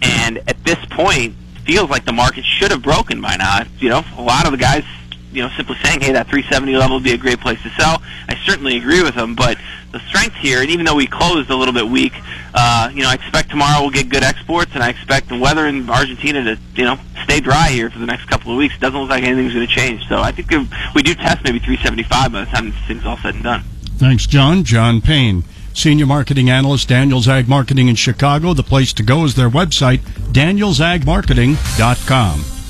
And 0.00 0.38
at 0.48 0.64
this 0.64 0.78
point, 0.86 1.34
feels 1.64 1.90
like 1.90 2.04
the 2.04 2.12
market 2.12 2.44
should 2.44 2.70
have 2.70 2.82
broken 2.82 3.20
by 3.20 3.36
now. 3.36 3.64
You 3.78 3.90
know, 3.90 4.02
a 4.16 4.22
lot 4.22 4.46
of 4.46 4.52
the 4.52 4.58
guys 4.58 4.84
you 5.32 5.42
know, 5.42 5.50
simply 5.56 5.76
saying, 5.82 6.00
hey, 6.00 6.12
that 6.12 6.28
370 6.28 6.76
level 6.76 6.96
would 6.96 7.04
be 7.04 7.12
a 7.12 7.18
great 7.18 7.40
place 7.40 7.60
to 7.62 7.70
sell. 7.70 8.02
I 8.28 8.36
certainly 8.44 8.76
agree 8.76 9.02
with 9.02 9.14
them, 9.14 9.34
but 9.34 9.58
the 9.92 10.00
strength 10.00 10.36
here, 10.36 10.60
and 10.60 10.70
even 10.70 10.86
though 10.86 10.94
we 10.94 11.06
closed 11.06 11.50
a 11.50 11.56
little 11.56 11.74
bit 11.74 11.88
weak, 11.88 12.12
uh, 12.54 12.90
you 12.92 13.02
know, 13.02 13.08
I 13.08 13.14
expect 13.14 13.50
tomorrow 13.50 13.80
we'll 13.80 13.90
get 13.90 14.08
good 14.08 14.22
exports, 14.22 14.72
and 14.74 14.82
I 14.82 14.90
expect 14.90 15.28
the 15.28 15.38
weather 15.38 15.66
in 15.66 15.88
Argentina 15.88 16.42
to, 16.44 16.58
you 16.74 16.84
know, 16.84 16.98
stay 17.24 17.40
dry 17.40 17.68
here 17.68 17.90
for 17.90 17.98
the 17.98 18.06
next 18.06 18.26
couple 18.26 18.52
of 18.52 18.58
weeks. 18.58 18.74
It 18.74 18.80
doesn't 18.80 18.98
look 18.98 19.10
like 19.10 19.22
anything's 19.22 19.54
going 19.54 19.66
to 19.66 19.72
change. 19.72 20.06
So 20.08 20.20
I 20.20 20.32
think 20.32 20.50
if 20.50 20.94
we 20.94 21.02
do 21.02 21.14
test 21.14 21.44
maybe 21.44 21.58
375 21.58 22.32
by 22.32 22.44
the 22.44 22.50
time 22.50 22.70
this 22.70 22.78
thing's 22.86 23.04
all 23.04 23.18
said 23.18 23.34
and 23.34 23.42
done. 23.42 23.62
Thanks, 23.96 24.26
John. 24.26 24.64
John 24.64 25.00
Payne. 25.00 25.44
Senior 25.74 26.06
Marketing 26.06 26.50
Analyst, 26.50 26.88
Daniels 26.88 27.28
Ag 27.28 27.48
Marketing 27.48 27.88
in 27.88 27.94
Chicago. 27.94 28.52
The 28.52 28.62
place 28.62 28.92
to 28.94 29.02
go 29.02 29.24
is 29.24 29.36
their 29.36 29.48
website, 29.48 30.00
danielsagmarketing.com. 30.32 32.61